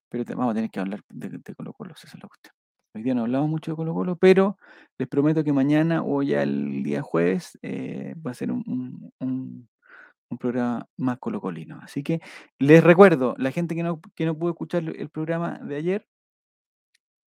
pero 0.10 0.24
vamos 0.36 0.51
a 0.51 0.55
tener 0.55 0.70
que 0.72 0.80
hablar 0.80 1.01
de, 1.10 1.30
de 1.30 1.55
Colo 1.55 1.74
Colo, 1.74 1.93
esa 1.95 2.08
es 2.08 2.14
la 2.16 2.28
cuestión. 2.30 2.53
Hoy 2.95 3.03
día 3.03 3.14
no 3.16 3.22
hablamos 3.24 3.49
mucho 3.49 3.72
de 3.72 3.78
Colo 3.78 3.93
Colo, 3.93 4.16
pero 4.18 4.58
les 4.97 5.08
prometo 5.08 5.43
que 5.43 5.53
mañana 5.53 6.03
o 6.03 6.24
ya 6.24 6.43
el 6.43 6.84
día 6.84 7.01
jueves 7.01 7.58
eh, 7.62 8.16
va 8.26 8.32
a 8.32 8.34
ser 8.34 8.51
un 8.51 10.38
programa 10.39 10.88
más 10.97 11.20
colocolino. 11.20 11.80
Así 11.82 12.03
que 12.03 12.22
les 12.60 12.84
recuerdo, 12.84 13.36
la 13.38 13.51
gente 13.51 13.76
que 13.76 13.84
no, 13.84 14.01
que 14.16 14.26
no 14.26 14.38
pudo 14.38 14.51
escuchar 14.51 14.84
el 14.84 15.10
programa 15.10 15.60
de 15.60 15.76
ayer, 15.76 16.08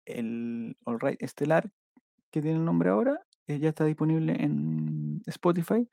el 0.07 0.77
All 0.85 1.01
Right 1.01 1.23
Estelar, 1.23 1.71
que 2.31 2.43
tiene 2.43 2.59
el 2.59 2.65
nombre 2.65 2.91
ahora, 2.91 3.21
eh, 3.47 3.59
ya 3.59 3.71
está 3.71 3.85
disponible 3.85 4.37
en 4.43 5.23
Spotify. 5.27 5.89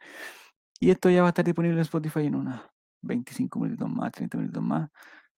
Y 0.79 0.91
esto 0.91 1.09
ya 1.09 1.21
va 1.21 1.27
a 1.27 1.29
estar 1.29 1.45
disponible 1.45 1.77
en 1.77 1.81
Spotify 1.81 2.25
en 2.25 2.35
unos 2.35 2.61
25 3.01 3.59
minutos 3.59 3.89
más, 3.89 4.11
30 4.11 4.37
minutos 4.37 4.63
más, 4.63 4.89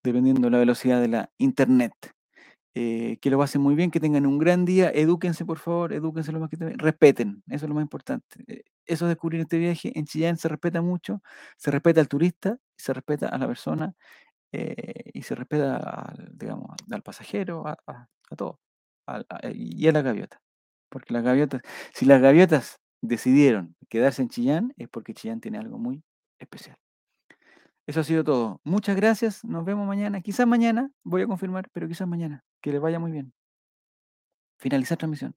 dependiendo 0.03 0.41
de 0.41 0.51
la 0.51 0.59
velocidad 0.59 1.01
de 1.01 1.07
la 1.09 1.31
internet. 1.37 1.93
Eh, 2.79 3.17
que 3.21 3.31
lo 3.31 3.39
pasen 3.39 3.61
muy 3.61 3.73
bien, 3.73 3.89
que 3.89 3.99
tengan 3.99 4.27
un 4.27 4.37
gran 4.37 4.63
día, 4.63 4.91
edúquense 4.93 5.45
por 5.45 5.57
favor, 5.57 5.93
edúquense 5.93 6.31
lo 6.31 6.39
más 6.39 6.47
que 6.49 6.57
también, 6.57 6.77
respeten, 6.77 7.41
eso 7.47 7.65
es 7.65 7.69
lo 7.69 7.73
más 7.73 7.81
importante. 7.81 8.43
Eh, 8.47 8.63
eso 8.85 9.05
es 9.05 9.09
descubrir 9.09 9.41
este 9.41 9.57
viaje, 9.57 9.91
en 9.97 10.05
Chillán 10.05 10.37
se 10.37 10.47
respeta 10.47 10.81
mucho, 10.83 11.23
se 11.57 11.71
respeta 11.71 12.01
al 12.01 12.07
turista, 12.07 12.57
se 12.77 12.93
respeta 12.93 13.29
a 13.29 13.37
la 13.39 13.47
persona 13.47 13.95
eh, 14.51 15.11
y 15.13 15.23
se 15.23 15.35
respeta 15.35 15.77
al, 15.77 16.31
digamos, 16.37 16.69
al 16.91 17.01
pasajero, 17.03 17.67
a, 17.67 17.77
a, 17.87 18.35
todo, 18.35 18.59
y 19.53 19.87
a 19.87 19.91
la 19.91 20.03
gaviota. 20.03 20.39
Porque 20.89 21.13
las 21.13 21.23
gaviotas, 21.23 21.61
si 21.93 22.05
las 22.05 22.21
gaviotas 22.21 22.79
decidieron 23.01 23.75
quedarse 23.89 24.21
en 24.21 24.29
Chillán, 24.29 24.73
es 24.77 24.89
porque 24.89 25.13
Chillán 25.13 25.41
tiene 25.41 25.57
algo 25.57 25.77
muy 25.77 26.03
especial. 26.39 26.77
Eso 27.87 28.01
ha 28.01 28.03
sido 28.03 28.23
todo. 28.23 28.59
Muchas 28.65 28.97
gracias. 28.97 29.45
Nos 29.45 29.63
vemos 29.63 29.87
mañana. 29.87 30.21
Quizás 30.21 30.45
mañana, 30.45 30.91
voy 31.03 31.21
a 31.21 31.27
confirmar, 31.27 31.69
pero 31.71 31.87
quizás 31.87 32.07
mañana. 32.07 32.43
Que 32.61 32.71
les 32.71 32.81
vaya 32.81 32.99
muy 32.99 33.11
bien. 33.11 33.33
Finalizar 34.57 34.97
transmisión. 34.97 35.35